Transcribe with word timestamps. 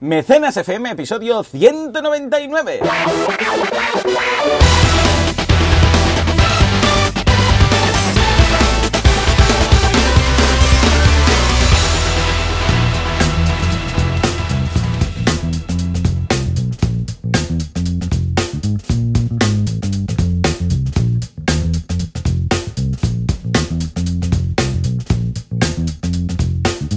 Mecenas 0.00 0.56
FM, 0.56 0.92
episodio 0.92 1.44
199. 1.44 2.80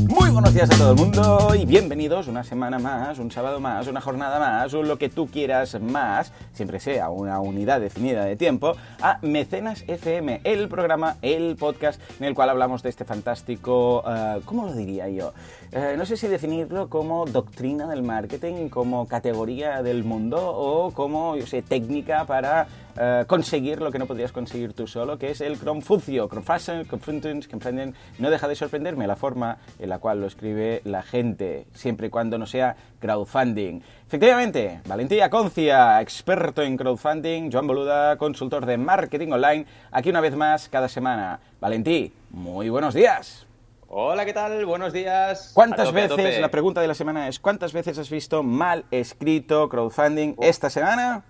Muy 0.08 0.30
buenos 0.30 0.54
días 0.54 0.70
a 0.72 0.78
todo 0.78 0.92
el 0.92 0.96
mundo 0.96 1.43
bienvenidos 1.54 2.28
una 2.28 2.44
semana 2.44 2.80
más, 2.80 3.20
un 3.20 3.30
sábado 3.30 3.60
más, 3.60 3.88
una 3.88 4.02
jornada 4.02 4.40
más, 4.40 4.74
o 4.74 4.82
lo 4.82 4.98
que 4.98 5.08
tú 5.08 5.28
quieras 5.28 5.80
más, 5.80 6.34
siempre 6.52 6.80
sea 6.80 7.12
una 7.12 7.40
unidad 7.40 7.80
definida 7.80 8.26
de 8.26 8.36
tiempo, 8.36 8.76
a 9.00 9.20
Mecenas 9.22 9.84
FM, 9.88 10.42
el 10.44 10.68
programa, 10.68 11.16
el 11.22 11.56
podcast 11.56 12.02
en 12.20 12.26
el 12.26 12.34
cual 12.34 12.50
hablamos 12.50 12.82
de 12.82 12.90
este 12.90 13.06
fantástico, 13.06 14.04
eh, 14.06 14.42
¿cómo 14.46 14.66
lo 14.66 14.74
diría 14.74 15.08
yo? 15.10 15.34
Eh, 15.72 15.94
no 15.96 16.08
sé 16.08 16.18
si 16.18 16.28
definirlo 16.28 16.90
como 16.90 17.26
doctrina 17.28 17.88
del 17.88 18.02
marketing, 18.02 18.70
como 18.70 19.08
categoría 19.08 19.84
del 19.84 20.04
mundo 20.04 20.40
o 20.42 20.92
como, 20.92 21.38
yo 21.38 21.46
sé, 21.46 21.62
técnica 21.62 22.26
para 22.26 22.68
eh, 22.96 23.26
conseguir 23.28 23.82
lo 23.82 23.92
que 23.92 23.98
no 23.98 24.06
podrías 24.06 24.32
conseguir 24.32 24.74
tú 24.74 24.86
solo, 24.86 25.18
que 25.18 25.32
es 25.32 25.42
el 25.42 25.58
Confucio. 25.58 26.30
Confrontens, 26.30 27.48
comprenden. 27.48 27.96
No 28.20 28.30
deja 28.30 28.48
de 28.48 28.56
sorprenderme 28.56 29.08
la 29.08 29.16
forma 29.16 29.58
en 29.80 29.90
la 29.90 30.00
cual 30.00 30.22
lo 30.22 30.28
escribe 30.28 30.82
la 30.84 31.02
gente, 31.02 31.43
siempre 31.74 32.08
y 32.08 32.10
cuando 32.10 32.38
no 32.38 32.46
sea 32.46 32.76
crowdfunding. 33.00 33.82
Efectivamente, 34.08 34.82
Valentía 34.86 35.30
Concia, 35.30 36.02
experto 36.02 36.62
en 36.62 36.78
crowdfunding, 36.78 37.52
Joan 37.52 37.68
Boluda, 37.68 38.18
consultor 38.18 38.66
de 38.66 38.78
marketing 38.78 39.32
online, 39.32 39.66
aquí 39.92 40.10
una 40.10 40.22
vez 40.22 40.36
más 40.36 40.70
cada 40.70 40.88
semana. 40.88 41.40
Valentí, 41.60 42.14
muy 42.30 42.70
buenos 42.70 42.94
días. 42.94 43.48
Hola, 43.96 44.26
¿qué 44.26 44.34
tal? 44.34 44.66
Buenos 44.66 44.92
días. 44.92 45.52
¿Cuántas 45.54 45.90
tope, 45.90 46.08
veces, 46.08 46.42
la 46.42 46.50
pregunta 46.50 46.82
de 46.82 46.88
la 46.88 46.96
semana 46.96 47.28
es, 47.28 47.40
¿cuántas 47.40 47.74
veces 47.74 48.00
has 48.00 48.10
visto 48.10 48.42
mal 48.42 48.86
escrito 48.90 49.70
crowdfunding 49.70 50.36
esta 50.42 50.72
semana? 50.72 51.24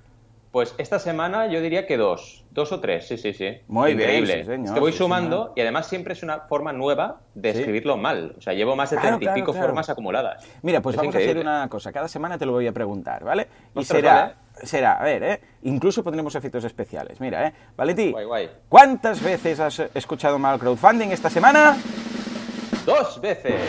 Pues 0.53 0.75
esta 0.77 0.99
semana 0.99 1.47
yo 1.47 1.61
diría 1.61 1.87
que 1.87 1.97
dos. 1.97 2.45
Dos 2.51 2.71
o 2.71 2.79
tres, 2.79 3.07
sí, 3.07 3.17
sí, 3.17 3.33
sí. 3.33 3.57
Muy 3.67 3.95
bien, 3.95 4.01
Increíble. 4.07 4.43
sí, 4.43 4.51
señor, 4.51 4.65
es 4.67 4.71
que 4.73 4.79
voy 4.79 4.91
sí, 4.91 4.99
sumando 4.99 5.37
señor. 5.37 5.53
y 5.55 5.61
además 5.61 5.87
siempre 5.87 6.13
es 6.13 6.21
una 6.21 6.41
forma 6.41 6.71
nueva 6.71 7.21
de 7.33 7.53
Sí. 7.53 7.57
escribirlo 7.61 7.97
mal. 7.97 8.35
O 8.37 8.41
sea, 8.41 8.53
llevo 8.53 8.75
más 8.75 8.91
de 8.91 8.97
Claro, 8.97 9.17
treinta 9.17 9.31
y 9.31 9.41
pico 9.41 9.45
claro, 9.47 9.53
claro. 9.53 9.67
formas 9.69 9.89
acumuladas. 9.89 10.45
Mira, 10.61 10.79
pues 10.79 10.93
Es 10.93 10.97
vamos 10.97 11.15
a 11.15 11.17
hacer 11.17 11.39
una 11.39 11.67
cosa. 11.69 11.91
Cada 11.91 12.07
semana 12.07 12.37
te 12.37 12.45
lo 12.45 12.51
voy 12.51 12.67
a 12.67 12.71
preguntar, 12.71 13.23
¿vale? 13.23 13.47
Y 13.75 13.79
Ostras, 13.79 13.99
será, 13.99 14.13
vale. 14.53 14.67
será, 14.67 14.93
a 14.99 15.03
ver, 15.03 15.23
¿eh? 15.23 15.41
Incluso 15.63 16.03
pondremos 16.03 16.35
efectos 16.35 16.63
especiales. 16.65 17.19
Mira, 17.19 17.47
¿eh? 17.47 17.53
Valentí, 17.75 18.11
Guay, 18.11 18.25
guay. 18.25 18.49
¿cuántas 18.69 19.23
veces 19.23 19.59
has 19.59 19.79
escuchado 19.95 20.37
mal 20.37 20.59
crowdfunding 20.59 21.07
esta 21.07 21.31
semana? 21.31 21.75
¡Dos 22.85 23.19
veces! 23.19 23.59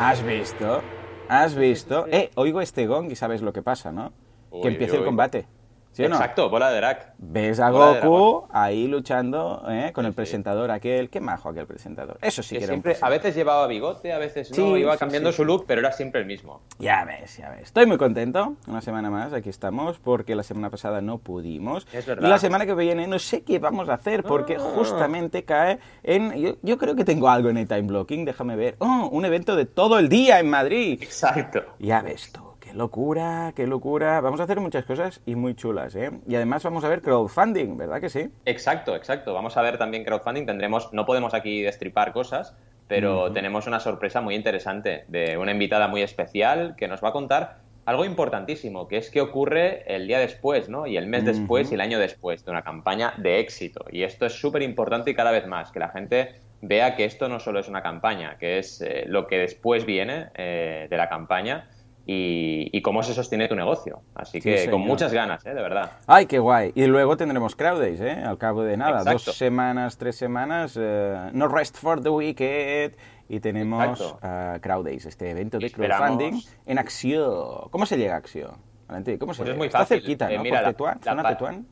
¿Has 0.00 0.20
visto? 0.24 0.82
¿Has 1.28 1.54
visto? 1.54 2.06
Eh, 2.10 2.32
oigo 2.34 2.60
este 2.60 2.88
gong 2.88 3.08
y 3.12 3.14
sabes 3.14 3.40
lo 3.40 3.52
que 3.52 3.62
pasa, 3.62 3.92
¿no? 3.92 4.12
Uy, 4.56 4.62
que 4.62 4.68
empiece 4.68 4.92
uy, 4.94 4.98
el 5.00 5.04
combate. 5.04 5.46
¿Sí 5.92 6.02
no? 6.08 6.16
Exacto, 6.16 6.50
bola 6.50 6.70
de 6.72 6.78
drag. 6.78 7.14
Ves 7.18 7.60
a 7.60 7.70
Bola 7.70 8.00
Goku 8.00 8.48
ahí 8.50 8.88
luchando 8.88 9.62
¿eh? 9.68 9.92
con 9.94 10.02
Sí, 10.02 10.06
el 10.08 10.12
sí. 10.12 10.16
presentador 10.16 10.72
aquel. 10.72 11.08
Qué 11.08 11.20
majo 11.20 11.50
aquel 11.50 11.68
presentador. 11.68 12.18
Eso 12.20 12.42
sí 12.42 12.56
Que 12.56 12.58
que 12.58 12.64
era 12.64 12.74
un 12.74 12.82
a 13.00 13.08
veces 13.10 13.36
llevaba 13.36 13.64
bigote, 13.68 14.12
a 14.12 14.18
veces 14.18 14.50
no, 14.58 14.76
iba 14.76 14.96
cambiando 14.96 15.30
su 15.30 15.44
look, 15.44 15.66
pero 15.68 15.80
era 15.80 15.92
siempre 15.92 16.20
el 16.20 16.26
mismo. 16.26 16.62
Ya 16.80 17.04
ves, 17.04 17.36
ya 17.36 17.50
ves. 17.50 17.62
Estoy 17.66 17.86
muy 17.86 17.96
contento. 17.96 18.56
Una 18.66 18.80
semana 18.80 19.08
más, 19.08 19.32
aquí 19.32 19.50
estamos, 19.50 20.00
porque 20.00 20.34
la 20.34 20.42
semana 20.42 20.68
pasada 20.68 21.00
no 21.00 21.18
pudimos. 21.18 21.86
Es 21.92 22.04
y 22.06 22.08
verdad. 22.08 22.28
la 22.28 22.38
semana 22.38 22.66
que 22.66 22.74
viene 22.74 23.06
no 23.06 23.20
sé 23.20 23.42
qué 23.44 23.60
vamos 23.60 23.88
a 23.88 23.94
hacer, 23.94 24.24
porque 24.24 24.56
Ah. 24.56 24.60
justamente 24.74 25.44
cae 25.44 25.78
en... 26.02 26.32
Yo, 26.34 26.54
yo 26.62 26.76
creo 26.76 26.96
que 26.96 27.04
tengo 27.04 27.28
algo 27.28 27.50
en 27.50 27.56
el 27.58 27.68
time 27.68 27.82
blocking, 27.82 28.24
déjame 28.24 28.56
ver. 28.56 28.74
Oh, 28.80 29.08
un 29.12 29.24
evento 29.26 29.54
de 29.54 29.66
todo 29.66 30.00
el 30.00 30.08
día 30.08 30.40
en 30.40 30.50
Madrid. 30.50 30.98
Exacto. 31.00 31.62
Ya 31.78 32.02
ves 32.02 32.32
tú, 32.32 32.40
locura, 32.74 33.52
qué 33.54 33.66
locura. 33.66 34.20
Vamos 34.20 34.40
a 34.40 34.44
hacer 34.44 34.60
muchas 34.60 34.84
cosas 34.84 35.20
y 35.26 35.34
muy 35.34 35.54
chulas, 35.54 35.94
¿eh? 35.94 36.10
Y 36.26 36.34
además 36.34 36.62
vamos 36.62 36.84
a 36.84 36.88
ver 36.88 37.00
crowdfunding, 37.00 37.76
¿verdad 37.76 38.00
que 38.00 38.08
sí? 38.08 38.30
Exacto, 38.44 38.96
exacto. 38.96 39.32
Vamos 39.32 39.56
a 39.56 39.62
ver 39.62 39.78
también 39.78 40.04
crowdfunding. 40.04 40.46
Tendremos, 40.46 40.92
no 40.92 41.06
podemos 41.06 41.34
aquí 41.34 41.62
destripar 41.62 42.12
cosas, 42.12 42.54
pero 42.88 43.32
tenemos 43.32 43.66
una 43.66 43.80
sorpresa 43.80 44.20
muy 44.20 44.34
interesante 44.34 45.04
de 45.08 45.38
una 45.38 45.52
invitada 45.52 45.88
muy 45.88 46.02
especial 46.02 46.74
que 46.76 46.88
nos 46.88 47.02
va 47.02 47.08
a 47.08 47.12
contar 47.12 47.58
algo 47.86 48.04
importantísimo, 48.04 48.88
que 48.88 48.96
es 48.96 49.10
qué 49.10 49.20
ocurre 49.20 49.84
el 49.94 50.06
día 50.06 50.18
después, 50.18 50.68
¿no? 50.68 50.86
Y 50.86 50.96
el 50.96 51.06
mes 51.06 51.24
después 51.24 51.70
y 51.70 51.74
el 51.74 51.80
año 51.80 51.98
después 51.98 52.44
de 52.44 52.50
una 52.50 52.62
campaña 52.62 53.14
de 53.18 53.40
éxito. 53.40 53.84
Y 53.90 54.02
esto 54.02 54.26
es 54.26 54.32
súper 54.32 54.62
importante 54.62 55.10
y 55.10 55.14
cada 55.14 55.30
vez 55.30 55.46
más, 55.46 55.70
que 55.70 55.80
la 55.80 55.90
gente 55.90 56.34
vea 56.62 56.96
que 56.96 57.04
esto 57.04 57.28
no 57.28 57.40
solo 57.40 57.60
es 57.60 57.68
una 57.68 57.82
campaña, 57.82 58.38
que 58.38 58.58
es 58.58 58.80
eh, 58.80 59.04
lo 59.06 59.26
que 59.26 59.38
después 59.38 59.84
viene 59.84 60.28
eh, 60.34 60.86
de 60.88 60.96
la 60.96 61.10
campaña 61.10 61.68
y, 62.06 62.68
y 62.76 62.82
cómo 62.82 63.02
se 63.02 63.14
sostiene 63.14 63.48
tu 63.48 63.54
negocio. 63.54 64.02
Así 64.14 64.40
que 64.40 64.70
con 64.70 64.80
muchas 64.82 65.12
ganas, 65.12 65.44
¿eh? 65.46 65.54
De 65.54 65.62
verdad. 65.62 65.90
Ay, 66.06 66.26
qué 66.26 66.38
guay. 66.38 66.72
Y 66.74 66.86
luego 66.86 67.16
tendremos 67.16 67.56
Crowd 67.56 67.80
Days, 67.80 68.00
¿eh? 68.00 68.22
Al 68.24 68.36
cabo 68.38 68.62
de 68.62 68.76
nada, 68.76 68.98
Exacto. 68.98 69.22
dos 69.26 69.36
semanas, 69.36 69.96
tres 69.98 70.16
semanas, 70.16 70.78
eh, 70.80 71.30
no 71.32 71.48
rest 71.48 71.76
for 71.78 72.00
the 72.02 72.10
wicked. 72.10 72.92
Y 73.28 73.40
tenemos 73.40 74.16
Crowd 74.60 74.84
Days, 74.84 75.06
este 75.06 75.30
evento 75.30 75.58
de 75.58 75.70
crowdfunding 75.70 76.40
en 76.66 76.78
Acción. 76.78 77.68
¿Cómo 77.70 77.86
se 77.86 77.96
llega 77.96 78.14
a 78.14 78.18
Acción? 78.18 78.52
Valentín, 78.86 79.16
¿cómo 79.16 79.32
se 79.32 79.38
Pues 79.42 79.50
es 79.52 79.56
muy 79.56 79.66
Está 79.68 79.78
fácil. 79.78 79.98
cerquita, 80.00 80.30
Eh, 80.30 80.38
mira, 80.38 80.58
Por 80.58 80.62
la- 80.66 80.72
Tetuán, 80.72 81.00
la 81.02 81.10
zona 81.12 81.28
Tetuán. 81.30 81.66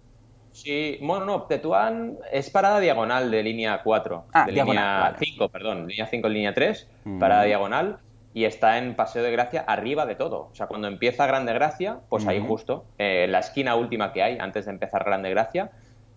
Sí, 0.52 0.98
bueno, 1.02 1.24
no, 1.26 1.42
Tetuán 1.42 2.16
es 2.30 2.48
parada 2.50 2.80
diagonal 2.80 3.30
de 3.30 3.42
línea 3.42 3.82
4. 3.82 4.26
Ah, 4.32 4.44
de 4.46 4.52
diagonal, 4.52 4.84
línea 4.84 5.00
vale. 5.00 5.16
5, 5.20 5.48
perdón. 5.50 5.86
Línea 5.86 6.06
5, 6.06 6.28
línea 6.28 6.54
3, 6.54 6.88
Mm. 7.04 7.18
parada 7.18 7.42
diagonal. 7.44 7.98
Y 8.34 8.44
está 8.44 8.78
en 8.78 8.94
Paseo 8.96 9.22
de 9.22 9.30
Gracia 9.30 9.64
arriba 9.66 10.06
de 10.06 10.14
todo. 10.14 10.48
O 10.50 10.54
sea, 10.54 10.66
cuando 10.66 10.88
empieza 10.88 11.26
Grande 11.26 11.52
Gracia, 11.52 12.00
pues 12.08 12.26
ahí 12.26 12.38
Ujú. 12.38 12.48
justo, 12.48 12.86
eh, 12.98 13.26
la 13.28 13.40
esquina 13.40 13.74
última 13.74 14.12
que 14.12 14.22
hay 14.22 14.38
antes 14.40 14.64
de 14.64 14.72
empezar 14.72 15.04
Grande 15.04 15.30
Gracia. 15.30 15.70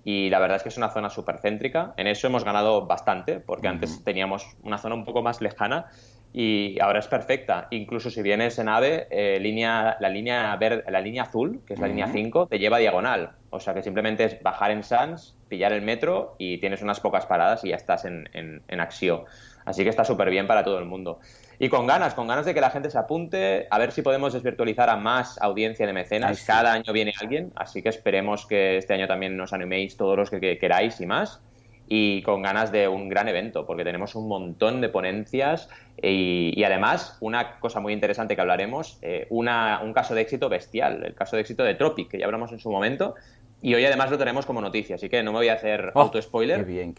Y 0.03 0.29
la 0.29 0.39
verdad 0.39 0.57
es 0.57 0.63
que 0.63 0.69
es 0.69 0.77
una 0.77 0.89
zona 0.89 1.09
súper 1.09 1.39
céntrica. 1.39 1.93
En 1.97 2.07
eso 2.07 2.27
hemos 2.27 2.43
ganado 2.43 2.85
bastante, 2.85 3.39
porque 3.39 3.67
antes 3.67 4.03
teníamos 4.03 4.45
una 4.61 4.77
zona 4.77 4.95
un 4.95 5.03
poco 5.03 5.23
más 5.23 5.41
lejana 5.41 5.87
y 6.31 6.79
ahora 6.81 6.99
es 6.99 7.07
perfecta. 7.07 7.67
Incluso 7.71 8.09
si 8.09 8.21
vienes 8.21 8.59
en 8.59 8.67
AVE, 8.67 9.07
eh, 9.09 9.39
línea, 9.39 9.95
la, 9.99 10.09
línea 10.09 10.59
la 10.87 11.01
línea 11.01 11.23
azul, 11.23 11.63
que 11.65 11.73
es 11.73 11.79
la 11.79 11.87
línea 11.87 12.05
Ujú. 12.05 12.13
5, 12.13 12.47
te 12.47 12.59
lleva 12.59 12.77
diagonal. 12.77 13.31
O 13.49 13.59
sea 13.59 13.73
que 13.73 13.81
simplemente 13.81 14.25
es 14.25 14.43
bajar 14.43 14.71
en 14.71 14.83
Sans, 14.83 15.37
pillar 15.47 15.71
el 15.71 15.81
metro 15.81 16.35
y 16.37 16.59
tienes 16.59 16.81
unas 16.81 16.99
pocas 16.99 17.25
paradas 17.25 17.63
y 17.63 17.69
ya 17.69 17.77
estás 17.77 18.03
en, 18.03 18.29
en, 18.33 18.63
en 18.67 18.79
acción. 18.81 19.23
Así 19.65 19.83
que 19.83 19.89
está 19.89 20.03
súper 20.03 20.29
bien 20.29 20.45
para 20.45 20.63
todo 20.63 20.77
el 20.77 20.85
mundo. 20.85 21.19
Y 21.59 21.69
con 21.69 21.87
ganas, 21.87 22.13
con 22.13 22.27
ganas 22.27 22.45
de 22.45 22.53
que 22.53 22.61
la 22.61 22.69
gente 22.69 22.89
se 22.89 22.97
apunte, 22.97 23.67
a 23.69 23.77
ver 23.77 23.91
si 23.91 24.01
podemos 24.01 24.33
desvirtualizar 24.33 24.89
a 24.89 24.97
más 24.97 25.41
audiencia 25.41 25.87
de 25.87 25.93
mecenas. 25.93 26.39
Sí. 26.39 26.45
Cada 26.47 26.73
año 26.73 26.91
viene 26.91 27.13
alguien, 27.19 27.51
así 27.55 27.81
que 27.81 27.89
esperemos 27.89 28.45
que 28.45 28.77
este 28.77 28.93
año 28.93 29.07
también 29.07 29.37
nos 29.37 29.53
animéis 29.53 29.97
todos 29.97 30.17
los 30.17 30.29
que, 30.29 30.39
que 30.39 30.57
queráis 30.57 30.99
y 31.01 31.05
más. 31.05 31.41
Y 31.87 32.23
con 32.23 32.41
ganas 32.41 32.71
de 32.71 32.87
un 32.87 33.09
gran 33.09 33.27
evento, 33.27 33.67
porque 33.67 33.83
tenemos 33.83 34.15
un 34.15 34.27
montón 34.27 34.81
de 34.81 34.89
ponencias 34.89 35.69
y, 36.01 36.51
y 36.59 36.63
además 36.63 37.15
una 37.21 37.59
cosa 37.59 37.79
muy 37.79 37.93
interesante 37.93 38.33
que 38.33 38.41
hablaremos, 38.41 38.97
eh, 39.03 39.27
una, 39.29 39.81
un 39.83 39.93
caso 39.93 40.15
de 40.15 40.21
éxito 40.21 40.49
bestial, 40.49 41.03
el 41.05 41.13
caso 41.13 41.35
de 41.35 41.43
éxito 41.43 41.63
de 41.63 41.75
Tropic, 41.75 42.09
que 42.09 42.17
ya 42.17 42.25
hablamos 42.25 42.51
en 42.51 42.59
su 42.59 42.71
momento. 42.71 43.13
Y 43.61 43.73
hoy 43.73 43.85
además 43.85 44.11
lo 44.11 44.17
tenemos 44.17 44.45
como 44.45 44.61
noticia, 44.61 44.95
así 44.95 45.09
que 45.09 45.23
no 45.23 45.31
me 45.31 45.39
voy 45.39 45.49
a 45.49 45.53
hacer 45.53 45.91
Oh, 45.93 46.01
auto-spoiler, 46.01 46.57
pero, 46.57 46.67
bien, 46.67 46.93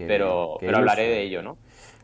pero 0.60 0.78
hablaré 0.78 1.08
de 1.08 1.22
ello, 1.22 1.42
¿no? 1.42 1.58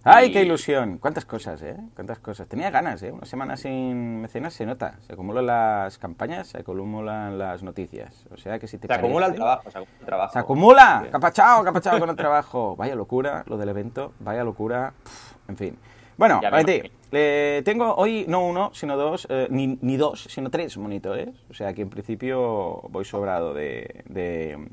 ¡Ay, 0.04 0.28
Y- 0.28 0.32
qué 0.32 0.42
ilusión! 0.42 0.98
¿Cuántas 0.98 1.24
cosas, 1.24 1.62
eh? 1.62 1.76
¿Cuántas 1.94 2.18
cosas? 2.18 2.48
Tenía 2.48 2.70
ganas, 2.70 3.02
¿eh? 3.04 3.12
Una 3.12 3.24
semana 3.24 3.56
sin 3.56 4.20
mecenas 4.20 4.52
se 4.52 4.66
nota. 4.66 4.96
Se 5.06 5.12
acumulan 5.12 5.46
las 5.46 5.96
campañas, 5.98 6.48
se 6.48 6.58
acumulan 6.58 7.38
las 7.38 7.62
noticias. 7.62 8.26
O 8.32 8.36
sea 8.36 8.58
que 8.58 8.66
si 8.66 8.78
te 8.78 8.88
Se 8.88 8.94
acumula 8.94 9.26
el 9.26 9.32
parece- 9.34 9.36
trabajo, 9.44 9.70
se 9.70 9.78
acumula 9.78 9.98
el 10.00 10.06
trabajo. 10.06 10.32
¡Se 10.32 10.38
acumula! 10.40 11.00
Sí. 11.04 11.10
¡Capachao, 11.12 11.64
capachao 11.64 11.98
con 12.00 12.10
el 12.10 12.16
trabajo! 12.16 12.74
Vaya 12.76 12.94
locura 12.96 13.44
lo 13.46 13.56
del 13.56 13.68
evento, 13.68 14.12
vaya 14.18 14.42
locura. 14.42 14.92
Pff, 15.04 15.34
en 15.48 15.56
fin. 15.56 15.78
Bueno, 16.16 16.40
Valentí, 16.42 16.82
le 17.10 17.62
tengo 17.62 17.94
hoy 17.94 18.26
no 18.28 18.44
uno, 18.46 18.70
sino 18.74 18.96
dos, 18.96 19.26
eh, 19.30 19.46
ni, 19.50 19.78
ni 19.80 19.96
dos, 19.96 20.24
sino 20.24 20.50
tres 20.50 20.76
monitores. 20.78 21.30
O 21.50 21.54
sea 21.54 21.72
que 21.74 21.82
en 21.82 21.90
principio 21.90 22.82
voy 22.90 23.04
sobrado 23.04 23.54
de, 23.54 24.02
de- 24.06 24.68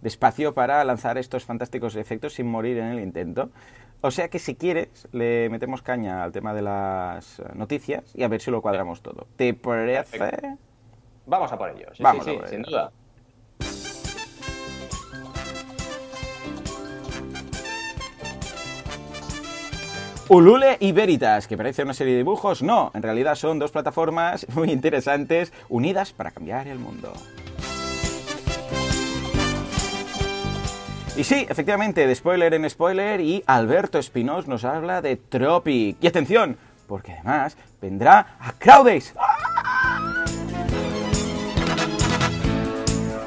de 0.00 0.08
espacio 0.08 0.52
para 0.54 0.84
lanzar 0.84 1.16
estos 1.18 1.44
fantásticos 1.44 1.96
efectos 1.96 2.34
sin 2.34 2.46
morir 2.46 2.78
en 2.78 2.86
el 2.86 3.00
intento. 3.00 3.50
O 4.06 4.10
sea 4.10 4.28
que 4.28 4.38
si 4.38 4.54
quieres, 4.54 5.08
le 5.12 5.48
metemos 5.48 5.80
caña 5.80 6.22
al 6.24 6.30
tema 6.30 6.52
de 6.52 6.60
las 6.60 7.38
eh, 7.38 7.44
noticias 7.54 8.14
y 8.14 8.22
a 8.22 8.28
ver 8.28 8.38
si 8.38 8.50
lo 8.50 8.60
cuadramos 8.60 9.00
todo. 9.00 9.26
¿Te 9.36 9.54
parece? 9.54 10.18
Perfecto. 10.18 10.58
Vamos 11.24 11.50
a 11.50 11.56
por 11.56 11.70
ello, 11.70 11.86
sí, 11.94 12.02
Vamos 12.02 12.26
sí, 12.26 12.30
a 12.30 12.34
sí, 12.34 12.38
por 12.38 12.48
sin 12.50 12.62
duda. 12.64 12.92
Ulule 20.28 20.76
y 20.80 20.92
Veritas, 20.92 21.48
que 21.48 21.56
parece 21.56 21.82
una 21.82 21.94
serie 21.94 22.12
de 22.12 22.18
dibujos, 22.18 22.62
no, 22.62 22.90
en 22.92 23.02
realidad 23.02 23.36
son 23.36 23.58
dos 23.58 23.70
plataformas 23.70 24.46
muy 24.54 24.70
interesantes 24.70 25.50
unidas 25.70 26.12
para 26.12 26.30
cambiar 26.30 26.68
el 26.68 26.78
mundo. 26.78 27.10
Y 31.16 31.22
sí, 31.22 31.46
efectivamente, 31.48 32.08
de 32.08 32.14
spoiler 32.14 32.54
en 32.54 32.68
spoiler, 32.68 33.20
y 33.20 33.44
Alberto 33.46 34.00
Espinós 34.00 34.48
nos 34.48 34.64
habla 34.64 35.00
de 35.00 35.14
Tropic. 35.14 35.96
Y 36.00 36.06
atención, 36.08 36.56
porque 36.88 37.12
además 37.12 37.56
vendrá 37.80 38.36
a 38.40 38.52
Crowdays. 38.52 39.14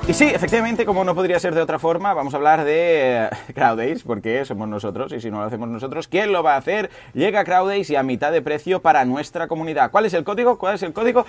Y 0.06 0.14
sí, 0.14 0.26
efectivamente, 0.26 0.86
como 0.86 1.06
no 1.06 1.16
podría 1.16 1.40
ser 1.40 1.56
de 1.56 1.62
otra 1.62 1.80
forma, 1.80 2.14
vamos 2.14 2.34
a 2.34 2.38
hablar 2.38 2.66
de 2.66 3.26
eh, 3.26 3.30
Crowdays, 3.54 4.04
porque 4.04 4.44
somos 4.44 4.68
nosotros, 4.68 5.14
y 5.14 5.22
si 5.22 5.32
no 5.32 5.40
lo 5.40 5.46
hacemos 5.46 5.70
nosotros, 5.70 6.10
¿quién 6.10 6.34
lo 6.34 6.44
va 6.44 6.56
a 6.56 6.58
hacer? 6.58 6.90
Llega 7.14 7.46
Crowdays 7.46 7.90
y 7.90 7.96
a 7.96 8.04
mitad 8.04 8.34
de 8.34 8.42
precio 8.42 8.82
para 8.82 9.06
nuestra 9.06 9.48
comunidad. 9.48 9.92
¿Cuál 9.92 10.06
es 10.06 10.14
el 10.14 10.26
código? 10.26 10.58
¿Cuál 10.58 10.76
es 10.76 10.84
el 10.84 10.92
código? 10.92 11.26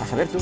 A 0.00 0.06
saber 0.06 0.28
tú. 0.28 0.38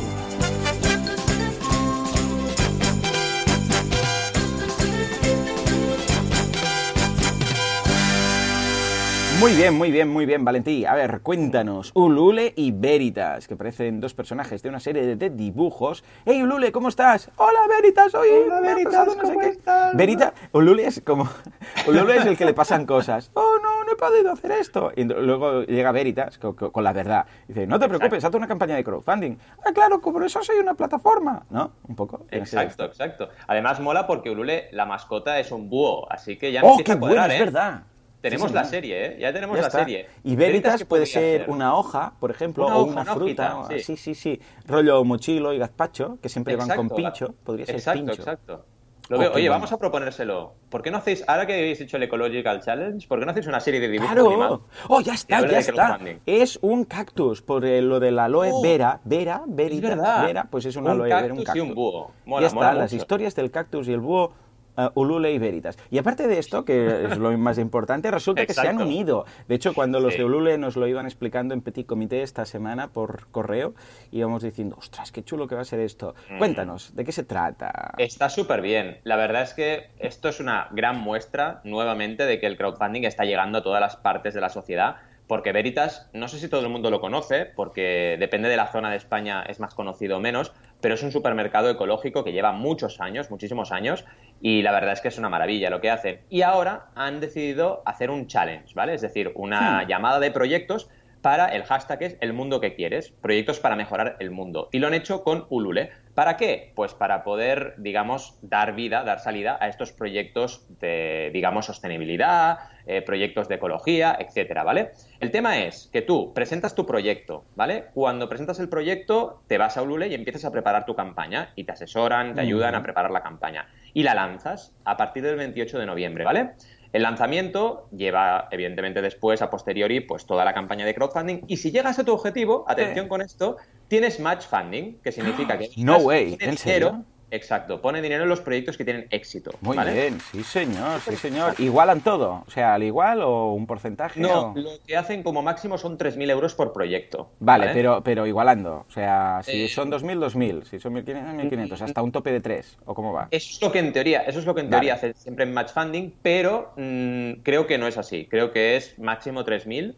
Muy 9.38 9.52
bien, 9.54 9.74
muy 9.74 9.90
bien, 9.90 10.08
muy 10.08 10.24
bien, 10.24 10.46
Valentí. 10.46 10.86
A 10.86 10.94
ver, 10.94 11.20
cuéntanos. 11.20 11.90
Ulule 11.94 12.54
y 12.56 12.72
Veritas, 12.72 13.46
que 13.46 13.54
parecen 13.54 14.00
dos 14.00 14.14
personajes 14.14 14.62
de 14.62 14.70
una 14.70 14.80
serie 14.80 15.14
de 15.14 15.28
dibujos. 15.30 16.02
¡Hey, 16.24 16.42
Ulule, 16.42 16.72
¿cómo 16.72 16.88
estás? 16.88 17.30
¡Hola, 17.36 17.58
Veritas! 17.68 18.14
Hola, 18.14 18.60
Veritas, 18.60 19.14
¿cómo 19.20 19.42
estás? 19.42 19.94
Verita, 19.94 20.32
Ulule 20.52 20.86
es 20.86 21.02
como... 21.04 21.28
Ulule 21.86 22.16
es 22.16 22.24
el 22.24 22.38
que 22.38 22.46
le 22.46 22.54
pasan 22.54 22.86
cosas. 22.86 23.30
¡Oh, 23.34 23.58
no, 23.62 23.84
no 23.84 23.92
he 23.92 23.96
podido 23.96 24.32
hacer 24.32 24.52
esto! 24.52 24.90
Y 24.96 25.04
luego 25.04 25.64
llega 25.64 25.92
Veritas 25.92 26.38
con, 26.38 26.54
con 26.54 26.82
la 26.82 26.94
verdad. 26.94 27.26
Dice, 27.46 27.66
no 27.66 27.78
te 27.78 27.88
preocupes, 27.88 28.24
hazte 28.24 28.38
una 28.38 28.48
campaña 28.48 28.76
de 28.76 28.84
crowdfunding. 28.84 29.36
Ah, 29.66 29.72
claro, 29.74 30.00
por 30.00 30.24
eso 30.24 30.42
soy 30.42 30.56
una 30.60 30.72
plataforma. 30.72 31.44
¿No? 31.50 31.72
Un 31.86 31.94
poco. 31.94 32.24
Exacto, 32.30 32.86
exacto. 32.86 33.28
Además 33.48 33.80
mola 33.80 34.06
porque 34.06 34.30
Ulule, 34.30 34.68
la 34.72 34.86
mascota, 34.86 35.38
es 35.38 35.52
un 35.52 35.68
búho, 35.68 36.10
así 36.10 36.38
que 36.38 36.52
ya 36.52 36.62
¡Oh, 36.64 36.78
qué 36.82 36.94
bueno, 36.94 37.22
es 37.26 37.34
¿eh? 37.34 37.44
verdad! 37.44 37.82
Tenemos 38.30 38.52
la 38.52 38.64
serie, 38.64 39.06
¿eh? 39.06 39.16
Ya 39.20 39.32
tenemos 39.32 39.58
la 39.58 39.70
serie. 39.70 40.06
Y 40.24 40.36
Veritas, 40.36 40.84
puede 40.84 41.06
ser 41.06 41.48
una 41.48 41.74
hoja, 41.74 42.14
por 42.18 42.30
ejemplo, 42.30 42.66
o 42.66 42.84
una, 42.84 43.04
fruta. 43.04 43.62
sí. 43.78 43.96
sí, 43.96 44.14
sí, 44.14 44.40
Rollo 44.66 45.04
mochilo 45.04 45.52
y 45.52 45.58
gazpacho, 45.58 46.18
que 46.20 46.28
siempre 46.28 46.56
van 46.56 46.68
con 46.68 46.88
pincho. 46.90 47.34
Podría 47.44 47.66
ser 47.66 47.76
exacto, 47.76 48.00
pincho. 48.00 48.22
Exacto, 48.22 48.64
Lo 49.08 49.18
Oye, 49.32 49.48
vamos 49.48 49.70
a 49.72 49.78
proponérselo. 49.78 50.54
¿Por 50.68 50.82
qué 50.82 50.90
no 50.90 50.98
hacéis, 50.98 51.24
ahora 51.28 51.46
que 51.46 51.54
habéis 51.54 51.80
hecho 51.80 51.96
el 51.96 52.02
Ecological 52.02 52.60
Challenge, 52.60 53.06
¿por 53.06 53.18
qué 53.18 53.24
no 53.24 53.30
hacéis 53.30 53.46
una 53.46 53.60
serie 53.60 53.80
de 53.80 53.88
dibujos 53.88 54.12
¡Claro! 54.12 54.62
¡Oh, 54.88 55.00
ya 55.00 55.14
está, 55.14 55.46
ya 55.48 55.58
está! 55.58 55.98
Es 56.26 56.58
un 56.62 56.84
cactus, 56.84 57.42
por 57.42 57.64
lo 57.64 58.00
del 58.00 58.18
aloe 58.18 58.50
oh. 58.52 58.62
vera. 58.62 59.00
Vera, 59.04 59.42
veritas, 59.46 60.24
vera, 60.26 60.48
pues 60.50 60.66
es 60.66 60.76
un, 60.76 60.88
aloe 60.88 61.04
vera, 61.04 61.32
un 61.32 61.44
cactus. 61.44 61.56
y 61.56 61.60
un 61.60 61.74
búho. 61.74 62.10
ya 62.40 62.46
está, 62.48 62.72
las 62.74 62.92
historias 62.92 63.34
del 63.36 63.50
cactus 63.50 63.86
y 63.88 63.92
el 63.92 64.00
búho 64.00 64.32
uh, 64.76 64.90
Ulule 64.94 65.32
y 65.32 65.38
Veritas. 65.38 65.78
Y 65.90 65.98
aparte 65.98 66.26
de 66.26 66.38
esto, 66.38 66.64
que 66.64 67.04
es 67.04 67.18
lo 67.18 67.36
más 67.38 67.58
importante, 67.58 68.10
resulta 68.10 68.46
que 68.46 68.54
se 68.54 68.66
han 68.66 68.80
unido. 68.80 69.24
De 69.48 69.54
hecho, 69.54 69.74
cuando 69.74 70.00
los 70.00 70.16
de 70.16 70.24
Ulule 70.24 70.58
nos 70.58 70.76
lo 70.76 70.86
iban 70.86 71.06
explicando 71.06 71.54
en 71.54 71.60
Petit 71.60 71.86
Comité 71.86 72.22
esta 72.22 72.44
semana 72.44 72.88
por 72.88 73.28
correo, 73.28 73.74
íbamos 74.10 74.42
diciendo, 74.42 74.76
ostras, 74.78 75.12
qué 75.12 75.22
chulo 75.22 75.46
que 75.46 75.54
va 75.54 75.62
a 75.62 75.64
ser 75.64 75.80
esto. 75.80 76.14
Mm. 76.30 76.38
Cuéntanos, 76.38 76.94
¿de 76.94 77.04
qué 77.04 77.12
se 77.12 77.24
trata? 77.24 77.94
Está 77.98 78.28
súper 78.28 78.60
bien. 78.60 78.98
La 79.04 79.16
verdad 79.16 79.42
es 79.42 79.54
que 79.54 79.90
esto 79.98 80.28
es 80.28 80.40
una 80.40 80.68
gran 80.72 80.98
muestra, 81.00 81.60
nuevamente, 81.64 82.26
de 82.26 82.40
que 82.40 82.46
el 82.46 82.56
crowdfunding 82.56 83.04
está 83.04 83.24
llegando 83.24 83.58
a 83.58 83.62
todas 83.62 83.80
las 83.80 83.96
partes 83.96 84.34
de 84.34 84.40
la 84.40 84.48
sociedad 84.48 84.96
porque 85.26 85.52
Veritas, 85.52 86.08
no 86.12 86.28
sé 86.28 86.38
si 86.38 86.48
todo 86.48 86.60
el 86.60 86.68
mundo 86.68 86.90
lo 86.90 87.00
conoce, 87.00 87.46
porque 87.46 88.16
depende 88.18 88.48
de 88.48 88.56
la 88.56 88.68
zona 88.68 88.90
de 88.90 88.96
España 88.96 89.42
es 89.42 89.58
más 89.58 89.74
conocido 89.74 90.18
o 90.18 90.20
menos, 90.20 90.52
pero 90.80 90.94
es 90.94 91.02
un 91.02 91.12
supermercado 91.12 91.70
ecológico 91.70 92.24
que 92.24 92.32
lleva 92.32 92.52
muchos 92.52 93.00
años, 93.00 93.30
muchísimos 93.30 93.72
años, 93.72 94.04
y 94.40 94.62
la 94.62 94.72
verdad 94.72 94.92
es 94.92 95.00
que 95.00 95.08
es 95.08 95.18
una 95.18 95.28
maravilla 95.28 95.70
lo 95.70 95.80
que 95.80 95.90
hacen. 95.90 96.20
Y 96.28 96.42
ahora 96.42 96.88
han 96.94 97.20
decidido 97.20 97.82
hacer 97.86 98.10
un 98.10 98.26
challenge, 98.26 98.74
¿vale? 98.74 98.94
Es 98.94 99.00
decir, 99.00 99.32
una 99.34 99.82
hmm. 99.82 99.88
llamada 99.88 100.20
de 100.20 100.30
proyectos 100.30 100.88
para 101.22 101.46
el 101.46 101.64
hashtag 101.64 102.02
es 102.02 102.16
el 102.20 102.32
mundo 102.32 102.60
que 102.60 102.74
quieres, 102.74 103.10
proyectos 103.10 103.58
para 103.58 103.74
mejorar 103.74 104.16
el 104.20 104.30
mundo. 104.30 104.68
Y 104.72 104.78
lo 104.78 104.86
han 104.86 104.94
hecho 104.94 105.24
con 105.24 105.46
Ulule. 105.48 105.90
¿Para 106.16 106.38
qué? 106.38 106.72
Pues 106.74 106.94
para 106.94 107.24
poder, 107.24 107.74
digamos, 107.76 108.38
dar 108.40 108.74
vida, 108.74 109.04
dar 109.04 109.20
salida 109.20 109.58
a 109.60 109.68
estos 109.68 109.92
proyectos 109.92 110.64
de, 110.80 111.28
digamos, 111.34 111.66
sostenibilidad, 111.66 112.56
eh, 112.86 113.02
proyectos 113.02 113.48
de 113.48 113.56
ecología, 113.56 114.16
etcétera, 114.18 114.64
¿vale? 114.64 114.92
El 115.20 115.30
tema 115.30 115.58
es 115.58 115.90
que 115.92 116.00
tú 116.00 116.32
presentas 116.32 116.74
tu 116.74 116.86
proyecto, 116.86 117.44
¿vale? 117.54 117.88
Cuando 117.92 118.30
presentas 118.30 118.58
el 118.60 118.70
proyecto, 118.70 119.42
te 119.46 119.58
vas 119.58 119.76
a 119.76 119.82
Ulule 119.82 120.08
y 120.08 120.14
empiezas 120.14 120.46
a 120.46 120.50
preparar 120.50 120.86
tu 120.86 120.94
campaña 120.94 121.50
y 121.54 121.64
te 121.64 121.72
asesoran, 121.72 122.34
te 122.34 122.40
ayudan 122.40 122.74
a 122.74 122.82
preparar 122.82 123.10
la 123.10 123.22
campaña. 123.22 123.68
Y 123.92 124.02
la 124.02 124.14
lanzas 124.14 124.74
a 124.86 124.96
partir 124.96 125.22
del 125.22 125.36
28 125.36 125.78
de 125.78 125.84
noviembre, 125.84 126.24
¿vale? 126.24 126.52
El 126.96 127.02
lanzamiento 127.02 127.90
lleva, 127.94 128.48
evidentemente, 128.50 129.02
después, 129.02 129.42
a 129.42 129.50
posteriori, 129.50 130.00
pues 130.00 130.24
toda 130.24 130.46
la 130.46 130.54
campaña 130.54 130.86
de 130.86 130.94
crowdfunding. 130.94 131.42
Y 131.46 131.58
si 131.58 131.70
llegas 131.70 131.98
a 131.98 132.04
tu 132.04 132.14
objetivo, 132.14 132.64
atención 132.66 133.06
con 133.06 133.20
esto, 133.20 133.58
tienes 133.86 134.18
match 134.18 134.46
funding, 134.46 134.94
que 135.04 135.12
significa 135.12 135.58
que 135.58 135.68
no 135.76 135.98
way, 135.98 136.38
¿en 136.40 136.56
serio? 136.56 137.04
Exacto, 137.30 137.80
pone 137.80 138.00
dinero 138.00 138.22
en 138.22 138.28
los 138.28 138.40
proyectos 138.40 138.76
que 138.76 138.84
tienen 138.84 139.06
éxito. 139.10 139.50
Muy 139.60 139.76
bien, 139.78 140.20
sí 140.20 140.42
señor, 140.42 141.00
sí 141.00 141.16
señor. 141.16 141.54
¿Igualan 141.58 142.00
todo? 142.00 142.44
O 142.46 142.50
sea, 142.50 142.74
al 142.74 142.82
igual 142.84 143.22
o 143.22 143.52
un 143.52 143.66
porcentaje? 143.66 144.20
No, 144.20 144.52
lo 144.54 144.70
que 144.86 144.96
hacen 144.96 145.22
como 145.22 145.42
máximo 145.42 145.76
son 145.76 145.98
3.000 145.98 146.30
euros 146.30 146.54
por 146.54 146.72
proyecto. 146.72 147.30
Vale, 147.40 147.70
Pero, 147.72 148.02
pero 148.02 148.26
igualando. 148.26 148.84
O 148.88 148.92
sea, 148.92 149.40
si 149.42 149.64
eh, 149.64 149.68
son 149.68 149.90
2.000, 149.90 150.30
2.000. 150.30 150.64
Si 150.64 150.78
son 150.78 150.94
1.500, 150.94 151.50
1.500. 151.50 151.80
Hasta 151.80 152.02
un 152.02 152.12
tope 152.12 152.30
de 152.30 152.40
3. 152.40 152.78
¿O 152.86 152.94
cómo 152.94 153.12
va? 153.12 153.28
Eso 153.30 153.50
es 153.50 153.62
lo 153.62 153.72
que 153.72 153.80
en 153.80 153.92
teoría, 153.92 154.22
eso 154.22 154.38
es 154.38 154.46
lo 154.46 154.54
que 154.54 154.60
en 154.60 154.70
teoría 154.70 154.94
hace 154.94 155.14
siempre 155.14 155.44
en 155.44 155.52
match 155.52 155.72
funding, 155.72 156.12
pero 156.22 156.72
mm, 156.76 157.42
creo 157.42 157.66
que 157.66 157.78
no 157.78 157.86
es 157.86 157.98
así. 157.98 158.26
Creo 158.30 158.52
que 158.52 158.76
es 158.76 158.98
máximo 158.98 159.44
3.000 159.44 159.94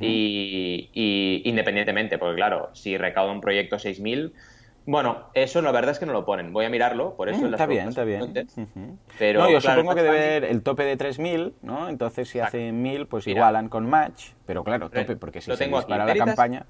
y, 0.00 0.90
y, 0.92 1.42
independientemente, 1.44 2.18
porque 2.18 2.36
claro, 2.36 2.70
si 2.72 2.96
recauda 2.96 3.32
un 3.32 3.40
proyecto 3.40 3.76
6.000 3.76 4.32
bueno, 4.86 5.30
eso 5.34 5.62
la 5.62 5.72
verdad 5.72 5.92
es 5.92 5.98
que 5.98 6.06
no 6.06 6.12
lo 6.12 6.24
ponen. 6.24 6.52
Voy 6.52 6.64
a 6.64 6.70
mirarlo, 6.70 7.14
por 7.14 7.28
eso 7.28 7.40
mm, 7.40 7.52
Está 7.54 7.66
bien, 7.66 7.88
está 7.88 8.04
bien. 8.04 8.48
Pero, 9.18 9.40
no, 9.40 9.50
yo 9.50 9.60
supongo 9.60 9.94
que 9.94 10.02
debe 10.02 10.18
haber 10.18 10.44
el 10.44 10.62
tope 10.62 10.84
de 10.84 10.98
3.000, 10.98 11.52
¿no? 11.62 11.88
Entonces 11.88 12.28
si 12.28 12.40
hacen 12.40 12.84
1.000, 12.84 13.06
pues 13.06 13.26
igualan 13.26 13.68
con 13.68 13.88
match. 13.88 14.30
Pero 14.46 14.64
claro, 14.64 14.90
tope, 14.90 15.16
porque 15.16 15.40
si 15.40 15.54
se 15.54 15.66
dispara 15.66 16.06
la 16.06 16.14
campaña... 16.14 16.66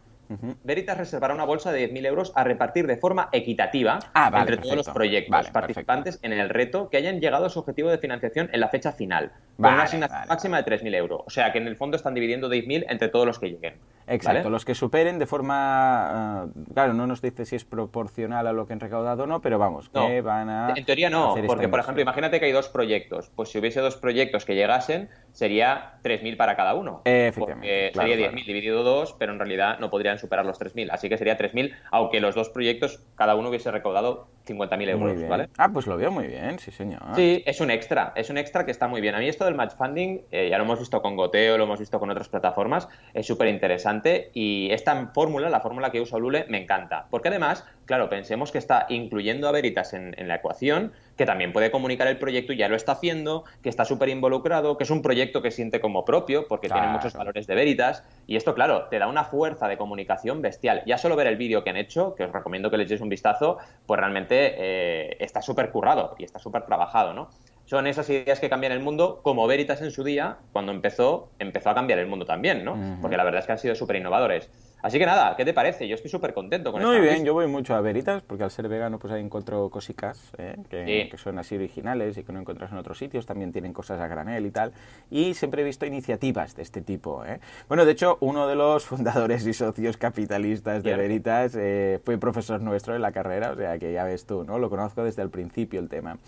Veritas 0.64 0.96
reservará 0.96 1.34
una 1.34 1.44
bolsa 1.44 1.72
de 1.72 1.90
10.000 1.90 2.06
euros 2.06 2.32
a 2.34 2.44
repartir 2.44 2.86
de 2.86 2.96
forma 2.96 3.28
equitativa 3.32 3.98
ah, 4.14 4.30
entre 4.34 4.56
todos 4.56 4.76
los 4.76 4.88
proyectos 4.88 5.50
participantes 5.50 6.18
en 6.22 6.32
el 6.32 6.48
reto 6.48 6.88
que 6.88 6.96
hayan 6.96 7.20
llegado 7.20 7.46
a 7.46 7.48
su 7.48 7.58
objetivo 7.58 7.90
de 7.90 7.98
financiación 7.98 8.50
en 8.52 8.60
la 8.60 8.68
fecha 8.68 8.92
final, 8.92 9.32
con 9.56 9.72
una 9.72 9.82
asignación 9.82 10.28
máxima 10.28 10.62
de 10.62 10.70
3.000 10.70 10.94
euros. 10.94 11.22
O 11.26 11.30
sea 11.30 11.52
que 11.52 11.58
en 11.58 11.66
el 11.66 11.76
fondo 11.76 11.96
están 11.96 12.14
dividiendo 12.14 12.48
10.000 12.48 12.86
entre 12.88 13.08
todos 13.08 13.26
los 13.26 13.38
que 13.38 13.50
lleguen. 13.50 13.74
Exacto, 14.06 14.50
los 14.50 14.64
que 14.64 14.74
superen 14.74 15.18
de 15.18 15.26
forma. 15.26 16.48
Eh, 16.56 16.64
claro, 16.74 16.92
no 16.92 17.06
nos 17.06 17.22
dice 17.22 17.44
si 17.46 17.56
es 17.56 17.64
proporcional 17.64 18.46
a 18.46 18.52
lo 18.52 18.66
que 18.66 18.72
han 18.72 18.80
recaudado 18.80 19.24
o 19.24 19.26
no, 19.26 19.40
pero 19.40 19.58
vamos, 19.58 19.88
que 19.88 20.20
van 20.20 20.48
a. 20.48 20.74
En 20.76 20.84
teoría 20.84 21.08
no, 21.08 21.34
porque 21.46 21.68
por 21.68 21.80
ejemplo, 21.80 22.02
imagínate 22.02 22.40
que 22.40 22.46
hay 22.46 22.52
dos 22.52 22.68
proyectos. 22.68 23.30
Pues 23.34 23.50
si 23.50 23.58
hubiese 23.58 23.80
dos 23.80 23.96
proyectos 23.96 24.44
que 24.44 24.54
llegasen, 24.54 25.08
sería 25.32 25.94
3.000 26.04 26.36
para 26.36 26.56
cada 26.56 26.74
uno. 26.74 27.02
Efectivamente. 27.04 27.90
Porque 27.94 28.10
sería 28.10 28.30
10.000 28.30 28.46
dividido 28.46 28.82
dos, 28.82 29.14
pero 29.18 29.32
en 29.32 29.38
realidad 29.38 29.78
no 29.78 29.90
podrían 29.90 30.18
superar 30.18 30.46
los 30.46 30.60
3.000. 30.60 30.90
Así 30.90 31.08
que 31.08 31.18
sería 31.18 31.36
3.000, 31.36 31.74
aunque 31.90 32.20
los 32.20 32.34
dos 32.34 32.50
proyectos, 32.50 33.00
cada 33.16 33.34
uno 33.34 33.48
hubiese 33.48 33.70
recaudado 33.70 34.28
50.000 34.46 34.88
euros, 34.88 35.28
¿vale? 35.28 35.48
Ah, 35.56 35.68
pues 35.72 35.86
lo 35.86 35.96
veo 35.96 36.10
muy 36.10 36.26
bien, 36.26 36.58
sí, 36.58 36.70
señor. 36.70 37.00
Sí, 37.14 37.42
es 37.46 37.60
un 37.60 37.70
extra, 37.70 38.12
es 38.16 38.28
un 38.30 38.38
extra 38.38 38.64
que 38.64 38.70
está 38.70 38.88
muy 38.88 39.00
bien. 39.00 39.14
A 39.14 39.18
mí 39.18 39.28
esto 39.28 39.44
del 39.44 39.54
match 39.54 39.74
funding, 39.76 40.22
eh, 40.30 40.48
ya 40.50 40.58
lo 40.58 40.64
hemos 40.64 40.78
visto 40.78 41.00
con 41.00 41.16
Goteo, 41.16 41.56
lo 41.58 41.64
hemos 41.64 41.78
visto 41.78 41.98
con 41.98 42.10
otras 42.10 42.28
plataformas, 42.28 42.88
es 43.14 43.26
súper 43.26 43.48
interesante 43.48 44.30
y 44.34 44.70
esta 44.72 45.10
fórmula, 45.14 45.48
la 45.48 45.60
fórmula 45.60 45.90
que 45.90 46.00
usa 46.00 46.18
Lule, 46.18 46.44
me 46.48 46.60
encanta. 46.60 47.06
Porque 47.10 47.28
además, 47.28 47.64
claro, 47.86 48.08
pensemos 48.08 48.52
que 48.52 48.58
está 48.58 48.86
incluyendo 48.88 49.48
a 49.48 49.52
Veritas 49.52 49.92
en, 49.94 50.14
la 50.28 50.36
ecuación, 50.36 50.92
que 51.16 51.26
también 51.26 51.52
puede 51.52 51.70
comunicar 51.70 52.08
el 52.08 52.18
proyecto 52.18 52.52
y 52.52 52.56
ya 52.56 52.68
lo 52.68 52.76
está 52.76 52.92
haciendo, 52.92 53.44
que 53.62 53.68
está 53.68 53.84
súper 53.84 54.08
involucrado, 54.08 54.76
que 54.76 54.84
es 54.84 54.90
un 54.90 55.02
proyecto 55.02 55.42
que 55.42 55.50
siente 55.50 55.80
como 55.80 56.04
propio, 56.04 56.46
porque 56.48 56.68
tiene 56.68 56.88
muchos 56.88 57.14
valores 57.14 57.46
de 57.46 57.54
Veritas. 57.54 58.04
Y 58.26 58.36
esto, 58.36 58.54
claro, 58.54 58.88
te 58.88 58.98
da 58.98 59.06
una 59.06 59.24
fuerza 59.24 59.68
de 59.68 59.76
comunicación 59.76 60.42
bestial. 60.42 60.82
Ya 60.86 60.98
solo 60.98 61.16
ver 61.16 61.26
el 61.26 61.36
vídeo 61.36 61.64
que 61.64 61.70
han 61.70 61.76
hecho, 61.76 62.14
que 62.14 62.24
os 62.24 62.32
recomiendo 62.32 62.70
que 62.70 62.76
le 62.76 62.84
echéis 62.84 63.00
un 63.00 63.08
vistazo, 63.08 63.58
pues 63.86 63.98
realmente 63.98 64.54
eh, 64.56 65.16
está 65.20 65.42
súper 65.42 65.70
currado 65.70 66.14
y 66.18 66.24
está 66.24 66.38
súper 66.38 66.64
trabajado, 66.64 67.12
¿no? 67.14 67.30
son 67.64 67.86
esas 67.86 68.08
ideas 68.10 68.40
que 68.40 68.50
cambian 68.50 68.72
el 68.72 68.80
mundo, 68.80 69.20
como 69.22 69.46
Veritas 69.46 69.80
en 69.80 69.90
su 69.90 70.04
día, 70.04 70.36
cuando 70.52 70.72
empezó, 70.72 71.30
empezó 71.38 71.70
a 71.70 71.74
cambiar 71.74 71.98
el 72.00 72.06
mundo 72.06 72.26
también, 72.26 72.64
¿no? 72.64 72.98
Porque 73.00 73.16
la 73.16 73.24
verdad 73.24 73.40
es 73.40 73.46
que 73.46 73.52
han 73.52 73.58
sido 73.58 73.74
súper 73.74 73.96
innovadores. 73.96 74.50
Así 74.82 74.98
que 74.98 75.06
nada, 75.06 75.36
¿qué 75.36 75.44
te 75.44 75.54
parece? 75.54 75.86
Yo 75.86 75.94
estoy 75.94 76.10
súper 76.10 76.34
contento 76.34 76.72
con 76.72 76.82
Muy 76.82 76.96
esta 76.96 77.08
bien, 77.08 77.24
yo 77.24 77.34
voy 77.34 77.46
mucho 77.46 77.76
a 77.76 77.80
Veritas, 77.80 78.20
porque 78.22 78.42
al 78.42 78.50
ser 78.50 78.68
vegano 78.68 78.98
pues 78.98 79.12
ahí 79.12 79.22
encuentro 79.22 79.70
cositas 79.70 80.32
¿eh? 80.38 80.56
que, 80.68 80.84
Sí. 81.04 81.08
que 81.08 81.16
son 81.18 81.38
así 81.38 81.54
originales 81.54 82.18
y 82.18 82.24
que 82.24 82.32
no 82.32 82.40
encuentras 82.40 82.72
en 82.72 82.78
otros 82.78 82.98
sitios, 82.98 83.24
también 83.24 83.52
tienen 83.52 83.72
cosas 83.72 84.00
a 84.00 84.08
granel 84.08 84.44
y 84.44 84.50
tal, 84.50 84.72
y 85.08 85.34
siempre 85.34 85.62
he 85.62 85.64
visto 85.64 85.86
iniciativas 85.86 86.56
de 86.56 86.62
este 86.62 86.82
tipo. 86.82 87.24
¿eh? 87.24 87.38
Bueno, 87.68 87.84
de 87.84 87.92
hecho, 87.92 88.18
uno 88.20 88.48
de 88.48 88.56
los 88.56 88.84
fundadores 88.92 89.46
y 89.46 89.52
socios 89.52 89.96
capitalistas 89.96 90.82
de 90.82 90.90
Cierto. 90.90 91.00
Veritas 91.00 91.54
eh, 91.56 92.00
fue 92.04 92.18
profesor 92.18 92.60
nuestro 92.60 92.96
en 92.96 93.02
la 93.02 93.12
carrera, 93.12 93.52
o 93.52 93.56
sea 93.56 93.78
que 93.78 93.92
ya 93.92 94.02
ves 94.02 94.26
tú, 94.26 94.42
¿no? 94.42 94.58
Lo 94.58 94.68
conozco 94.68 95.04
desde 95.04 95.22
el 95.22 95.30
principio 95.30 95.78
el 95.78 95.88
tema. 95.88 96.18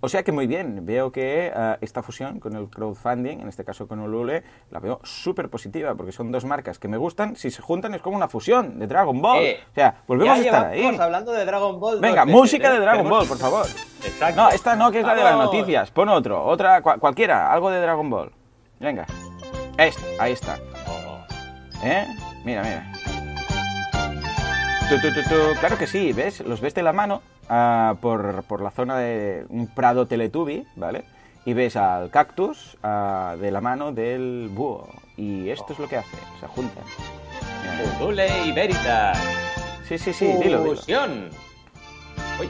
O 0.00 0.08
sea 0.08 0.22
que 0.22 0.30
muy 0.30 0.46
bien, 0.46 0.86
veo 0.86 1.10
que 1.10 1.50
eh, 1.52 1.76
esta 1.80 2.00
fusión 2.02 2.38
con 2.38 2.54
el 2.54 2.68
crowdfunding, 2.68 3.40
en 3.40 3.48
este 3.48 3.64
caso 3.64 3.88
con 3.88 3.98
Ulule, 3.98 4.44
la 4.70 4.78
veo 4.78 5.00
súper 5.02 5.48
positiva, 5.48 5.96
porque 5.96 6.12
son 6.12 6.30
dos 6.30 6.44
marcas 6.44 6.78
que 6.78 6.86
me 6.86 6.96
gustan, 6.96 7.34
si 7.34 7.50
se 7.50 7.60
juntan 7.60 7.92
es 7.94 8.03
como 8.04 8.16
una 8.16 8.28
fusión 8.28 8.78
de 8.78 8.86
Dragon 8.86 9.20
Ball. 9.20 9.42
Eh, 9.42 9.60
o 9.68 9.74
sea, 9.74 9.96
volvemos 10.06 10.38
a 10.38 10.40
estar 10.42 10.66
ahí. 10.66 10.96
hablando 11.00 11.32
de 11.32 11.44
Dragon 11.44 11.80
Ball. 11.80 11.98
Venga, 12.00 12.24
veces, 12.24 12.40
música 12.40 12.68
¿eh? 12.70 12.74
de 12.74 12.80
Dragon 12.80 13.08
Ball, 13.08 13.26
por 13.26 13.38
favor. 13.38 13.66
Exacto. 14.04 14.40
No, 14.40 14.50
esta 14.50 14.76
no, 14.76 14.92
que 14.92 15.00
es 15.00 15.06
la 15.06 15.14
de 15.16 15.24
las 15.24 15.36
noticias. 15.36 15.90
Pon 15.90 16.08
otro, 16.08 16.44
otra, 16.44 16.80
cua- 16.82 17.00
cualquiera, 17.00 17.50
algo 17.52 17.70
de 17.70 17.80
Dragon 17.80 18.08
Ball. 18.08 18.30
Venga. 18.78 19.06
Este, 19.76 20.02
ahí 20.20 20.32
está. 20.32 20.56
Oh, 20.86 21.18
¿Eh? 21.82 22.06
Mira, 22.44 22.62
mira. 22.62 22.92
Tu, 24.88 25.00
tu, 25.00 25.14
tu, 25.14 25.22
tu. 25.22 25.58
Claro 25.60 25.78
que 25.78 25.86
sí, 25.86 26.12
¿ves? 26.12 26.40
Los 26.40 26.60
ves 26.60 26.74
de 26.74 26.82
la 26.82 26.92
mano 26.92 27.22
ah, 27.48 27.94
por, 28.00 28.44
por 28.44 28.60
la 28.60 28.70
zona 28.70 28.98
de 28.98 29.46
un 29.48 29.66
prado 29.66 30.06
teletubi, 30.06 30.66
¿vale? 30.76 31.04
Y 31.46 31.54
ves 31.54 31.76
al 31.76 32.10
cactus 32.10 32.76
ah, 32.82 33.34
de 33.40 33.50
la 33.50 33.60
mano 33.62 33.92
del 33.92 34.50
búho. 34.52 34.86
Y 35.16 35.48
esto 35.48 35.72
es 35.72 35.78
lo 35.78 35.88
que 35.88 35.96
hace, 35.96 36.16
se 36.40 36.46
juntan. 36.48 36.84
Y 38.44 38.52
Veritas. 38.52 39.18
Sí, 39.88 39.98
sí, 39.98 40.12
sí, 40.12 40.26
dilo, 40.26 40.40
dilo. 40.62 40.76
Fusión. 40.76 41.30
Uy. 42.40 42.48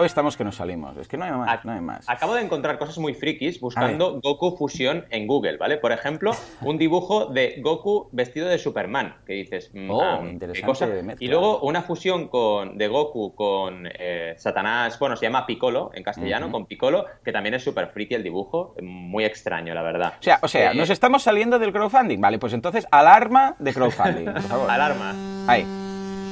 Hoy 0.00 0.06
estamos 0.06 0.34
que 0.34 0.44
nos 0.44 0.56
salimos, 0.56 0.96
es 0.96 1.06
que 1.08 1.18
no 1.18 1.26
hay 1.26 1.30
más, 1.32 1.48
Ac- 1.48 1.64
no 1.64 1.72
hay 1.72 1.80
más. 1.82 2.08
Acabo 2.08 2.34
de 2.34 2.40
encontrar 2.40 2.78
cosas 2.78 2.96
muy 2.96 3.12
frikis 3.12 3.60
buscando 3.60 4.18
Goku 4.22 4.56
fusión 4.56 5.04
en 5.10 5.26
Google, 5.26 5.58
¿vale? 5.58 5.76
Por 5.76 5.92
ejemplo, 5.92 6.32
un 6.62 6.78
dibujo 6.78 7.26
de 7.26 7.56
Goku 7.62 8.08
vestido 8.10 8.48
de 8.48 8.56
Superman, 8.56 9.16
que 9.26 9.34
dices, 9.34 9.70
mm, 9.74 9.90
Oh, 9.90 10.02
ah, 10.02 10.20
qué 10.22 10.30
interesante 10.30 10.66
cosa. 10.66 10.88
Y 11.18 11.28
luego 11.28 11.60
una 11.60 11.82
fusión 11.82 12.28
con, 12.28 12.78
de 12.78 12.88
Goku 12.88 13.34
con 13.34 13.86
eh, 13.92 14.34
Satanás, 14.38 14.98
bueno, 14.98 15.16
se 15.16 15.26
llama 15.26 15.44
Piccolo 15.44 15.90
en 15.92 16.02
castellano, 16.02 16.50
con 16.50 16.64
Piccolo, 16.64 17.04
que 17.22 17.30
también 17.30 17.54
es 17.56 17.62
súper 17.62 17.88
friki 17.88 18.14
el 18.14 18.22
dibujo, 18.22 18.74
muy 18.82 19.26
extraño, 19.26 19.74
la 19.74 19.82
verdad. 19.82 20.14
O 20.18 20.22
sea, 20.22 20.38
o 20.40 20.48
sea, 20.48 20.72
Eh, 20.72 20.74
nos 20.76 20.88
estamos 20.88 21.22
saliendo 21.22 21.58
del 21.58 21.72
crowdfunding. 21.72 22.20
Vale, 22.22 22.38
pues 22.38 22.54
entonces, 22.54 22.86
alarma 22.90 23.54
de 23.58 23.74
crowdfunding, 23.74 24.24
por 24.32 24.42
favor. 24.42 24.70
Alarma. 24.70 25.14
Ahí. 25.46 25.66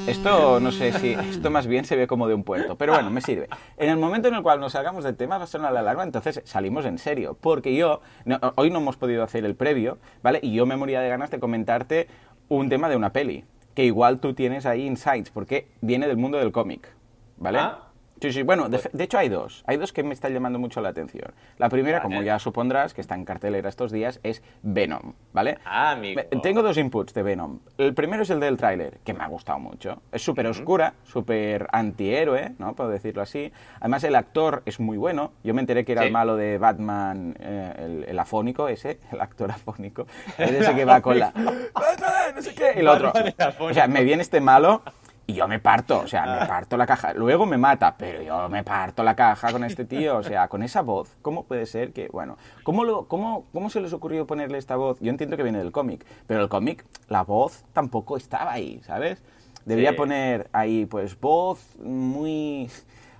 Esto 0.09 0.61
no 0.61 0.73
sé 0.73 0.93
si. 0.93 1.13
Esto 1.13 1.51
más 1.51 1.67
bien 1.67 1.85
se 1.85 1.97
ve 1.97 2.07
como 2.07 2.27
de 2.29 2.35
un 2.35 2.45
puerto. 2.45 2.77
Pero 2.77 2.95
bueno, 2.95 3.11
me 3.11 3.21
sirve. 3.21 3.49
En 3.77 3.91
el 3.91 3.97
momento 3.97 4.29
en 4.29 4.35
el 4.35 4.43
cual 4.43 4.61
nos 4.61 4.73
salgamos 4.73 5.05
del 5.05 5.17
tema, 5.17 5.39
va 5.39 5.45
a 5.45 5.47
sonar 5.47 5.73
la 5.73 5.81
alarma, 5.81 6.03
entonces 6.03 6.41
salimos 6.45 6.85
en 6.87 6.99
serio. 6.99 7.37
Porque 7.41 7.75
yo. 7.75 8.01
no- 8.25 8.39
hoy 8.57 8.71
no 8.71 8.79
hemos 8.79 8.97
podido 8.97 9.23
hacer 9.23 9.45
el 9.45 9.55
previo, 9.55 9.99
¿vale? 10.23 10.41
Y 10.43 10.53
yo 10.55 10.67
me 10.67 10.77
moría 10.77 11.01
de 11.01 11.09
ganas 11.09 11.31
de 11.31 11.39
comentarte 11.41 12.09
un 12.49 12.69
tema 12.69 12.89
de 12.89 12.97
una 12.97 13.13
peli. 13.13 13.45
Que 13.75 13.85
igual 13.85 14.19
tú 14.19 14.35
tienes 14.35 14.67
ahí 14.67 14.85
insights, 14.87 15.31
porque 15.31 15.69
viene 15.81 16.09
del 16.09 16.17
mundo 16.17 16.39
del 16.39 16.51
cómic, 16.51 16.89
¿vale? 17.37 17.59
Ah. 17.61 17.88
Sí, 18.21 18.33
sí, 18.33 18.43
bueno, 18.43 18.69
de, 18.69 18.81
de 18.93 19.05
hecho 19.05 19.19
hay 19.19 19.29
dos. 19.29 19.63
Hay 19.67 19.77
dos 19.77 19.93
que 19.93 20.03
me 20.03 20.13
están 20.15 20.33
llamando 20.33 20.59
mucho 20.59 20.81
la 20.81 20.89
atención. 20.89 21.33
La 21.57 21.69
primera, 21.69 21.99
Vale. 21.99 22.09
como 22.11 22.23
ya 22.23 22.39
supondrás, 22.39 22.95
que 22.95 23.01
está 23.01 23.15
en 23.15 23.25
cartelera 23.25 23.69
estos 23.69 23.93
días, 23.93 24.21
es 24.23 24.43
Venom, 24.63 25.13
¿vale? 25.33 25.59
Ah, 25.65 25.93
amigo. 25.93 26.21
Tengo 26.43 26.63
dos 26.63 26.77
inputs 26.79 27.15
de 27.15 27.23
Venom. 27.23 27.61
El 27.79 27.95
primero 27.95 28.23
es 28.23 28.31
el 28.31 28.41
del 28.41 28.57
tráiler, 28.57 28.99
que 29.05 29.15
me 29.15 29.23
ha 29.25 29.29
gustado 29.29 29.59
mucho. 29.59 30.03
Es 30.13 30.23
súper 30.23 30.47
oscura, 30.47 30.95
súper 31.05 31.69
antihéroe, 31.73 32.55
¿no? 32.59 32.75
Puedo 32.75 32.91
decirlo 32.91 33.23
así. 33.23 33.53
Además, 33.81 34.03
el 34.05 34.15
actor 34.17 34.63
es 34.67 34.81
muy 34.81 34.97
bueno. 34.97 35.33
Yo 35.45 35.55
me 35.55 35.61
enteré 35.61 35.85
que 35.85 35.93
era 35.93 36.03
Sí. 36.03 36.07
el 36.09 36.13
malo 36.13 36.37
de 36.37 36.59
Batman, 36.59 37.37
eh, 37.39 37.73
el, 37.79 38.05
el 38.05 38.19
afónico 38.19 38.69
ese, 38.69 38.99
el 39.13 39.21
actor 39.21 39.51
afónico. 39.51 40.07
Es 40.37 40.51
ese 40.53 40.75
que 40.75 40.85
va 40.85 41.01
con 41.01 41.19
la... 41.19 41.31
Batman, 41.75 42.35
no 42.35 42.43
sé 42.43 42.55
qué. 42.55 42.73
Y 42.77 42.81
el 42.81 42.89
otro... 42.89 43.13
O 43.61 43.73
sea, 43.75 43.87
me 43.87 44.03
viene 44.05 44.23
este 44.23 44.41
malo... 44.41 44.83
Y 45.31 45.35
yo 45.35 45.47
me 45.47 45.59
parto, 45.59 46.01
o 46.01 46.07
sea, 46.07 46.25
me 46.41 46.47
parto 46.47 46.79
la 46.79 46.87
caja. 46.87 47.13
Luego 47.13 47.45
me 47.45 47.59
mata, 47.59 47.95
pero 47.99 48.23
yo 48.23 48.49
me 48.49 48.65
parto 48.65 49.03
la 49.03 49.15
caja 49.15 49.53
con 49.53 49.63
este 49.63 49.85
tío. 49.85 50.17
O 50.17 50.23
sea, 50.23 50.49
con 50.49 50.63
esa 50.63 50.81
voz, 50.81 51.15
¿cómo 51.21 51.45
puede 51.45 51.67
ser 51.67 51.93
que, 51.93 52.09
bueno, 52.09 52.39
¿cómo, 52.63 52.83
lo, 52.83 53.09
cómo, 53.09 53.45
cómo 53.53 53.69
se 53.69 53.83
les 53.83 53.93
ocurrió 53.93 54.27
ponerle 54.27 54.57
esta 54.57 54.77
voz? 54.77 54.99
Yo 55.01 55.11
entiendo 55.11 55.37
que 55.37 55.43
viene 55.43 55.59
del 55.59 55.71
cómic, 55.71 56.07
pero 56.27 56.41
el 56.41 56.49
cómic, 56.49 56.87
la 57.09 57.25
voz 57.25 57.63
tampoco 57.75 58.17
estaba 58.17 58.53
ahí, 58.53 58.81
¿sabes? 58.87 59.23
Debía 59.67 59.91
Sí. 59.91 59.97
poner 59.97 60.49
ahí, 60.55 60.87
pues, 60.87 61.21
voz 61.21 61.77
muy, 61.79 62.71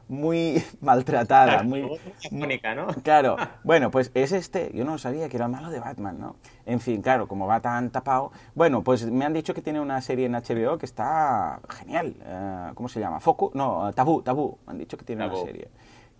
muy 0.09 0.63
maltratada, 0.81 1.63
muy... 1.63 1.89
Mónica, 2.31 2.75
¿no? 2.75 2.89
Claro, 3.03 3.37
bueno, 3.65 3.91
pues 3.91 4.11
es 4.15 4.33
este, 4.33 4.71
yo 4.75 4.85
no 4.85 4.99
sabía 4.99 5.29
que 5.29 5.37
era 5.37 5.47
el 5.47 5.53
malo 5.53 5.71
de 5.71 5.81
Batman, 5.81 6.19
¿no? 6.19 6.37
En 6.67 6.81
fin, 6.81 7.03
claro, 7.03 7.29
como 7.29 7.47
va 7.47 7.61
tan 7.61 7.91
tapado, 7.91 8.33
bueno, 8.55 8.83
pues 8.83 9.11
me 9.11 9.25
han 9.25 9.33
dicho 9.33 9.55
que 9.55 9.63
tiene 9.63 9.81
una 9.81 10.01
serie 10.01 10.27
en 10.27 10.33
HBO 10.33 10.79
que 10.79 10.87
está 10.87 11.61
genial, 11.69 12.15
eh, 12.25 12.71
¿cómo 12.75 12.89
se 12.89 13.01
llama? 13.01 13.21
Foco, 13.21 13.51
no, 13.55 13.93
Tabú, 13.95 14.23
Tabú, 14.23 14.59
me 14.67 14.73
han 14.73 14.79
dicho 14.79 14.97
que 14.97 15.05
tiene 15.05 15.25
Tabú. 15.27 15.37
una 15.43 15.47
serie. 15.47 15.69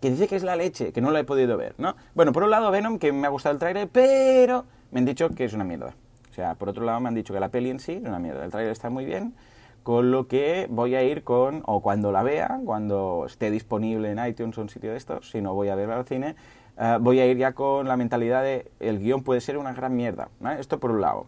Que 0.01 0.11
dice 0.11 0.29
que 0.29 0.37
es 0.37 0.45
la 0.45 0.55
leche, 0.55 0.93
que 0.93 1.01
no 1.01 1.11
la 1.11 1.21
he 1.21 1.25
podido 1.25 1.57
ver, 1.57 1.75
¿no? 1.79 1.97
Bueno, 2.15 2.33
por 2.33 2.45
un 2.45 2.51
lado 2.51 2.71
Venom, 2.71 2.99
que 2.99 3.13
me 3.13 3.27
ha 3.27 3.31
gustado 3.31 3.55
el 3.55 3.59
trailer, 3.59 3.89
pero 3.89 4.65
me 4.93 5.01
han 5.01 5.05
dicho 5.05 5.29
que 5.31 5.45
es 5.45 5.53
una 5.55 5.65
mierda. 5.65 5.95
O 6.31 6.35
sea, 6.35 6.55
por 6.55 6.69
otro 6.69 6.85
lado 6.85 7.01
me 7.01 7.09
han 7.09 7.17
dicho 7.17 7.35
que 7.35 7.41
la 7.41 7.49
peli 7.49 7.71
en 7.71 7.81
sí 7.81 7.95
es 7.95 8.05
una 8.05 8.21
mierda. 8.21 8.45
El 8.45 8.53
trailer 8.53 8.71
está 8.71 8.91
muy 8.91 9.05
bien, 9.05 9.35
con 9.89 10.11
lo 10.11 10.29
que 10.29 10.67
voy 10.69 10.97
a 10.97 11.03
ir 11.03 11.25
con, 11.25 11.63
o 11.65 11.81
cuando 11.81 12.13
la 12.13 12.23
vea, 12.23 12.61
cuando 12.67 13.25
esté 13.25 13.51
disponible 13.51 14.11
en 14.11 14.23
iTunes 14.23 14.59
o 14.59 14.61
un 14.61 14.69
sitio 14.69 14.91
de 14.91 14.99
estos, 14.99 15.31
si 15.31 15.41
no 15.41 15.55
voy 15.55 15.71
a 15.71 15.77
verla 15.77 15.97
al 15.97 16.05
cine, 16.05 16.37
eh, 16.77 16.99
voy 17.01 17.21
a 17.21 17.27
ir 17.27 17.39
ya 17.39 17.55
con 17.55 17.89
la 17.89 17.97
mentalidad 17.97 18.43
de 18.43 18.71
el 18.81 18.99
guion 18.99 19.23
puede 19.23 19.41
ser 19.41 19.57
una 19.57 19.73
gran 19.73 19.97
mierda. 19.97 20.29
Esto 20.59 20.79
por 20.79 20.91
un 20.91 21.01
lado. 21.01 21.25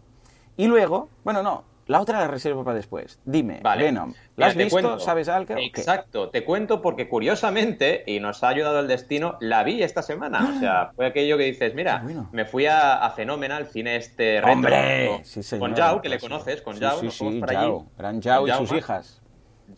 Y 0.57 0.67
luego, 0.67 1.09
bueno, 1.23 1.41
no, 1.41 1.63
la 1.87 1.99
otra 2.01 2.19
la 2.19 2.27
reservo 2.27 2.63
para 2.63 2.75
después. 2.77 3.19
Dime, 3.25 3.59
Vale. 3.61 3.83
Venom, 3.85 4.13
¿la 4.37 4.47
has 4.47 4.55
visto? 4.55 4.71
cuento. 4.71 4.99
¿Sabes 4.99 5.27
algo? 5.27 5.55
Exacto, 5.57 6.29
te 6.29 6.43
cuento 6.43 6.81
porque 6.81 7.07
curiosamente, 7.09 8.03
y 8.07 8.19
nos 8.19 8.43
ha 8.43 8.49
ayudado 8.49 8.79
el 8.79 8.87
destino, 8.87 9.37
la 9.39 9.63
vi 9.63 9.81
esta 9.83 10.01
semana. 10.01 10.53
O 10.55 10.59
sea, 10.59 10.91
fue 10.95 11.05
aquello 11.07 11.37
que 11.37 11.45
dices, 11.45 11.73
mira, 11.73 11.99
bueno. 12.03 12.29
me 12.31 12.45
fui 12.45 12.65
a, 12.65 13.03
a 13.03 13.09
Fenómena, 13.11 13.57
al 13.57 13.67
cine 13.67 13.95
este 13.95 14.35
retro, 14.41 14.51
¡Hombre! 14.53 15.07
con- 15.09 15.25
Sí, 15.25 15.43
señor, 15.43 15.69
con 15.69 15.77
Jau, 15.77 16.01
que 16.01 16.09
le 16.09 16.19
conoces, 16.19 16.61
con 16.61 16.73
Sí, 16.75 16.79
sí, 16.99 17.05
nos 17.05 17.17
fuimos 17.17 17.49
Jau. 17.49 17.75
allí. 17.79 17.85
Gran 17.97 18.21
Jau 18.21 18.47
y 18.47 18.51
sus 18.51 18.71
hijas. 18.73 19.20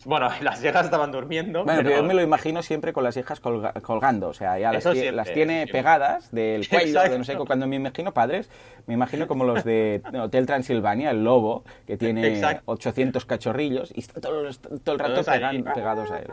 Bueno, 0.04 0.28
las 0.42 0.62
hijas 0.64 0.84
estaban 0.84 1.10
durmiendo. 1.12 1.64
Bueno, 1.64 1.82
pero- 1.82 1.96
yo 1.96 2.02
me 2.02 2.14
lo 2.14 2.22
imagino 2.22 2.62
siempre 2.62 2.92
con 2.92 3.04
las 3.04 3.16
hijas 3.16 3.40
colga- 3.42 3.72
colgando, 3.82 4.28
o 4.28 4.34
sea, 4.34 4.58
ya 4.58 4.72
las, 4.72 4.82
siempre, 4.82 5.12
las 5.12 5.32
tiene 5.32 5.54
siempre. 5.54 5.72
pegadas 5.80 6.30
del 6.32 6.68
cuello, 6.68 7.02
de 7.02 7.18
no 7.18 7.24
sé. 7.24 7.36
Cuando 7.36 7.66
me 7.66 7.76
imagino 7.76 8.12
padres, 8.14 8.50
me 8.86 8.94
imagino 8.94 9.26
como 9.26 9.44
los 9.44 9.64
de 9.64 10.02
Hotel 10.20 10.46
Transilvania, 10.46 11.10
el 11.10 11.24
lobo, 11.24 11.64
que 11.86 11.96
tiene 11.96 12.26
Exacto. 12.28 12.62
800 12.66 13.24
cachorrillos 13.24 13.92
y 13.94 14.00
está 14.00 14.20
todo, 14.20 14.42
todo 14.84 14.94
el 14.94 14.98
rato 14.98 15.22
pegan- 15.24 15.64
pegados 15.74 16.10
a 16.10 16.18
él. 16.18 16.28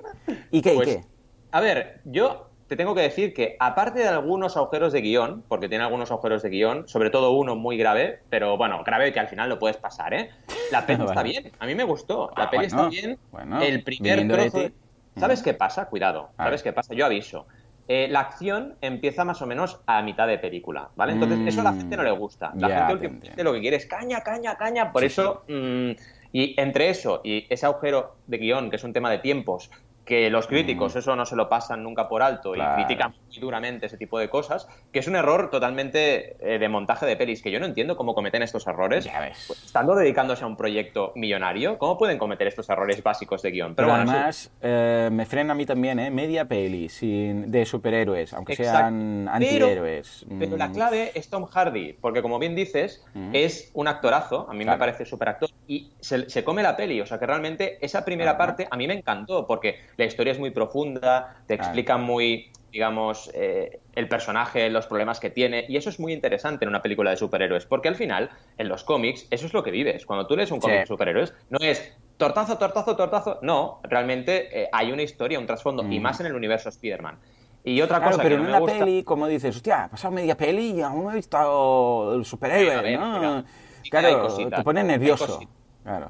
¿Y 0.52 0.62
qué? 0.62 0.74
¿Y 0.74 0.76
Pues, 0.76 0.88
qué? 0.90 1.04
A 1.52 1.60
ver, 1.62 2.00
yo 2.06 2.51
te 2.72 2.78
tengo 2.78 2.96
que 2.96 3.02
decir 3.02 3.34
que 3.34 3.58
aparte 3.60 4.00
de 4.00 4.08
algunos 4.08 4.56
agujeros 4.56 4.94
de 4.94 5.02
guion, 5.02 5.44
porque 5.50 5.68
tiene 5.68 5.84
algunos 5.84 6.10
agujeros 6.10 6.42
de 6.42 6.50
guion, 6.50 6.88
sobre 6.88 7.10
todo 7.10 7.32
uno 7.34 7.58
muy 7.58 7.76
grave, 7.76 8.20
pero 8.30 8.56
bueno, 8.56 8.82
grave 8.86 9.12
que 9.12 9.20
al 9.20 9.28
final 9.28 9.50
lo 9.50 9.60
puedes 9.60 9.76
pasar, 9.76 10.14
¿eh? 10.14 10.30
La 10.72 10.80
peli 10.88 11.04
está 11.04 11.22
bien, 11.22 11.52
a 11.60 11.66
mí 11.66 11.76
me 11.76 11.84
gustó, 11.84 12.32
la 12.38 12.46
Ah, 12.46 12.50
peli 12.50 12.66
bueno, 12.68 12.84
está 12.84 12.90
bien, 12.90 13.20
bueno, 13.30 13.60
el 13.60 13.84
primer 13.84 14.26
trozo... 14.30 14.58
de- 14.60 14.74
¿Sabes 15.20 15.44
qué 15.44 15.54
pasa? 15.54 15.88
Cuidado, 15.90 16.30
¿sabes 16.38 16.64
qué 16.64 16.72
pasa? 16.72 16.94
Yo 16.94 17.06
aviso. 17.06 17.46
Eh, 17.90 18.08
la 18.10 18.22
acción 18.22 18.78
empieza 18.80 19.26
más 19.26 19.42
o 19.42 19.46
menos 19.48 19.82
a 19.86 20.02
mitad 20.02 20.28
de 20.28 20.38
película, 20.40 20.92
¿vale? 20.96 21.12
Entonces, 21.12 21.40
eso 21.46 21.60
a 21.60 21.66
la 21.66 21.74
gente 21.74 21.98
no 21.98 22.04
le 22.04 22.12
gusta. 22.12 22.54
La 22.58 22.70
Mm, 22.70 22.90
gente 22.92 23.06
entiendo. 23.06 23.44
lo 23.44 23.52
que 23.54 23.60
quiere 23.60 23.76
es 23.76 23.86
caña, 23.86 24.22
caña, 24.22 24.56
caña. 24.56 24.94
Por 24.94 25.02
Sí, 25.02 25.08
eso, 25.08 25.44
mm, 25.50 25.92
y 26.32 26.56
entre 26.62 26.90
eso 26.90 27.20
y 27.26 27.46
ese 27.54 27.66
agujero 27.66 28.16
de 28.26 28.38
guion, 28.38 28.70
que 28.70 28.78
es 28.78 28.84
un 28.86 28.94
tema 28.94 29.12
de 29.12 29.18
tiempos, 29.18 29.70
que 30.12 30.30
los 30.30 30.46
críticos 30.46 30.94
eso 30.98 31.16
no 31.16 31.26
se 31.26 31.38
lo 31.38 31.48
pasan 31.48 31.84
nunca 31.84 32.10
por 32.10 32.22
alto 32.22 32.52
Mm. 32.52 32.56
Claro. 32.56 32.82
y 32.82 32.84
critican 32.84 33.12
muy 33.28 33.38
duramente 33.40 33.86
ese 33.86 33.96
tipo 33.98 34.20
de 34.20 34.28
cosas, 34.30 34.68
que 34.92 35.00
es 35.00 35.08
un 35.08 35.16
error 35.16 35.50
totalmente 35.50 36.36
eh, 36.42 36.60
de 36.60 36.68
montaje 36.68 37.06
de 37.06 37.16
pelis, 37.16 37.42
que 37.42 37.50
yo 37.50 37.62
no 37.62 37.66
entiendo 37.66 37.96
cómo 37.96 38.14
cometen 38.14 38.42
estos 38.44 38.68
errores. 38.68 39.06
Ya 39.06 39.22
ves. 39.22 39.46
Pues, 39.48 39.64
estando 39.64 39.96
dedicándose 39.96 40.44
a 40.44 40.48
un 40.48 40.58
proyecto 40.58 41.14
millonario, 41.16 41.78
¿cómo 41.78 41.98
pueden 41.98 42.18
cometer 42.18 42.46
estos 42.48 42.70
errores 42.70 43.02
básicos 43.02 43.42
de 43.42 43.52
guion? 43.52 43.74
Pero, 43.74 43.88
bueno, 43.88 44.04
sí. 44.04 44.10
además, 44.12 44.52
eh, 44.62 45.08
me 45.14 45.26
frena 45.26 45.54
a 45.54 45.56
mí 45.56 45.66
también, 45.66 45.98
¿eh? 46.00 46.12
Media 46.12 46.44
peli 46.44 46.90
sin, 46.90 47.50
de 47.50 47.66
superhéroes, 47.66 48.34
aunque 48.34 48.52
Exacto. 48.52 48.78
sean 48.80 49.22
Pero- 49.24 49.36
antihéroes. 49.36 50.26
Pero 50.40 50.58
la 50.58 50.68
Mm, 50.68 50.74
clave 50.74 51.12
es 51.16 51.30
Tom 51.30 51.46
Hardy, 51.46 51.94
porque 51.94 52.22
como 52.22 52.38
bien 52.38 52.54
dices, 52.54 53.02
Mm. 53.14 53.30
es 53.34 53.72
un 53.74 53.88
actorazo, 53.88 54.46
a 54.50 54.54
mí 54.54 54.66
Claro. 54.66 54.78
me 54.78 54.80
parece 54.80 55.06
súper 55.06 55.30
actor, 55.30 55.50
y 55.70 55.92
se, 56.02 56.30
se 56.30 56.44
come 56.44 56.64
la 56.64 56.76
peli, 56.76 57.00
o 57.00 57.06
sea 57.06 57.18
que 57.18 57.26
realmente 57.26 57.78
esa 57.80 58.04
primera 58.04 58.38
parte 58.38 58.68
a 58.70 58.76
mí 58.76 58.88
me 58.88 58.94
encantó, 58.96 59.48
porque 59.48 59.80
la 60.02 60.08
historia 60.08 60.34
es 60.34 60.40
muy 60.40 60.52
profunda, 60.52 61.36
te 61.48 61.56
Claro. 61.56 61.70
explica 61.70 61.98
muy 61.98 62.52
digamos, 62.72 63.30
eh, 63.34 63.80
el 63.96 64.08
personaje, 64.08 64.70
los 64.70 64.88
problemas 64.88 65.20
que 65.20 65.30
tiene. 65.30 65.66
Y 65.68 65.76
eso 65.76 65.90
es 65.90 66.00
muy 66.00 66.14
interesante 66.14 66.66
en 66.66 66.70
una 66.70 66.82
película 66.82 67.12
de 67.12 67.18
superhéroes, 67.18 67.66
porque 67.66 67.90
al 67.90 67.96
final, 67.96 68.30
en 68.58 68.70
los 68.70 68.84
cómics, 68.84 69.28
eso 69.30 69.46
es 69.46 69.54
lo 69.54 69.62
que 69.62 69.72
vives. 69.72 70.06
Cuando 70.06 70.26
tú 70.26 70.36
lees 70.36 70.52
un 70.52 70.60
cómic 70.60 70.80
de 70.80 70.86
superhéroes, 70.86 71.34
no 71.50 71.60
es 71.60 71.94
tortazo, 72.18 72.58
tortazo, 72.58 72.96
tortazo. 72.96 73.40
No, 73.42 73.82
realmente 73.84 74.64
eh, 74.64 74.70
hay 74.72 74.92
una 74.92 75.04
historia, 75.04 75.38
un 75.38 75.46
trasfondo, 75.46 75.84
y 75.84 76.00
mm. 76.00 76.02
más 76.02 76.20
en 76.22 76.28
el 76.28 76.36
universo 76.36 76.70
Spider-Man. 76.70 77.20
Y 77.64 77.82
otra 77.82 77.98
claro, 77.98 78.12
cosa 78.14 78.24
pero 78.24 78.38
que 78.38 78.42
en 78.42 78.48
una 78.48 78.66
peli, 78.66 79.04
como 79.04 79.28
dices, 79.28 79.56
hostia, 79.56 79.84
ha 79.84 79.90
pasado 79.90 80.14
media 80.14 80.36
peli 80.36 80.72
y 80.72 80.82
aún 80.82 81.04
no 81.04 81.12
he 81.12 81.16
visto 81.16 82.16
el 82.16 82.26
superhéroe, 82.26 82.98
¿no? 82.98 83.44
claro, 83.90 84.28
te 84.50 84.64
pone 84.64 84.84
nervioso. 84.84 85.42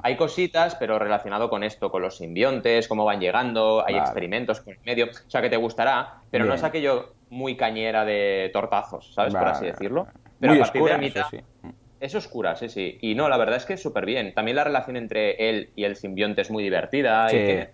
Hay 0.03 0.17
cositas, 0.17 0.75
pero 0.75 0.99
relacionado 0.99 1.49
con 1.49 1.63
esto, 1.63 1.89
con 1.91 2.01
los 2.01 2.17
simbiontes, 2.17 2.87
cómo 2.87 3.05
van 3.05 3.19
llegando, 3.19 3.83
hay 3.85 3.95
experimentos 3.95 4.61
con 4.61 4.73
el 4.73 4.79
medio. 4.85 5.05
O 5.05 5.29
sea, 5.29 5.41
que 5.41 5.49
te 5.49 5.57
gustará, 5.57 6.21
pero 6.29 6.45
no 6.45 6.53
es 6.53 6.63
aquello 6.63 7.13
muy 7.29 7.55
cañera 7.55 8.05
de 8.05 8.49
tortazos, 8.53 9.13
¿sabes? 9.13 9.33
Por 9.33 9.47
así 9.47 9.65
decirlo. 9.65 10.07
Pero 10.39 10.53
muy 10.53 10.61
a 10.61 10.65
partir 10.65 11.13
de 11.13 11.23
sí. 11.29 11.39
Es 11.99 12.15
oscura, 12.15 12.55
sí, 12.55 12.67
sí. 12.67 12.97
Y 12.99 13.13
no, 13.13 13.29
la 13.29 13.37
verdad 13.37 13.57
es 13.57 13.65
que 13.65 13.73
es 13.73 13.81
súper 13.81 14.07
bien. 14.07 14.33
También 14.33 14.55
la 14.57 14.63
relación 14.63 14.97
entre 14.97 15.49
él 15.49 15.69
y 15.75 15.83
el 15.83 15.95
simbionte 15.95 16.41
es 16.41 16.49
muy 16.49 16.63
divertida. 16.63 17.27
Y 17.27 17.35
que 17.35 17.69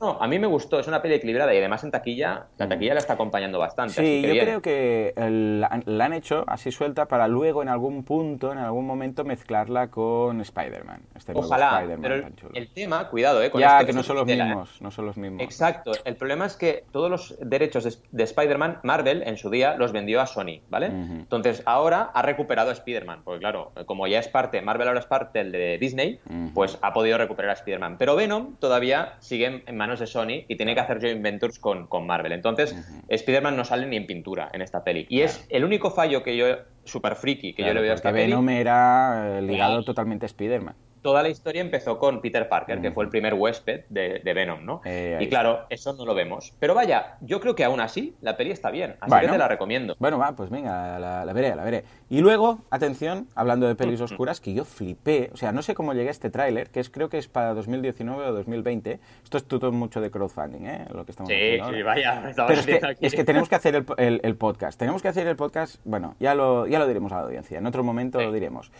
no, 0.00 0.18
a 0.20 0.26
mí 0.26 0.38
me 0.38 0.46
gustó, 0.46 0.80
es 0.80 0.86
una 0.86 1.00
peli 1.00 1.14
equilibrada 1.14 1.54
y 1.54 1.58
además 1.58 1.84
en 1.84 1.90
taquilla, 1.90 2.46
la 2.58 2.66
mm. 2.66 2.68
taquilla 2.68 2.94
la 2.94 3.00
está 3.00 3.12
acompañando 3.14 3.58
bastante. 3.58 3.94
Sí, 3.94 4.22
yo 4.22 4.42
creo 4.42 4.60
que 4.60 5.14
la 5.16 6.04
han 6.04 6.12
hecho 6.12 6.44
así 6.46 6.70
suelta 6.72 7.06
para 7.06 7.28
luego 7.28 7.62
en 7.62 7.68
algún 7.68 8.04
punto, 8.04 8.52
en 8.52 8.58
algún 8.58 8.86
momento 8.86 9.24
mezclarla 9.24 9.88
con 9.88 10.40
Spider-Man. 10.40 11.02
Este 11.14 11.32
Ojalá, 11.34 11.84
pero 12.00 12.26
el, 12.54 12.68
tema, 12.68 13.08
cuidado, 13.08 13.42
eh, 13.42 13.50
con 13.50 13.60
ya, 13.60 13.84
que, 13.84 13.92
no 13.92 14.02
son 14.02 14.16
los 14.16 14.26
mismos, 14.26 14.80
no 14.80 14.90
son 14.90 15.06
los 15.06 15.16
mismos. 15.16 15.42
Exacto, 15.42 15.92
el 16.04 16.16
problema 16.16 16.46
es 16.46 16.56
que 16.56 16.84
todos 16.92 17.10
los 17.10 17.36
derechos 17.40 17.84
de, 18.10 18.24
Spider-Man, 18.24 18.80
Marvel 18.82 19.22
en 19.22 19.36
su 19.36 19.50
día 19.50 19.76
los 19.76 19.92
vendió 19.92 20.20
a 20.20 20.26
Sony, 20.26 20.60
¿vale? 20.70 20.86
Entonces 20.86 21.62
ahora 21.66 22.10
ha 22.14 22.22
recuperado 22.22 22.70
a 22.70 22.72
Spider-Man, 22.72 23.22
porque 23.24 23.40
claro, 23.40 23.72
como 23.86 24.06
ya 24.06 24.18
es 24.18 24.28
parte, 24.28 24.60
Marvel 24.60 24.88
ahora 24.88 25.00
es 25.00 25.06
parte 25.06 25.44
de 25.44 25.78
Disney, 25.78 26.20
pues 26.52 26.78
ha 26.82 26.92
podido 26.92 27.18
recuperar 27.18 27.50
a 27.50 27.54
Spider-Man. 27.54 27.96
Pero 27.98 28.16
Venom 28.16 28.56
todavía 28.56 29.14
sigue 29.20 29.62
en 29.66 29.76
manos 29.84 30.00
de 30.00 30.06
Sony 30.06 30.46
y 30.48 30.56
tiene 30.56 30.74
que 30.74 30.80
hacer 30.80 30.98
joint 30.98 31.22
ventures 31.22 31.58
con, 31.58 31.86
con 31.88 32.06
Marvel. 32.06 32.32
Entonces, 32.32 32.74
Spider-Man 33.08 33.54
no 33.54 33.66
sale 33.66 33.86
ni 33.86 33.96
en 33.96 34.06
pintura 34.06 34.48
en 34.54 34.62
esta 34.62 34.82
peli. 34.82 35.06
Y 35.10 35.20
es 35.20 35.46
el 35.50 35.62
único 35.62 35.90
fallo 35.90 36.22
que 36.22 36.38
yo, 36.38 36.46
super 36.84 37.16
friki, 37.16 37.52
que 37.52 37.64
yo 37.64 37.74
le 37.74 37.82
veo 37.82 37.92
a 37.92 37.94
esta 37.94 38.10
peli. 38.10 38.32
Venom 38.32 38.48
era 38.48 39.38
eh, 39.38 39.42
ligado 39.42 39.84
totalmente 39.84 40.24
a 40.24 40.28
Spider-Man 40.28 40.74
toda 41.04 41.22
la 41.22 41.28
historia 41.28 41.60
empezó 41.60 41.98
con 41.98 42.22
Peter 42.22 42.48
Parker, 42.48 42.80
que 42.80 42.90
fue 42.90 43.04
el 43.04 43.10
primer 43.10 43.34
huésped 43.34 43.84
de, 43.90 44.32
Venom, 44.34 44.64
¿no? 44.64 44.80
Eh, 44.86 45.18
y 45.20 45.28
claro, 45.28 45.66
eso 45.68 45.92
no 45.92 46.06
lo 46.06 46.14
vemos. 46.14 46.54
Pero 46.58 46.74
vaya, 46.74 47.18
yo 47.20 47.40
creo 47.40 47.54
que 47.54 47.62
aún 47.62 47.78
así 47.80 48.16
la 48.22 48.38
peli 48.38 48.52
está 48.52 48.70
bien, 48.70 48.96
así 49.00 49.14
que 49.20 49.28
te 49.28 49.36
la 49.36 49.46
recomiendo. 49.46 49.94
Bueno, 49.98 50.18
va, 50.18 50.32
pues 50.32 50.48
venga, 50.48 50.98
la, 50.98 51.30
veré, 51.34 51.54
la 51.54 51.62
veré. 51.62 51.84
Y 52.08 52.22
luego, 52.22 52.60
atención, 52.70 53.28
hablando 53.34 53.68
de 53.68 53.74
pelis 53.74 54.00
oscuras, 54.00 54.40
que 54.40 54.54
yo 54.54 54.64
flipé, 54.64 55.28
o 55.34 55.36
sea, 55.36 55.52
no 55.52 55.60
sé 55.60 55.74
cómo 55.74 55.92
llegué 55.92 56.08
a 56.08 56.10
este 56.10 56.30
tráiler, 56.30 56.70
que 56.70 56.80
es 56.80 56.88
creo 56.88 57.10
que 57.10 57.18
es 57.18 57.28
para 57.28 57.52
2019 57.52 58.24
o 58.24 58.32
2020. 58.32 58.98
Esto 59.24 59.36
es 59.36 59.44
todo 59.44 59.72
mucho 59.72 60.00
de 60.00 60.10
crowdfunding, 60.10 60.64
¿eh? 60.64 60.86
Lo 60.90 61.04
que 61.04 61.10
estamos 61.10 61.30
sí, 61.30 61.58
sí, 61.70 61.82
vaya. 61.82 62.32
Pero 62.34 62.60
es 62.60 62.64
que, 62.64 62.96
es 63.02 63.14
que, 63.14 63.24
tenemos 63.24 63.50
que 63.50 63.56
hacer 63.56 63.84
el, 63.98 64.36
podcast. 64.36 64.78
Tenemos 64.78 65.02
que 65.02 65.08
hacer 65.08 65.26
el 65.26 65.36
podcast, 65.36 65.76
bueno, 65.84 66.16
ya 66.18 66.34
lo, 66.34 66.66
ya 66.66 66.78
lo 66.78 66.86
diremos 66.86 67.12
a 67.12 67.16
la 67.16 67.22
audiencia, 67.24 67.58
en 67.58 67.66
otro 67.66 67.84
momento 67.84 68.22
lo 68.22 68.32
diremos. 68.32 68.72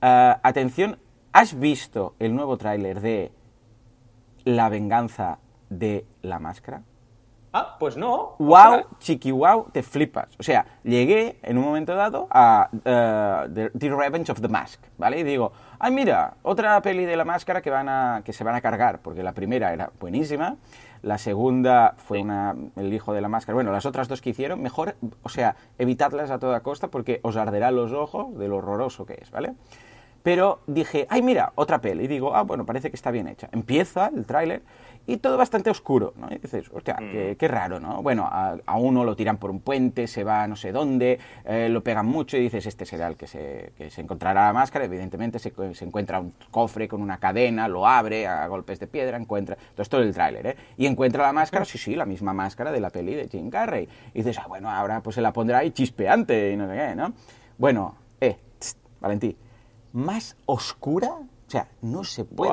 Ah, 0.00 0.40
atención 0.42 0.98
¿Has 1.38 1.56
visto 1.56 2.16
el 2.18 2.34
nuevo 2.34 2.56
tráiler 2.56 3.00
de 3.00 3.30
La 4.44 4.68
venganza 4.68 5.38
de 5.70 6.04
la 6.20 6.40
máscara? 6.40 6.82
Ah, 7.52 7.76
pues 7.78 7.96
no. 7.96 8.34
Wow, 8.40 8.86
chiqui 8.98 9.30
wow, 9.30 9.66
te 9.70 9.84
flipas. 9.84 10.34
O 10.40 10.42
sea, 10.42 10.66
llegué 10.82 11.38
en 11.44 11.56
un 11.56 11.64
momento 11.64 11.94
dado 11.94 12.26
a 12.28 12.68
uh, 12.72 13.54
the, 13.54 13.70
Revenge 13.88 14.32
of 14.32 14.40
the 14.40 14.48
Mask, 14.48 14.82
¿vale? 14.96 15.20
Y 15.20 15.22
digo, 15.22 15.52
ay 15.78 15.92
mira, 15.92 16.34
otra 16.42 16.82
peli 16.82 17.04
de 17.04 17.14
la 17.14 17.24
máscara 17.24 17.62
que, 17.62 17.70
van 17.70 17.88
a, 17.88 18.22
que 18.24 18.32
se 18.32 18.42
van 18.42 18.56
a 18.56 18.60
cargar, 18.60 18.98
porque 18.98 19.22
la 19.22 19.32
primera 19.32 19.72
era 19.72 19.92
buenísima, 20.00 20.56
la 21.02 21.18
segunda 21.18 21.94
fue 21.98 22.20
una, 22.20 22.56
el 22.74 22.92
hijo 22.92 23.12
de 23.12 23.20
la 23.20 23.28
máscara. 23.28 23.54
Bueno, 23.54 23.70
las 23.70 23.86
otras 23.86 24.08
dos 24.08 24.20
que 24.20 24.30
hicieron, 24.30 24.60
mejor, 24.60 24.96
o 25.22 25.28
sea, 25.28 25.54
evitadlas 25.78 26.32
a 26.32 26.40
toda 26.40 26.64
costa 26.64 26.88
porque 26.88 27.20
os 27.22 27.36
arderá 27.36 27.70
los 27.70 27.92
ojos 27.92 28.36
de 28.36 28.48
lo 28.48 28.56
horroroso 28.56 29.06
que 29.06 29.20
es, 29.22 29.30
¿vale? 29.30 29.54
Pero 30.28 30.58
dije, 30.66 31.06
ay, 31.08 31.22
mira, 31.22 31.52
otra 31.54 31.80
peli. 31.80 32.04
Y 32.04 32.06
digo, 32.06 32.36
ah, 32.36 32.42
bueno, 32.42 32.66
parece 32.66 32.90
que 32.90 32.96
está 32.96 33.10
bien 33.10 33.28
hecha. 33.28 33.48
Empieza 33.50 34.12
el 34.14 34.26
tráiler 34.26 34.60
y 35.06 35.16
todo 35.16 35.38
bastante 35.38 35.70
oscuro, 35.70 36.12
¿no? 36.18 36.28
Y 36.30 36.36
dices, 36.36 36.66
hostia, 36.70 36.96
qué, 36.98 37.34
mm. 37.40 37.46
raro, 37.46 37.80
¿no? 37.80 38.02
Bueno, 38.02 38.28
a, 38.30 38.58
uno 38.76 39.04
lo 39.04 39.16
tiran 39.16 39.38
por 39.38 39.50
un 39.50 39.60
puente, 39.60 40.06
se 40.06 40.24
va 40.24 40.46
no 40.46 40.54
sé 40.54 40.70
dónde, 40.70 41.18
eh, 41.46 41.70
lo 41.70 41.82
pegan 41.82 42.04
mucho 42.04 42.36
y 42.36 42.40
dices, 42.40 42.66
este 42.66 42.84
será 42.84 43.06
el 43.06 43.16
que 43.16 43.26
se, 43.26 43.72
que 43.78 43.88
se 43.88 44.02
encontrará 44.02 44.48
la 44.48 44.52
máscara. 44.52 44.84
Evidentemente 44.84 45.38
se, 45.38 45.50
se, 45.72 45.84
encuentra 45.86 46.20
un 46.20 46.34
cofre 46.50 46.88
con 46.88 47.00
una 47.00 47.16
cadena, 47.16 47.66
lo 47.66 47.86
abre 47.86 48.26
a 48.26 48.46
golpes 48.48 48.78
de 48.80 48.86
piedra, 48.86 49.16
encuentra... 49.16 49.56
Todo 49.56 49.80
esto 49.82 49.98
el 49.98 50.12
tráiler, 50.12 50.46
¿eh? 50.46 50.56
Y 50.76 50.84
encuentra 50.84 51.22
la 51.22 51.32
máscara, 51.32 51.64
sí, 51.64 51.78
sí, 51.78 51.94
la 51.94 52.04
misma 52.04 52.34
máscara 52.34 52.70
de 52.70 52.80
la 52.80 52.90
peli 52.90 53.14
de 53.14 53.28
Jim 53.28 53.48
Carrey. 53.48 53.88
Y 54.12 54.18
dices, 54.18 54.38
ah, 54.40 54.46
bueno, 54.46 54.70
ahora 54.70 55.00
pues 55.00 55.14
se 55.14 55.22
la 55.22 55.32
pondrá 55.32 55.60
ahí 55.60 55.70
chispeante 55.70 56.52
y 56.52 56.56
no 56.58 56.68
sé 56.68 56.76
qué, 56.76 56.94
¿no? 56.94 57.14
Bueno, 57.56 57.94
eh, 58.20 58.36
Valentí 59.00 59.34
más 59.98 60.36
oscura, 60.46 61.08
o 61.08 61.50
sea, 61.50 61.68
no 61.82 62.04
se 62.04 62.24
puede. 62.24 62.52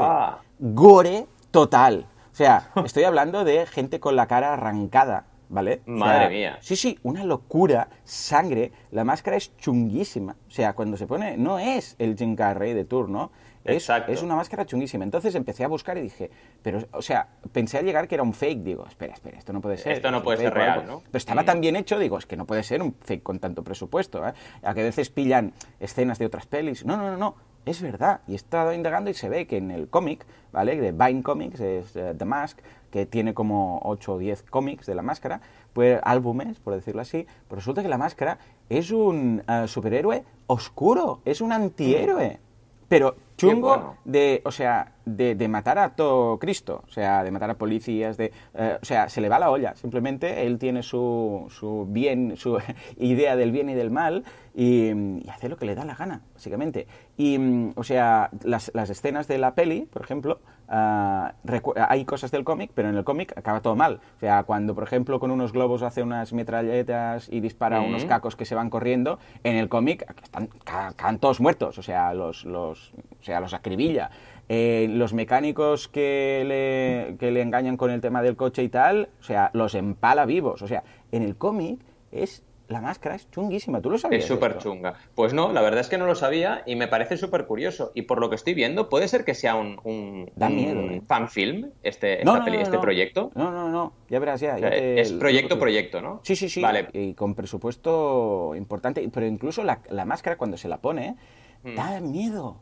Gore 0.60 1.28
total. 1.52 2.08
O 2.32 2.36
sea, 2.36 2.72
estoy 2.84 3.04
hablando 3.04 3.44
de 3.46 3.66
gente 3.66 4.00
con 4.00 4.16
la 4.16 4.28
cara 4.28 4.54
arrancada, 4.54 5.28
¿vale? 5.48 5.82
Madre 5.86 6.30
mía. 6.30 6.58
Sí, 6.62 6.76
sí, 6.76 7.00
una 7.04 7.24
locura, 7.24 7.90
sangre, 8.04 8.72
la 8.92 9.04
máscara 9.04 9.38
es 9.38 9.56
chunguísima. 9.58 10.36
O 10.48 10.52
sea, 10.52 10.74
cuando 10.74 10.98
se 10.98 11.08
pone, 11.08 11.38
no 11.38 11.60
es 11.60 11.96
el 12.00 12.18
Jim 12.18 12.36
Carrey 12.36 12.74
de 12.74 12.84
turno, 12.84 13.32
es, 13.66 13.90
es, 13.90 14.22
una 14.22 14.36
máscara 14.36 14.66
chunguísima. 14.66 15.04
Entonces 15.04 15.34
empecé 15.36 15.64
a 15.64 15.68
buscar 15.68 15.98
y 15.98 16.02
dije, 16.02 16.30
pero, 16.62 16.80
o 16.92 17.02
sea, 17.02 17.28
pensé 17.52 17.80
a 17.80 17.82
llegar 17.82 18.08
que 18.08 18.16
era 18.16 18.24
un 18.24 18.34
fake. 18.34 18.62
Digo, 18.62 18.86
espera, 18.88 19.14
espera, 19.14 19.38
esto 19.38 19.54
no 19.54 19.62
puede 19.62 19.78
ser. 19.78 19.94
Esto 19.94 20.12
no 20.12 20.22
puede 20.24 20.38
ser 20.38 20.54
real, 20.54 20.86
¿no? 20.86 21.02
Pero 21.06 21.18
estaba 21.18 21.44
tan 21.44 21.62
bien 21.62 21.76
hecho, 21.76 21.98
digo, 21.98 22.18
es 22.18 22.26
que 22.26 22.38
no 22.38 22.46
puede 22.46 22.64
ser 22.64 22.82
un 22.82 22.94
fake 22.94 23.24
con 23.24 23.40
tanto 23.40 23.64
presupuesto. 23.64 24.26
¿eh? 24.28 24.34
A 24.64 24.74
que 24.74 24.82
a 24.82 24.84
veces 24.84 25.10
pillan 25.10 25.54
escenas 25.80 26.20
de 26.20 26.26
otras 26.28 26.46
pelis. 26.46 26.86
No, 26.86 26.96
no, 26.96 27.10
no, 27.12 27.18
no. 27.18 27.36
Es 27.66 27.82
verdad. 27.82 28.22
Y 28.28 28.34
he 28.34 28.36
estado 28.36 28.74
indagando 28.74 29.10
y 29.10 29.16
se 29.16 29.28
ve 29.28 29.48
que 29.48 29.58
en 29.58 29.72
el 29.72 29.90
cómic, 29.90 30.26
¿vale? 30.52 30.80
De 30.80 30.92
Vine 30.92 31.24
Comics, 31.24 31.60
es 31.60 31.96
eh, 31.96 32.14
The 32.16 32.26
Mask, 32.26 32.60
que 32.92 33.06
tiene 33.08 33.34
como 33.34 33.82
8 33.84 34.14
o 34.14 34.18
10 34.20 34.44
cómics 34.44 34.86
de 34.86 34.96
la 34.96 35.02
máscara, 35.02 35.42
pues 35.74 36.00
álbumes, 36.04 36.60
por 36.60 36.76
decirlo 36.76 37.02
así, 37.02 37.26
pero 37.48 37.58
resulta 37.58 37.82
que 37.82 37.90
la 37.90 37.98
máscara 37.98 38.38
es 38.70 38.92
un 38.92 39.44
eh, 39.48 39.68
superhéroe 39.68 40.24
oscuro, 40.48 41.22
es 41.26 41.42
un 41.42 41.52
antihéroe. 41.52 42.40
Pero 42.88 43.16
chungo 43.38 43.98
de, 44.06 44.42
o 44.46 44.52
sea, 44.52 44.94
de, 45.06 45.36
de, 45.36 45.48
matar 45.48 45.78
a 45.80 45.96
todo 45.96 46.40
Cristo, 46.40 46.84
o 46.88 46.92
sea, 46.92 47.24
de 47.24 47.32
matar 47.32 47.50
a 47.50 47.58
policías, 47.58 48.16
de, 48.18 48.32
eh, 48.54 48.78
o 48.82 48.86
sea, 48.86 49.10
se 49.10 49.22
le 49.22 49.30
va 49.30 49.40
la 49.40 49.50
olla. 49.50 49.76
Simplemente 49.76 50.46
él 50.46 50.58
tiene 50.58 50.84
su, 50.84 51.48
su 51.50 51.88
bien, 51.90 52.38
su 52.38 52.60
idea 52.98 53.36
del 53.36 53.52
bien 53.52 53.70
y 53.70 53.74
del 53.74 53.92
mal 53.92 54.24
y, 54.54 54.92
y, 54.92 55.30
hace 55.30 55.50
lo 55.50 55.58
que 55.58 55.66
le 55.66 55.76
da 55.76 55.84
la 55.86 55.96
gana, 55.96 56.22
básicamente. 56.34 56.88
Y, 57.18 57.38
mm, 57.38 57.74
o 57.76 57.84
sea, 57.84 58.30
las, 58.44 58.72
las 58.74 58.90
escenas 58.90 59.28
de 59.28 59.38
la 59.38 59.56
peli, 59.56 59.88
por 59.92 60.04
ejemplo, 60.04 60.40
uh, 60.68 61.74
hay 61.88 62.06
cosas 62.06 62.32
del 62.32 62.44
cómic, 62.44 62.72
pero 62.74 62.90
en 62.90 62.96
el 62.96 63.04
cómic 63.04 63.38
acaba 63.38 63.62
todo 63.62 63.76
mal. 63.76 64.00
O 64.18 64.20
sea, 64.20 64.44
cuando, 64.44 64.76
por 64.76 64.84
ejemplo, 64.84 65.20
con 65.20 65.32
unos 65.32 65.52
globos 65.54 65.82
hace 65.82 66.04
unas 66.04 66.34
metralletas 66.34 67.28
y 67.32 67.40
dispara 67.40 67.82
unos 67.82 68.06
cacos 68.06 68.36
que 68.36 68.46
se 68.46 68.56
van 68.56 68.70
corriendo, 68.70 69.20
en 69.44 69.56
el 69.56 69.70
cómic 69.70 70.06
están, 70.24 70.50
caen 70.96 71.20
todos 71.20 71.40
muertos, 71.40 71.78
o 71.78 71.84
sea, 71.84 72.14
los, 72.14 72.46
los, 72.46 72.94
o 73.20 73.24
sea, 73.24 73.40
los 73.40 73.54
acribilla. 73.54 74.10
Eh, 74.48 74.88
los 74.92 75.14
mecánicos 75.14 75.88
que 75.88 76.44
le, 76.46 77.18
que 77.18 77.32
le 77.32 77.42
engañan 77.42 77.78
con 77.78 77.90
el 77.90 78.00
tema 78.00 78.22
del 78.22 78.36
coche 78.36 78.62
y 78.62 78.70
tal, 78.70 79.10
o 79.20 79.24
sea, 79.24 79.50
los 79.54 79.74
empala 79.74 80.26
vivos. 80.26 80.62
O 80.62 80.68
sea, 80.68 80.84
en 81.12 81.24
el 81.24 81.36
cómic 81.36 81.80
es 82.12 82.44
la 82.68 82.82
máscara 82.82 83.16
es 83.16 83.30
chunguísima, 83.30 83.82
¿tú 83.82 83.90
lo 83.90 83.98
sabías? 83.98 84.24
Es 84.24 84.28
súper 84.28 84.58
chunga. 84.58 84.96
Pues 85.14 85.34
no, 85.34 85.52
la 85.52 85.62
verdad 85.62 85.82
es 85.82 85.88
que 85.88 85.98
no 85.98 86.06
lo 86.06 86.16
sabía 86.16 86.64
y 86.66 86.76
me 86.76 86.88
parece 86.88 87.18
súper 87.18 87.46
curioso. 87.46 87.92
Y 87.94 88.04
por 88.04 88.20
lo 88.20 88.30
que 88.30 88.36
estoy 88.36 88.54
viendo, 88.54 88.90
puede 88.90 89.08
ser 89.08 89.24
que 89.24 89.36
sea 89.36 89.56
un, 89.56 89.80
un, 89.84 90.32
da 90.36 90.50
miedo, 90.50 90.82
¿eh? 90.82 91.02
fanfilm 91.08 91.72
este, 91.84 92.22
este 92.22 92.80
proyecto. 92.80 93.32
No, 93.36 93.52
no, 93.52 93.70
no, 93.70 93.94
ya 94.10 94.20
verás, 94.20 94.42
ya. 94.42 94.58
es 94.58 95.12
proyecto, 95.14 95.60
proyecto, 95.60 96.02
¿no? 96.02 96.22
Sí, 96.24 96.36
sí, 96.36 96.50
sí. 96.50 96.62
Vale. 96.62 96.88
Y 96.94 97.14
con 97.14 97.36
presupuesto 97.36 98.54
importante. 98.56 99.08
Pero 99.14 99.28
incluso 99.28 99.64
la, 99.64 99.82
la 99.90 100.06
máscara, 100.06 100.38
cuando 100.38 100.58
se 100.58 100.68
la 100.68 100.78
pone, 100.78 101.16
mm. 101.64 101.76
da 101.76 102.00
miedo. 102.02 102.62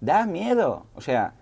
Da 0.00 0.26
miedo. 0.26 0.86
O 0.94 1.00
sea, 1.00 1.34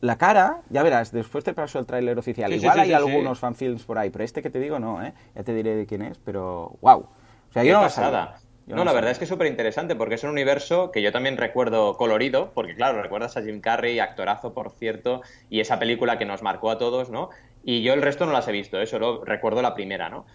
la 0.00 0.16
cara, 0.16 0.62
ya 0.70 0.82
verás, 0.82 1.12
después 1.12 1.44
te 1.44 1.52
paso 1.52 1.78
el 1.78 1.84
tráiler 1.84 2.18
oficial. 2.18 2.52
Igual 2.52 2.80
hay 2.80 2.92
algunos 2.94 3.38
fanfilms 3.38 3.84
por 3.84 3.98
ahí, 3.98 4.08
pero 4.10 4.24
este 4.24 4.40
que 4.40 4.50
te 4.50 4.58
digo 4.58 4.78
no, 4.78 5.04
¿eh? 5.04 5.12
Ya 5.34 5.42
te 5.42 5.54
diré 5.54 5.76
de 5.76 5.84
quién 5.84 6.02
es, 6.02 6.18
pero 6.18 6.78
wow. 6.80 7.06
O 7.50 7.52
sea, 7.52 7.64
yo 7.64 7.74
no 7.74 7.80
pasada. 7.80 8.40
no, 8.66 8.84
la 8.84 8.92
verdad 8.92 9.10
es 9.10 9.18
que 9.18 9.24
es 9.24 9.30
súper 9.30 9.46
interesante 9.46 9.96
porque 9.96 10.16
es 10.16 10.24
un 10.24 10.30
universo 10.30 10.90
que 10.90 11.02
yo 11.02 11.12
también 11.12 11.36
recuerdo 11.36 11.96
colorido, 11.96 12.52
porque 12.54 12.74
claro, 12.74 13.02
recuerdas 13.02 13.36
a 13.36 13.42
Jim 13.42 13.60
Carrey, 13.60 13.98
actorazo, 13.98 14.52
por 14.52 14.72
cierto, 14.72 15.22
y 15.48 15.60
esa 15.60 15.78
película 15.78 16.18
que 16.18 16.26
nos 16.26 16.42
marcó 16.42 16.70
a 16.70 16.78
todos, 16.78 17.10
¿no? 17.10 17.30
Y 17.64 17.82
yo 17.82 17.94
el 17.94 18.02
resto 18.02 18.26
no 18.26 18.32
las 18.32 18.48
he 18.48 18.52
visto, 18.52 18.80
¿eh? 18.80 18.86
solo 18.86 19.24
recuerdo 19.24 19.62
la 19.62 19.74
primera, 19.74 20.08
¿no? 20.08 20.26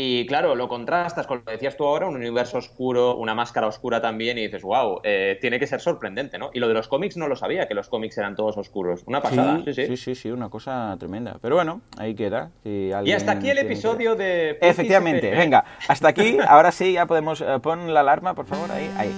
Y 0.00 0.26
claro, 0.26 0.54
lo 0.54 0.68
contrastas 0.68 1.26
con 1.26 1.38
lo 1.38 1.44
que 1.44 1.50
decías 1.50 1.76
tú 1.76 1.84
ahora, 1.84 2.06
un 2.06 2.14
universo 2.14 2.58
oscuro, 2.58 3.16
una 3.16 3.34
máscara 3.34 3.66
oscura 3.66 4.00
también, 4.00 4.38
y 4.38 4.42
dices, 4.42 4.62
wow, 4.62 5.00
eh, 5.02 5.36
tiene 5.40 5.58
que 5.58 5.66
ser 5.66 5.80
sorprendente, 5.80 6.38
¿no? 6.38 6.50
Y 6.54 6.60
lo 6.60 6.68
de 6.68 6.74
los 6.74 6.86
cómics 6.86 7.16
no 7.16 7.26
lo 7.26 7.34
sabía, 7.34 7.66
que 7.66 7.74
los 7.74 7.88
cómics 7.88 8.16
eran 8.16 8.36
todos 8.36 8.56
oscuros. 8.58 9.02
Una 9.06 9.20
pasada, 9.20 9.60
sí, 9.64 9.74
sí. 9.74 9.96
Sí, 9.96 10.14
sí, 10.14 10.30
una 10.30 10.50
cosa 10.50 10.94
tremenda. 11.00 11.38
Pero 11.42 11.56
bueno, 11.56 11.80
ahí 11.96 12.14
queda. 12.14 12.52
y 12.62 12.92
hasta 12.92 13.32
aquí 13.32 13.50
el 13.50 13.58
episodio 13.58 14.14
de... 14.14 14.56
Efectivamente, 14.60 15.32
venga, 15.32 15.64
hasta 15.88 16.06
aquí, 16.06 16.38
ahora 16.46 16.70
sí, 16.70 16.92
ya 16.92 17.06
podemos... 17.06 17.40
Eh, 17.40 17.58
pon 17.60 17.92
la 17.92 17.98
alarma, 17.98 18.34
por 18.34 18.46
favor, 18.46 18.70
ahí, 18.70 18.88
ahí. 18.96 19.12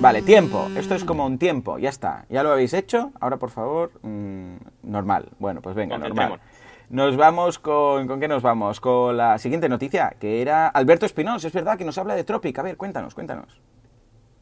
Vale, 0.00 0.22
tiempo. 0.22 0.66
Esto 0.78 0.94
es 0.94 1.04
como 1.04 1.26
un 1.26 1.36
tiempo, 1.36 1.78
ya 1.78 1.90
está. 1.90 2.24
Ya 2.30 2.42
lo 2.42 2.52
habéis 2.52 2.72
hecho. 2.72 3.12
Ahora, 3.20 3.36
por 3.36 3.50
favor, 3.50 3.92
mm, 4.00 4.54
normal. 4.84 5.28
Bueno, 5.38 5.60
pues 5.60 5.76
venga, 5.76 5.98
normal. 5.98 6.40
Nos 6.90 7.16
vamos 7.16 7.60
con... 7.60 8.08
¿Con 8.08 8.18
qué 8.18 8.26
nos 8.26 8.42
vamos? 8.42 8.80
Con 8.80 9.16
la 9.16 9.38
siguiente 9.38 9.68
noticia, 9.68 10.16
que 10.18 10.42
era 10.42 10.66
Alberto 10.66 11.06
Espinosa. 11.06 11.46
Es 11.46 11.52
verdad 11.52 11.78
que 11.78 11.84
nos 11.84 11.96
habla 11.98 12.16
de 12.16 12.24
Tropic. 12.24 12.58
A 12.58 12.62
ver, 12.62 12.76
cuéntanos, 12.76 13.14
cuéntanos. 13.14 13.60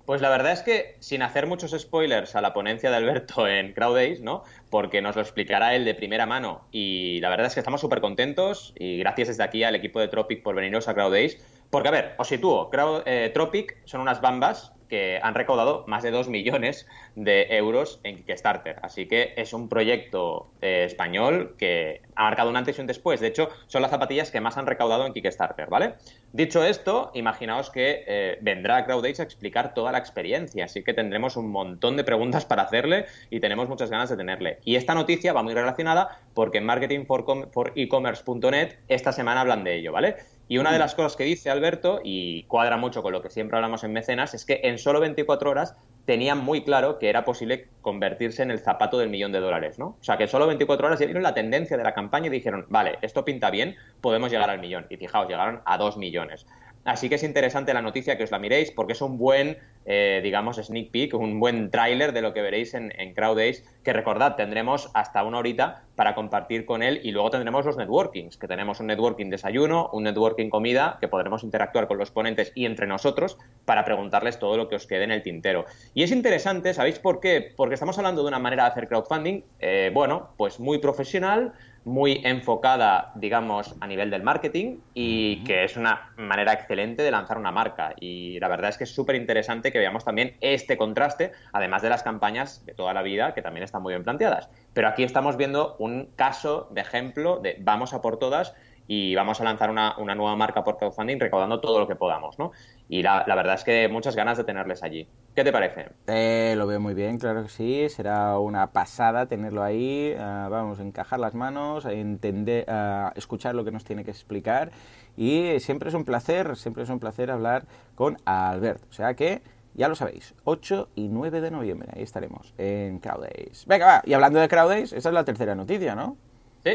Pues 0.07 0.23
la 0.23 0.31
verdad 0.31 0.53
es 0.53 0.63
que, 0.63 0.97
sin 0.99 1.21
hacer 1.21 1.47
muchos 1.47 1.79
spoilers 1.79 2.35
a 2.37 2.41
la 2.41 2.55
ponencia 2.55 2.89
de 2.89 2.97
Alberto 2.97 3.47
en 3.47 3.75
Crowdays, 3.75 4.23
¿no? 4.23 4.45
Porque 4.71 5.03
nos 5.03 5.15
lo 5.15 5.21
explicará 5.21 5.75
él 5.75 5.85
de 5.85 5.95
primera 5.95 6.25
mano. 6.25 6.63
Y 6.73 7.21
la 7.21 7.29
verdad 7.29 7.49
es 7.49 7.53
que 7.53 7.61
estamos 7.61 7.83
súper 7.83 8.01
contentos 8.01 8.73
y 8.79 8.97
gracias 8.97 9.29
desde 9.29 9.43
aquí 9.43 9.63
al 9.63 9.75
equipo 9.75 10.01
de 10.01 10.09
Tropic 10.09 10.43
por 10.43 10.55
veniros 10.55 10.89
a 10.89 10.95
Crowdays. 10.95 11.37
Porque, 11.69 11.89
a 11.89 11.93
ver, 11.93 12.15
os 12.17 12.29
sitúo. 12.29 12.71
Eh, 13.05 13.31
Tropic 13.35 13.77
son 13.85 14.01
unas 14.01 14.23
bambas 14.23 14.73
que 14.89 15.21
han 15.23 15.35
recaudado 15.35 15.85
más 15.87 16.03
de 16.03 16.11
2 16.11 16.29
millones 16.29 16.87
de 17.15 17.47
euros 17.57 18.01
en 18.05 18.17
Kickstarter. 18.17 18.79
Así 18.83 19.07
que 19.07 19.35
es 19.37 19.53
un 19.53 19.69
proyecto 19.69 20.51
eh, 20.61 20.85
español 20.87 21.55
que 21.59 22.03
ha 22.15 22.25
marcado 22.25 22.51
un 22.51 22.57
antes 22.57 22.79
y 22.79 22.81
un 22.81 22.87
después. 22.87 23.21
De 23.21 23.27
hecho, 23.29 23.49
son 23.67 23.83
las 23.83 23.91
zapatillas 23.91 24.31
que 24.31 24.41
más 24.41 24.57
han 24.57 24.67
recaudado 24.67 25.07
en 25.07 25.13
Kickstarter, 25.13 25.69
¿vale? 25.69 25.95
Dicho 26.33 26.65
esto, 26.65 27.11
imaginaos 27.15 27.71
que 27.71 28.05
eh, 28.07 28.39
vendrá 28.41 28.85
CrowdAce 28.85 29.23
a 29.23 29.25
explicar 29.25 29.75
toda 29.75 29.93
la 29.93 29.99
experiencia, 29.99 30.67
así 30.67 30.83
que 30.83 30.95
tendremos 30.95 31.37
un 31.37 31.51
montón 31.51 31.97
de 31.97 32.05
preguntas 32.05 32.45
para 32.45 32.63
hacerle 32.63 33.07
y 33.31 33.41
tenemos 33.41 33.69
muchas 33.69 33.91
ganas 33.91 34.11
de 34.11 34.17
tenerle. 34.17 34.59
Y 34.65 34.77
esta 34.77 34.95
noticia 34.95 35.33
va 35.33 35.43
muy 35.43 35.55
relacionada 35.55 36.21
porque 36.35 36.59
en 36.59 36.67
marketingforecommerce.net 36.67 38.79
esta 38.89 39.13
semana 39.13 39.41
hablan 39.41 39.65
de 39.65 39.77
ello, 39.77 39.93
¿vale? 39.93 40.17
Y 40.49 40.57
una 40.57 40.73
de 40.73 40.79
las 40.79 40.95
cosas 40.95 41.15
que 41.15 41.25
dice 41.25 41.51
Alberto, 41.51 42.01
y 42.03 42.45
cuadra 42.45 42.79
mucho 42.79 43.03
con 43.03 43.13
lo 43.13 43.21
que 43.21 43.29
siempre 43.29 43.57
hablamos 43.57 43.85
en 43.85 43.93
Mecenas, 43.93 44.33
es 44.33 44.47
que 44.47 44.61
en 44.65 44.79
solo 44.79 44.99
24 44.99 45.51
horas 45.51 45.77
tenían 46.07 46.39
muy 46.39 46.65
claro 46.65 46.99
que 46.99 47.11
era 47.11 47.27
posible 47.27 47.69
convertirse 47.83 48.43
en 48.43 48.51
el 48.51 48.59
zapato 48.59 48.99
del 48.99 49.11
millón 49.11 49.31
de 49.31 49.41
dólares, 49.41 49.79
¿no? 49.79 49.89
O 50.01 50.03
sea, 50.03 50.17
que 50.17 50.27
solo 50.27 50.47
24 50.47 50.87
horas 50.87 50.99
ya 50.99 51.05
vieron 51.05 51.23
la 51.23 51.35
tendencia 51.35 51.77
de 51.77 51.85
la 51.85 51.93
campaña 51.93 52.29
y 52.29 52.31
dijeron, 52.31 52.65
vale, 52.71 52.99
esto 53.03 53.27
pinta 53.27 53.51
bien, 53.51 53.77
podemos 54.01 54.31
llegar 54.31 54.49
al 54.49 54.59
millón. 54.59 54.87
Y 54.89 54.97
fijaos, 54.97 55.29
llegaron 55.29 55.61
a 55.67 55.77
dos 55.77 55.99
millones. 55.99 56.47
Así 56.89 57.11
que 57.11 57.17
es 57.17 57.23
interesante 57.23 57.75
la 57.75 57.83
noticia 57.83 58.17
que 58.17 58.25
os 58.25 58.31
la 58.31 58.39
miréis 58.39 58.71
porque 58.71 58.95
es 58.95 59.03
un 59.03 59.19
buen, 59.19 59.59
eh, 59.85 60.21
digamos, 60.23 60.57
sneak 60.57 60.91
peek, 60.91 61.13
un 61.13 61.39
buen 61.39 61.71
tráiler 61.71 62.15
de 62.15 62.23
lo 62.23 62.33
que 62.33 62.41
veréis 62.41 62.73
en, 62.73 62.93
en 62.99 63.15
que 63.15 63.93
recordad, 63.93 64.37
tendremos 64.37 64.91
hasta 64.95 65.23
una 65.23 65.37
horita 65.37 65.83
para 65.97 66.15
compartir 66.15 66.65
con 66.65 66.83
él 66.83 67.01
y 67.03 67.11
luego 67.11 67.29
tendremos 67.29 67.67
los 67.67 67.77
networkings, 67.77 68.39
que 68.39 68.49
tenemos 68.49 68.81
un 68.81 68.87
networking 68.87 69.29
desayuno, 69.29 69.91
un 69.93 70.05
networking 70.05 70.49
comida, 70.49 70.97
que 70.99 71.09
podremos 71.09 71.45
interactuar 71.45 71.89
con 71.89 71.99
los 71.99 72.11
ponentes 72.11 72.53
y 72.55 72.65
entre 72.65 72.87
nosotros 72.87 73.37
para 73.67 73.85
preguntarles 73.85 74.39
todo 74.39 74.57
lo 74.57 74.71
que 74.71 74.77
os 74.77 74.87
quede 74.87 75.05
en 75.05 75.11
el 75.11 75.23
tintero. 75.23 75.67
Y 75.93 76.05
es 76.05 76.11
interesante, 76.11 76.73
¿sabéis 76.73 76.99
por 77.01 77.21
qué? 77.21 77.53
Porque 77.55 77.75
estamos 77.75 77.99
hablando 77.99 78.23
de 78.23 78.29
una 78.29 78.39
manera 78.39 78.65
de 78.65 78.71
hacer 78.71 78.89
crowdfunding, 78.89 79.43
eh, 79.59 79.91
bueno, 79.93 80.31
pues 80.39 80.59
muy 80.59 80.79
profesional, 80.79 81.53
muy 81.85 82.21
enfocada, 82.25 83.13
digamos, 83.15 83.75
a 83.81 83.87
nivel 83.87 84.11
del 84.11 84.23
marketing 84.23 84.79
y 84.95 85.43
que 85.45 85.65
es 85.65 85.77
una 85.77 86.13
manera 86.17 86.53
excelente 86.53 87.03
de 87.03 87.11
lanzar 87.11 87.39
una 87.39 87.51
marca. 87.51 87.95
Y 87.99 88.39
la 88.41 88.49
verdad 88.49 88.71
es 88.71 88.79
que 88.79 88.85
es 88.85 88.95
súper 88.95 89.17
interesante 89.17 89.73
que 89.73 89.79
veamos 89.79 90.05
también 90.05 90.37
este 90.41 90.77
contraste, 90.77 91.33
además 91.53 91.83
de 91.83 91.91
las 91.91 92.03
campañas 92.03 92.65
de 92.67 92.75
toda 92.75 92.93
la 92.93 93.03
vida, 93.03 93.35
que 93.35 93.43
también 93.43 93.65
están 93.65 93.83
muy 93.83 93.93
bien 93.93 94.05
planteadas. 94.05 94.51
Pero 94.73 94.89
aquí 94.89 95.03
estamos 95.03 95.37
viendo 95.37 95.77
un 95.79 96.11
caso 96.17 96.69
de 96.71 96.81
ejemplo 96.81 97.39
de 97.39 97.57
vamos 97.61 97.95
a 97.95 98.01
por 98.01 98.19
todas 98.19 98.55
y 98.91 99.15
vamos 99.15 99.41
a 99.41 99.45
lanzar 99.45 99.71
una, 99.71 99.95
nueva 99.99 100.35
marca 100.35 100.65
por 100.65 100.79
crowdfunding 100.79 101.21
recaudando 101.21 101.61
todo 101.61 101.79
lo 101.79 101.87
que 101.87 101.95
podamos, 101.95 102.39
¿no? 102.39 102.53
Y 102.89 103.03
la, 103.03 103.23
verdad 103.27 103.55
es 103.55 103.63
que 103.63 103.87
muchas 103.89 104.17
ganas 104.17 104.39
de 104.39 104.45
tenerles 104.45 104.83
allí. 104.83 105.07
¿Qué 105.39 105.45
te 105.45 105.53
parece? 105.53 105.87
Eh, 106.09 106.55
lo 106.57 106.67
veo 106.67 106.81
muy 106.81 106.95
bien, 106.95 107.17
claro 107.17 107.45
que 107.45 107.49
sí. 107.49 107.89
Será 107.91 108.41
una 108.41 108.73
pasada 108.73 109.27
tenerlo 109.27 109.63
ahí. 109.63 110.13
Uh, 110.17 110.51
vamos 110.51 110.81
a 110.81 110.83
encajar 110.83 111.21
las 111.21 111.33
manos, 111.33 111.87
a 111.87 111.93
entender, 111.93 112.69
a 112.69 113.13
escuchar 113.15 113.55
lo 113.55 113.65
que 113.65 113.71
nos 113.71 113.85
tiene 113.85 114.05
que 114.05 114.11
explicar. 114.11 114.73
Y 115.17 115.61
siempre 115.61 115.91
es 115.91 115.95
un 115.95 116.05
placer, 116.05 116.57
siempre 116.57 116.83
es 116.83 116.89
un 116.89 116.99
placer 116.99 117.31
hablar 117.31 117.67
con 117.95 118.17
Albert. 118.25 118.83
O 118.91 118.93
sea 118.93 119.15
que 119.15 119.41
ya 119.75 119.87
lo 119.87 119.95
sabéis, 119.95 120.35
8 120.43 120.89
y 120.97 121.07
9 121.07 121.41
de 121.41 121.53
noviembre, 121.53 121.89
ahí 121.95 122.03
estaremos 122.03 122.53
en 122.59 122.99
Crowdays. 122.99 123.65
Venga, 123.69 123.87
va, 123.87 124.03
y 124.05 124.15
hablando 124.15 124.41
de 124.41 124.49
Crowdays, 124.49 124.93
esa 124.93 125.09
es 125.09 125.15
la 125.15 125.25
tercera 125.25 125.55
noticia, 125.55 125.95
¿no? 125.95 126.17
Sí, 126.65 126.73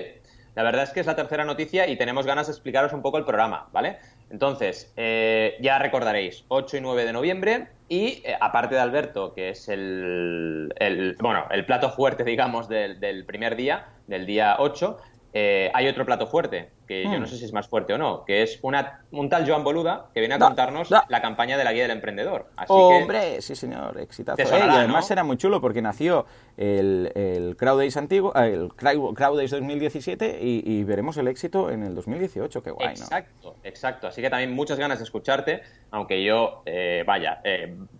la 0.56 0.64
verdad 0.64 0.84
es 0.84 0.92
que 0.92 1.00
es 1.00 1.06
la 1.06 1.16
tercera 1.16 1.46
noticia 1.46 1.88
y 1.88 1.98
tenemos 1.98 2.26
ganas 2.26 2.48
de 2.48 2.54
explicaros 2.54 2.94
un 2.94 3.02
poco 3.02 3.18
el 3.18 3.26
programa, 3.26 3.68
¿vale? 3.74 3.98
Entonces, 4.34 4.92
eh, 4.98 5.58
ya 5.62 5.78
recordaréis, 5.78 6.44
8 6.48 6.78
y 6.78 6.82
9 6.82 7.06
de 7.06 7.14
noviembre 7.14 7.68
y 7.88 8.24
eh, 8.26 8.36
aparte 8.42 8.74
de 8.74 8.82
Alberto, 8.82 9.32
que 9.36 9.50
es 9.50 9.70
el, 9.70 10.74
bueno, 11.20 11.46
el 11.52 11.66
plato 11.68 11.92
fuerte, 11.92 12.24
digamos, 12.26 12.68
del, 12.68 13.00
del 13.00 13.26
primer 13.26 13.56
día, 13.56 13.86
del 14.08 14.26
día 14.26 14.56
8, 14.58 14.98
eh, 15.34 15.70
hay 15.76 15.88
otro 15.88 16.04
plato 16.08 16.26
fuerte, 16.26 16.72
que 16.88 17.04
yo 17.04 17.12
no 17.12 17.22
hmm. 17.22 17.28
sé 17.28 17.38
si 17.38 17.46
es 17.46 17.54
más 17.54 17.68
fuerte 17.68 17.94
o 17.94 17.98
no, 17.98 18.26
que 18.26 18.44
es 18.44 18.60
una, 18.62 19.06
un 19.12 19.30
tal 19.30 19.48
Joan 19.48 19.64
Boluda 19.64 20.08
que 20.14 20.20
viene 20.20 20.36
a 20.36 20.40
contarnos 20.40 20.90
la 20.92 21.22
campaña 21.22 21.58
de 21.58 21.64
la 21.64 21.74
guía 21.74 21.84
del 21.84 21.92
emprendedor. 21.92 22.48
Hombre, 22.68 23.42
sí 23.42 23.56
señor, 23.56 24.00
exitazo. 24.00 24.42
y 24.42 24.62
además 24.62 25.10
era 25.12 25.24
muy 25.24 25.38
chulo 25.38 25.62
porque 25.62 25.82
nació 25.82 26.26
el, 26.58 27.12
el 27.16 27.56
Crowdays 27.58 27.98
antiguo, 27.98 28.34
eh, 28.36 28.54
el 28.54 28.74
Crowdays 28.74 29.52
2017 29.52 30.40
y, 30.42 30.84
veremos 30.84 31.18
el 31.18 31.28
éxito 31.28 31.72
en 31.72 31.84
el 31.84 31.96
2018, 31.96 32.62
qué 32.62 32.72
guay, 32.72 32.90
Exacto, 32.90 33.56
exacto. 33.64 34.08
Así 34.08 34.22
que 34.22 34.30
también 34.30 34.54
muchas 34.54 34.78
ganas 34.78 35.00
de 35.00 35.06
escucharte, 35.06 35.62
aunque 35.92 36.24
yo, 36.24 36.62
eh, 36.66 37.04
vaya, 37.06 37.42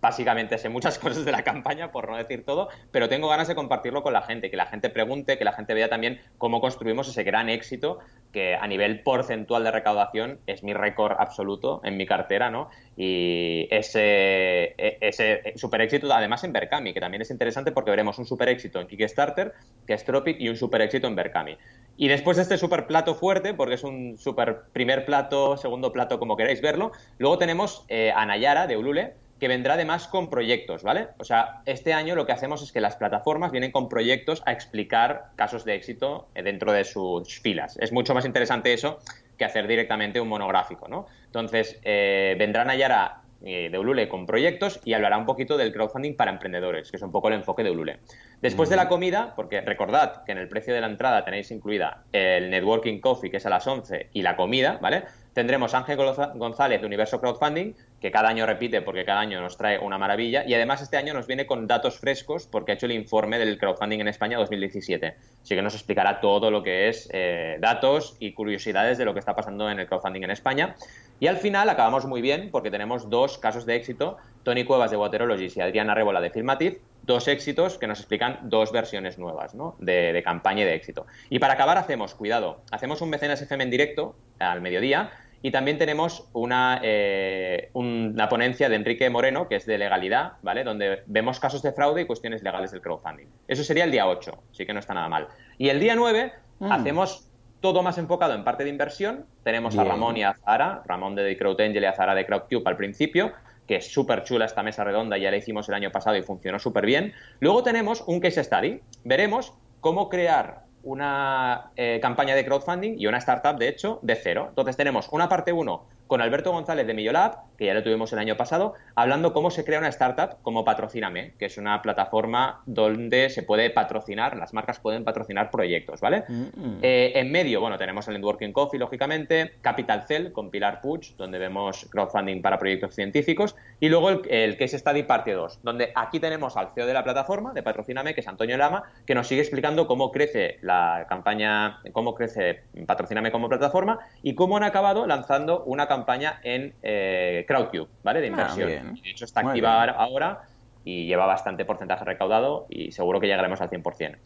básicamente 0.00 0.58
sé 0.58 0.68
muchas 0.68 0.98
cosas 1.00 1.24
de 1.24 1.32
la 1.32 1.42
campaña, 1.42 1.90
por 1.90 2.08
no 2.08 2.16
decir 2.16 2.44
todo, 2.44 2.68
pero 2.90 3.08
tengo 3.08 3.28
ganas 3.28 3.48
de 3.48 3.54
compartirlo 3.54 4.02
con 4.02 4.12
la 4.12 4.22
gente, 4.22 4.50
que 4.50 4.56
la 4.56 4.66
gente 4.66 4.90
pregunte, 4.90 5.38
que 5.38 5.44
la 5.44 5.52
gente 5.52 5.74
vea 5.74 5.88
también 5.88 6.20
cómo 6.38 6.60
construimos 6.60 7.08
ese 7.08 7.22
gran 7.22 7.48
éxito 7.48 7.98
que 8.32 8.56
a 8.56 8.66
nivel 8.66 8.73
porcentual 9.02 9.64
de 9.64 9.70
recaudación 9.70 10.38
es 10.46 10.62
mi 10.62 10.74
récord 10.74 11.16
absoluto 11.18 11.80
en 11.84 11.96
mi 11.96 12.06
cartera, 12.06 12.50
¿no? 12.50 12.70
Y 12.96 13.66
ese, 13.70 14.74
e, 14.78 14.98
ese 15.00 15.52
super 15.56 15.80
éxito 15.80 16.12
además 16.12 16.44
en 16.44 16.52
Berkami, 16.52 16.94
que 16.94 17.00
también 17.00 17.22
es 17.22 17.30
interesante 17.30 17.72
porque 17.72 17.90
veremos 17.90 18.18
un 18.18 18.26
super 18.26 18.48
éxito 18.48 18.80
en 18.80 18.86
Kickstarter, 18.86 19.52
que 19.86 19.94
es 19.94 20.04
Tropic, 20.04 20.40
y 20.40 20.48
un 20.48 20.56
super 20.56 20.80
éxito 20.82 21.06
en 21.06 21.16
Berkami. 21.16 21.56
Y 21.96 22.08
después 22.08 22.36
de 22.36 22.42
este 22.42 22.58
super 22.58 22.86
plato 22.86 23.14
fuerte, 23.14 23.54
porque 23.54 23.74
es 23.74 23.84
un 23.84 24.18
super 24.18 24.62
primer 24.72 25.04
plato, 25.04 25.56
segundo 25.56 25.92
plato, 25.92 26.18
como 26.18 26.36
queráis 26.36 26.60
verlo, 26.60 26.92
luego 27.18 27.38
tenemos 27.38 27.84
eh, 27.88 28.12
a 28.14 28.26
Nayara 28.26 28.66
de 28.66 28.76
Ulule, 28.76 29.14
que 29.38 29.48
vendrá 29.48 29.74
además 29.74 30.06
con 30.06 30.30
proyectos, 30.30 30.82
¿vale? 30.82 31.08
O 31.18 31.24
sea, 31.24 31.62
este 31.66 31.92
año 31.92 32.14
lo 32.14 32.26
que 32.26 32.32
hacemos 32.32 32.62
es 32.62 32.72
que 32.72 32.80
las 32.80 32.96
plataformas 32.96 33.52
vienen 33.52 33.72
con 33.72 33.88
proyectos 33.88 34.42
a 34.46 34.52
explicar 34.52 35.30
casos 35.36 35.64
de 35.64 35.74
éxito 35.74 36.28
dentro 36.34 36.72
de 36.72 36.84
sus 36.84 37.40
filas. 37.40 37.76
Es 37.80 37.92
mucho 37.92 38.14
más 38.14 38.24
interesante 38.24 38.72
eso 38.72 38.98
que 39.36 39.44
hacer 39.44 39.66
directamente 39.66 40.20
un 40.20 40.28
monográfico, 40.28 40.88
¿no? 40.88 41.06
Entonces, 41.26 41.80
eh, 41.82 42.36
vendrán 42.38 42.68
Nayara 42.68 43.24
eh, 43.46 43.68
de 43.70 43.78
Ulule 43.78 44.08
con 44.08 44.24
proyectos 44.24 44.80
y 44.84 44.94
hablará 44.94 45.18
un 45.18 45.26
poquito 45.26 45.58
del 45.58 45.70
crowdfunding 45.70 46.16
para 46.16 46.30
emprendedores, 46.30 46.90
que 46.90 46.96
es 46.96 47.02
un 47.02 47.12
poco 47.12 47.28
el 47.28 47.34
enfoque 47.34 47.62
de 47.62 47.70
Ulule. 47.70 47.98
Después 48.40 48.70
de 48.70 48.76
la 48.76 48.88
comida, 48.88 49.34
porque 49.36 49.60
recordad 49.60 50.24
que 50.24 50.32
en 50.32 50.38
el 50.38 50.48
precio 50.48 50.72
de 50.72 50.80
la 50.80 50.86
entrada 50.86 51.24
tenéis 51.24 51.50
incluida 51.50 52.04
el 52.12 52.48
networking 52.48 53.00
coffee, 53.00 53.30
que 53.30 53.36
es 53.36 53.46
a 53.46 53.50
las 53.50 53.66
11, 53.66 54.08
y 54.14 54.22
la 54.22 54.36
comida, 54.36 54.78
¿vale? 54.80 55.04
Tendremos 55.34 55.74
Ángel 55.74 55.98
González 56.36 56.80
de 56.80 56.86
Universo 56.86 57.20
Crowdfunding, 57.20 57.74
que 58.04 58.10
cada 58.10 58.28
año 58.28 58.44
repite 58.44 58.82
porque 58.82 59.02
cada 59.06 59.20
año 59.20 59.40
nos 59.40 59.56
trae 59.56 59.78
una 59.78 59.96
maravilla, 59.96 60.44
y 60.46 60.52
además 60.52 60.82
este 60.82 60.98
año 60.98 61.14
nos 61.14 61.26
viene 61.26 61.46
con 61.46 61.66
datos 61.66 61.98
frescos 61.98 62.46
porque 62.46 62.72
ha 62.72 62.74
hecho 62.74 62.84
el 62.84 62.92
informe 62.92 63.38
del 63.38 63.56
crowdfunding 63.56 64.00
en 64.00 64.08
España 64.08 64.36
2017. 64.36 65.16
Así 65.42 65.54
que 65.54 65.62
nos 65.62 65.72
explicará 65.72 66.20
todo 66.20 66.50
lo 66.50 66.62
que 66.62 66.90
es 66.90 67.08
eh, 67.14 67.56
datos 67.60 68.18
y 68.20 68.34
curiosidades 68.34 68.98
de 68.98 69.06
lo 69.06 69.14
que 69.14 69.20
está 69.20 69.34
pasando 69.34 69.70
en 69.70 69.80
el 69.80 69.86
crowdfunding 69.86 70.22
en 70.22 70.32
España. 70.32 70.76
Y 71.18 71.28
al 71.28 71.38
final 71.38 71.66
acabamos 71.70 72.04
muy 72.04 72.20
bien 72.20 72.50
porque 72.50 72.70
tenemos 72.70 73.08
dos 73.08 73.38
casos 73.38 73.64
de 73.64 73.76
éxito, 73.76 74.18
Tony 74.42 74.64
Cuevas 74.64 74.90
de 74.90 74.98
Waterologist 74.98 75.56
y 75.56 75.62
Adriana 75.62 75.94
Rébola 75.94 76.20
de 76.20 76.28
Filmative, 76.28 76.80
dos 77.04 77.26
éxitos 77.26 77.78
que 77.78 77.86
nos 77.86 78.00
explican 78.00 78.38
dos 78.42 78.70
versiones 78.70 79.16
nuevas 79.16 79.54
¿no? 79.54 79.76
de, 79.78 80.12
de 80.12 80.22
campaña 80.22 80.60
y 80.60 80.66
de 80.66 80.74
éxito. 80.74 81.06
Y 81.30 81.38
para 81.38 81.54
acabar 81.54 81.78
hacemos, 81.78 82.14
cuidado, 82.14 82.60
hacemos 82.70 83.00
un 83.00 83.08
mecenas 83.08 83.40
FM 83.40 83.64
en 83.64 83.70
directo 83.70 84.14
al 84.38 84.60
mediodía 84.60 85.10
y 85.44 85.50
también 85.50 85.76
tenemos 85.76 86.26
una, 86.32 86.80
eh, 86.82 87.68
una 87.74 88.30
ponencia 88.30 88.70
de 88.70 88.76
Enrique 88.76 89.10
Moreno, 89.10 89.46
que 89.46 89.56
es 89.56 89.66
de 89.66 89.76
legalidad, 89.76 90.38
¿vale? 90.40 90.64
Donde 90.64 91.02
vemos 91.04 91.38
casos 91.38 91.60
de 91.60 91.70
fraude 91.72 92.00
y 92.00 92.06
cuestiones 92.06 92.42
legales 92.42 92.70
del 92.70 92.80
crowdfunding. 92.80 93.26
Eso 93.46 93.62
sería 93.62 93.84
el 93.84 93.90
día 93.90 94.08
8, 94.08 94.42
así 94.50 94.64
que 94.64 94.72
no 94.72 94.80
está 94.80 94.94
nada 94.94 95.10
mal. 95.10 95.28
Y 95.58 95.68
el 95.68 95.80
día 95.80 95.96
9 95.96 96.32
mm. 96.60 96.72
hacemos 96.72 97.28
todo 97.60 97.82
más 97.82 97.98
enfocado 97.98 98.34
en 98.34 98.42
parte 98.42 98.64
de 98.64 98.70
inversión. 98.70 99.26
Tenemos 99.42 99.76
a 99.76 99.84
Ramón 99.84 100.16
y 100.16 100.22
a 100.22 100.32
Zara, 100.32 100.82
Ramón 100.86 101.14
de 101.14 101.36
Crowd 101.36 101.60
Angel 101.60 101.82
y 101.82 101.86
a 101.86 101.92
Zara 101.92 102.14
de 102.14 102.24
CrowdCube 102.24 102.62
al 102.64 102.78
principio, 102.78 103.34
que 103.66 103.76
es 103.76 103.92
súper 103.92 104.24
chula 104.24 104.46
esta 104.46 104.62
mesa 104.62 104.82
redonda, 104.82 105.18
ya 105.18 105.30
la 105.30 105.36
hicimos 105.36 105.68
el 105.68 105.74
año 105.74 105.92
pasado 105.92 106.16
y 106.16 106.22
funcionó 106.22 106.58
súper 106.58 106.86
bien. 106.86 107.12
Luego 107.40 107.62
tenemos 107.62 108.02
un 108.06 108.18
case 108.18 108.42
study. 108.42 108.80
Veremos 109.04 109.52
cómo 109.82 110.08
crear 110.08 110.63
una 110.84 111.72
eh, 111.76 111.98
campaña 112.00 112.34
de 112.34 112.44
crowdfunding 112.44 112.94
y 112.98 113.06
una 113.06 113.18
startup, 113.18 113.58
de 113.58 113.68
hecho, 113.68 113.98
de 114.02 114.14
cero. 114.14 114.46
Entonces 114.50 114.76
tenemos 114.76 115.08
una 115.10 115.28
parte 115.28 115.52
1 115.52 115.93
con 116.14 116.22
Alberto 116.22 116.52
González 116.52 116.86
de 116.86 116.94
Millolab, 116.94 117.38
que 117.58 117.66
ya 117.66 117.74
lo 117.74 117.82
tuvimos 117.82 118.12
el 118.12 118.20
año 118.20 118.36
pasado, 118.36 118.74
hablando 118.94 119.32
cómo 119.32 119.50
se 119.50 119.64
crea 119.64 119.80
una 119.80 119.88
startup 119.88 120.40
como 120.42 120.64
Patrocíname, 120.64 121.34
que 121.40 121.46
es 121.46 121.58
una 121.58 121.82
plataforma 121.82 122.62
donde 122.66 123.30
se 123.30 123.42
puede 123.42 123.68
patrocinar, 123.70 124.36
las 124.36 124.54
marcas 124.54 124.78
pueden 124.78 125.02
patrocinar 125.02 125.50
proyectos, 125.50 126.00
¿vale? 126.00 126.22
Mm. 126.28 126.78
Eh, 126.82 127.14
en 127.16 127.32
medio, 127.32 127.60
bueno, 127.60 127.78
tenemos 127.78 128.06
el 128.06 128.14
Networking 128.14 128.52
Coffee, 128.52 128.78
lógicamente, 128.78 129.54
Capital 129.60 130.04
Cell 130.06 130.30
con 130.30 130.52
Pilar 130.52 130.80
Puig, 130.80 131.16
donde 131.16 131.40
vemos 131.40 131.88
crowdfunding 131.90 132.40
para 132.42 132.60
proyectos 132.60 132.94
científicos, 132.94 133.56
y 133.80 133.88
luego 133.88 134.10
el, 134.10 134.20
el 134.30 134.56
Case 134.56 134.78
Study 134.78 135.02
parte 135.02 135.32
2, 135.32 135.64
donde 135.64 135.90
aquí 135.96 136.20
tenemos 136.20 136.56
al 136.56 136.68
CEO 136.76 136.86
de 136.86 136.92
la 136.92 137.02
plataforma, 137.02 137.52
de 137.52 137.64
Patrocíname, 137.64 138.14
que 138.14 138.20
es 138.20 138.28
Antonio 138.28 138.56
Lama, 138.56 138.84
que 139.04 139.16
nos 139.16 139.26
sigue 139.26 139.40
explicando 139.40 139.88
cómo 139.88 140.12
crece 140.12 140.58
la 140.62 141.06
campaña, 141.08 141.80
cómo 141.92 142.14
crece 142.14 142.62
Patrocíname 142.86 143.32
como 143.32 143.48
plataforma 143.48 143.98
y 144.22 144.36
cómo 144.36 144.56
han 144.56 144.62
acabado 144.62 145.08
lanzando 145.08 145.64
una 145.64 145.88
campaña 145.88 146.03
en 146.42 146.74
eh, 146.82 147.44
Crowdcube, 147.46 147.88
¿vale? 148.02 148.20
De 148.20 148.26
ah, 148.26 148.30
inversión. 148.30 148.94
de 148.94 149.10
hecho, 149.10 149.24
está 149.24 149.40
activa 149.40 149.84
ahora 149.84 150.42
y 150.84 151.06
lleva 151.06 151.26
bastante 151.26 151.64
porcentaje 151.64 152.04
recaudado 152.04 152.66
y 152.68 152.92
seguro 152.92 153.20
que 153.20 153.26
llegaremos 153.26 153.60
al 153.60 153.70
100%. 153.70 154.16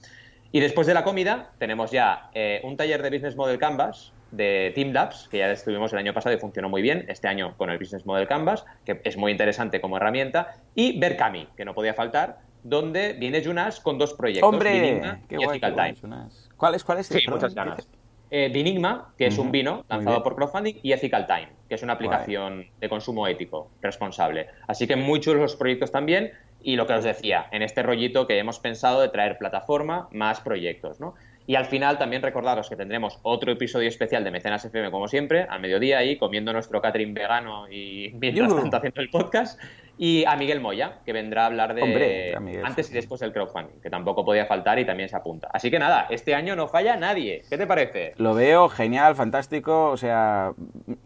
Y 0.50 0.60
después 0.60 0.86
de 0.86 0.94
la 0.94 1.04
comida 1.04 1.50
tenemos 1.58 1.90
ya 1.90 2.30
eh, 2.34 2.60
un 2.64 2.76
taller 2.76 3.02
de 3.02 3.10
Business 3.10 3.36
Model 3.36 3.58
Canvas 3.58 4.12
de 4.30 4.72
Team 4.74 4.92
Labs, 4.92 5.28
que 5.30 5.38
ya 5.38 5.50
estuvimos 5.50 5.92
el 5.92 5.98
año 6.00 6.12
pasado 6.12 6.34
y 6.34 6.38
funcionó 6.38 6.68
muy 6.68 6.82
bien, 6.82 7.04
este 7.08 7.28
año 7.28 7.54
con 7.56 7.70
el 7.70 7.78
Business 7.78 8.04
Model 8.04 8.26
Canvas, 8.26 8.64
que 8.84 9.00
es 9.04 9.16
muy 9.16 9.32
interesante 9.32 9.80
como 9.80 9.96
herramienta, 9.96 10.54
y 10.74 10.98
Berkami, 10.98 11.48
que 11.56 11.64
no 11.64 11.74
podía 11.74 11.94
faltar, 11.94 12.38
donde 12.62 13.14
viene 13.14 13.42
Junas 13.42 13.80
con 13.80 13.98
dos 13.98 14.14
proyectos, 14.14 14.48
¡Hombre! 14.48 15.22
y 15.30 15.34
Ethical 15.42 15.74
Time. 15.74 15.94
¿Cuál 16.56 16.74
es? 16.74 16.84
¿Cuál 16.84 16.98
es? 16.98 17.06
Sí, 17.06 17.22
muchas 17.28 17.54
ganas. 17.54 17.88
Eh, 18.30 18.50
Binigma, 18.52 19.14
que 19.16 19.26
es 19.26 19.38
un 19.38 19.50
vino 19.50 19.84
lanzado 19.88 20.22
por 20.22 20.36
crowdfunding, 20.36 20.76
y 20.82 20.92
Ethical 20.92 21.26
Time, 21.26 21.48
que 21.68 21.74
es 21.74 21.82
una 21.82 21.94
aplicación 21.94 22.66
de 22.78 22.88
consumo 22.88 23.26
ético 23.26 23.70
responsable. 23.80 24.48
Así 24.66 24.86
que 24.86 24.96
muy 24.96 25.20
chulos 25.20 25.40
los 25.40 25.56
proyectos 25.56 25.90
también. 25.90 26.32
Y 26.60 26.74
lo 26.74 26.86
que 26.86 26.92
os 26.92 27.04
decía, 27.04 27.46
en 27.52 27.62
este 27.62 27.84
rollito 27.84 28.26
que 28.26 28.36
hemos 28.38 28.58
pensado 28.58 29.00
de 29.00 29.08
traer 29.08 29.38
plataforma 29.38 30.08
más 30.10 30.40
proyectos, 30.40 30.98
¿no? 30.98 31.14
Y 31.46 31.54
al 31.54 31.64
final 31.64 31.96
también 31.96 32.20
recordaros 32.20 32.68
que 32.68 32.76
tendremos 32.76 33.20
otro 33.22 33.50
episodio 33.50 33.88
especial 33.88 34.22
de 34.22 34.30
Mecenas 34.30 34.66
FM, 34.66 34.90
como 34.90 35.08
siempre, 35.08 35.46
al 35.48 35.60
mediodía 35.60 35.96
ahí, 35.96 36.18
comiendo 36.18 36.52
nuestro 36.52 36.82
catering 36.82 37.14
vegano 37.14 37.70
y 37.70 38.12
mientras 38.20 38.54
tanto 38.54 38.76
haciendo 38.76 39.00
el 39.00 39.08
podcast. 39.08 39.58
Y 39.98 40.24
a 40.24 40.37
Miguel 40.37 40.61
Moya, 40.61 40.98
que 41.04 41.12
vendrá 41.12 41.42
a 41.42 41.46
hablar 41.46 41.74
de 41.74 42.34
antes 42.64 42.90
y 42.90 42.94
después 42.94 43.20
del 43.20 43.32
crowdfunding, 43.32 43.80
que 43.80 43.90
tampoco 43.90 44.24
podía 44.24 44.46
faltar 44.46 44.78
y 44.78 44.84
también 44.84 45.08
se 45.08 45.16
apunta. 45.16 45.48
Así 45.52 45.70
que 45.70 45.78
nada, 45.78 46.06
este 46.08 46.34
año 46.34 46.54
no 46.54 46.68
falla 46.68 46.96
nadie. 46.96 47.42
¿Qué 47.50 47.58
te 47.58 47.66
parece? 47.66 48.14
Lo 48.16 48.34
veo 48.34 48.68
genial, 48.68 49.16
fantástico, 49.16 49.90
o 49.90 49.96
sea, 49.96 50.52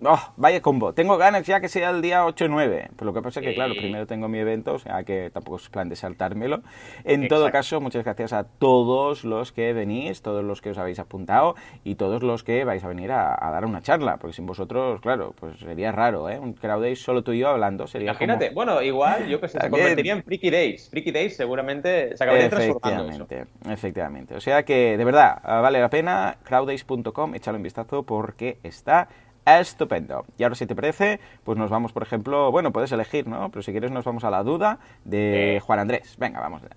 oh, 0.04 0.32
vaya 0.36 0.60
combo. 0.60 0.92
Tengo 0.92 1.16
ganas 1.16 1.46
ya 1.46 1.60
que 1.60 1.68
sea 1.68 1.90
el 1.90 2.02
día 2.02 2.26
8 2.26 2.44
y 2.44 2.48
9. 2.48 2.88
Pero 2.96 3.06
lo 3.06 3.14
que 3.14 3.22
pasa 3.22 3.40
es 3.40 3.46
que, 3.46 3.54
claro, 3.54 3.74
primero 3.74 4.06
tengo 4.06 4.28
mi 4.28 4.38
evento, 4.38 4.74
o 4.74 4.78
sea 4.78 5.02
que 5.04 5.30
tampoco 5.30 5.56
es 5.56 5.68
plan 5.70 5.88
de 5.88 5.96
saltármelo. 5.96 6.62
En 7.04 7.28
todo 7.28 7.50
caso, 7.50 7.80
muchas 7.80 8.04
gracias 8.04 8.32
a 8.32 8.44
todos 8.44 9.24
los 9.24 9.52
que 9.52 9.72
venís, 9.72 10.22
todos 10.22 10.44
los 10.44 10.60
que 10.60 10.70
os 10.70 10.78
habéis 10.78 10.98
apuntado 10.98 11.54
y 11.84 11.94
todos 11.94 12.22
los 12.22 12.44
que 12.44 12.64
vais 12.64 12.84
a 12.84 12.88
venir 12.88 13.12
a, 13.12 13.50
dar 13.52 13.64
una 13.64 13.82
charla, 13.82 14.18
porque 14.18 14.34
sin 14.34 14.46
vosotros, 14.46 15.00
claro, 15.00 15.34
pues 15.38 15.58
sería 15.58 15.92
raro, 15.92 16.28
¿eh? 16.28 16.38
Un 16.38 16.52
crowd 16.52 16.82
day 16.82 16.96
solo 16.96 17.22
tú 17.22 17.32
y 17.32 17.38
yo 17.38 17.48
hablando. 17.48 17.86
Sería 17.86 18.10
Imagínate, 18.10 18.50
bueno, 18.50 18.81
igual, 18.82 19.26
yo 19.28 19.40
que 19.40 19.48
sé, 19.48 19.60
se 19.60 19.70
convertiría 19.70 20.12
en 20.12 20.22
Freaky 20.22 20.50
Days. 20.50 20.88
Freaky 20.90 21.12
Days 21.12 21.36
seguramente 21.36 22.16
se 22.16 22.24
acabaría 22.24 22.50
transformando 22.50 23.08
eso. 23.08 23.26
Efectivamente. 23.68 24.34
O 24.34 24.40
sea 24.40 24.64
que, 24.64 24.96
de 24.96 25.04
verdad, 25.04 25.40
vale 25.44 25.80
la 25.80 25.88
pena. 25.88 26.36
crowdays.com, 26.44 27.34
échalo 27.34 27.56
un 27.56 27.62
vistazo 27.62 28.02
porque 28.02 28.58
está 28.62 29.08
estupendo. 29.44 30.24
Y 30.38 30.44
ahora, 30.44 30.54
si 30.54 30.66
te 30.66 30.74
parece, 30.74 31.18
pues 31.44 31.58
nos 31.58 31.70
vamos, 31.70 31.92
por 31.92 32.02
ejemplo, 32.02 32.52
bueno, 32.52 32.72
puedes 32.72 32.92
elegir, 32.92 33.26
¿no? 33.26 33.50
Pero 33.50 33.62
si 33.62 33.72
quieres 33.72 33.90
nos 33.90 34.04
vamos 34.04 34.24
a 34.24 34.30
la 34.30 34.42
duda 34.42 34.78
de 35.04 35.60
Juan 35.64 35.80
Andrés. 35.80 36.16
Venga, 36.18 36.40
vamos 36.40 36.62
allá. 36.62 36.76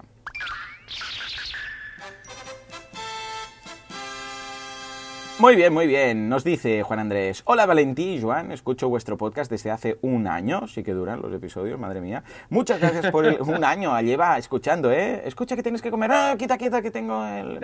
Muy 5.38 5.58
bien, 5.58 5.74
muy 5.74 5.86
bien. 5.86 6.30
Nos 6.30 6.46
dice 6.46 6.82
Juan 6.84 7.00
Andrés. 7.00 7.42
Hola 7.44 7.66
Valentí 7.66 8.16
y 8.16 8.22
Joan, 8.22 8.54
escucho 8.54 8.88
vuestro 8.88 9.18
podcast 9.18 9.52
desde 9.52 9.70
hace 9.70 9.98
un 10.02 10.28
año. 10.28 10.66
Sí 10.66 10.82
que 10.82 10.94
duran 10.94 11.22
los 11.22 11.34
episodios, 11.34 11.78
madre 11.78 12.00
mía. 12.00 12.24
Muchas 12.50 12.80
gracias 12.80 13.12
por 13.12 13.26
el, 13.26 13.42
un 13.42 13.66
año. 13.66 14.00
Lleva 14.00 14.38
escuchando, 14.38 14.94
¿eh? 14.94 15.24
Escucha 15.26 15.58
que 15.58 15.62
tienes 15.62 15.82
que 15.82 15.92
comer. 15.92 16.10
¡Ah, 16.14 16.36
quita, 16.40 16.58
quita, 16.58 16.82
que 16.82 16.90
tengo 16.90 17.22
el 17.28 17.60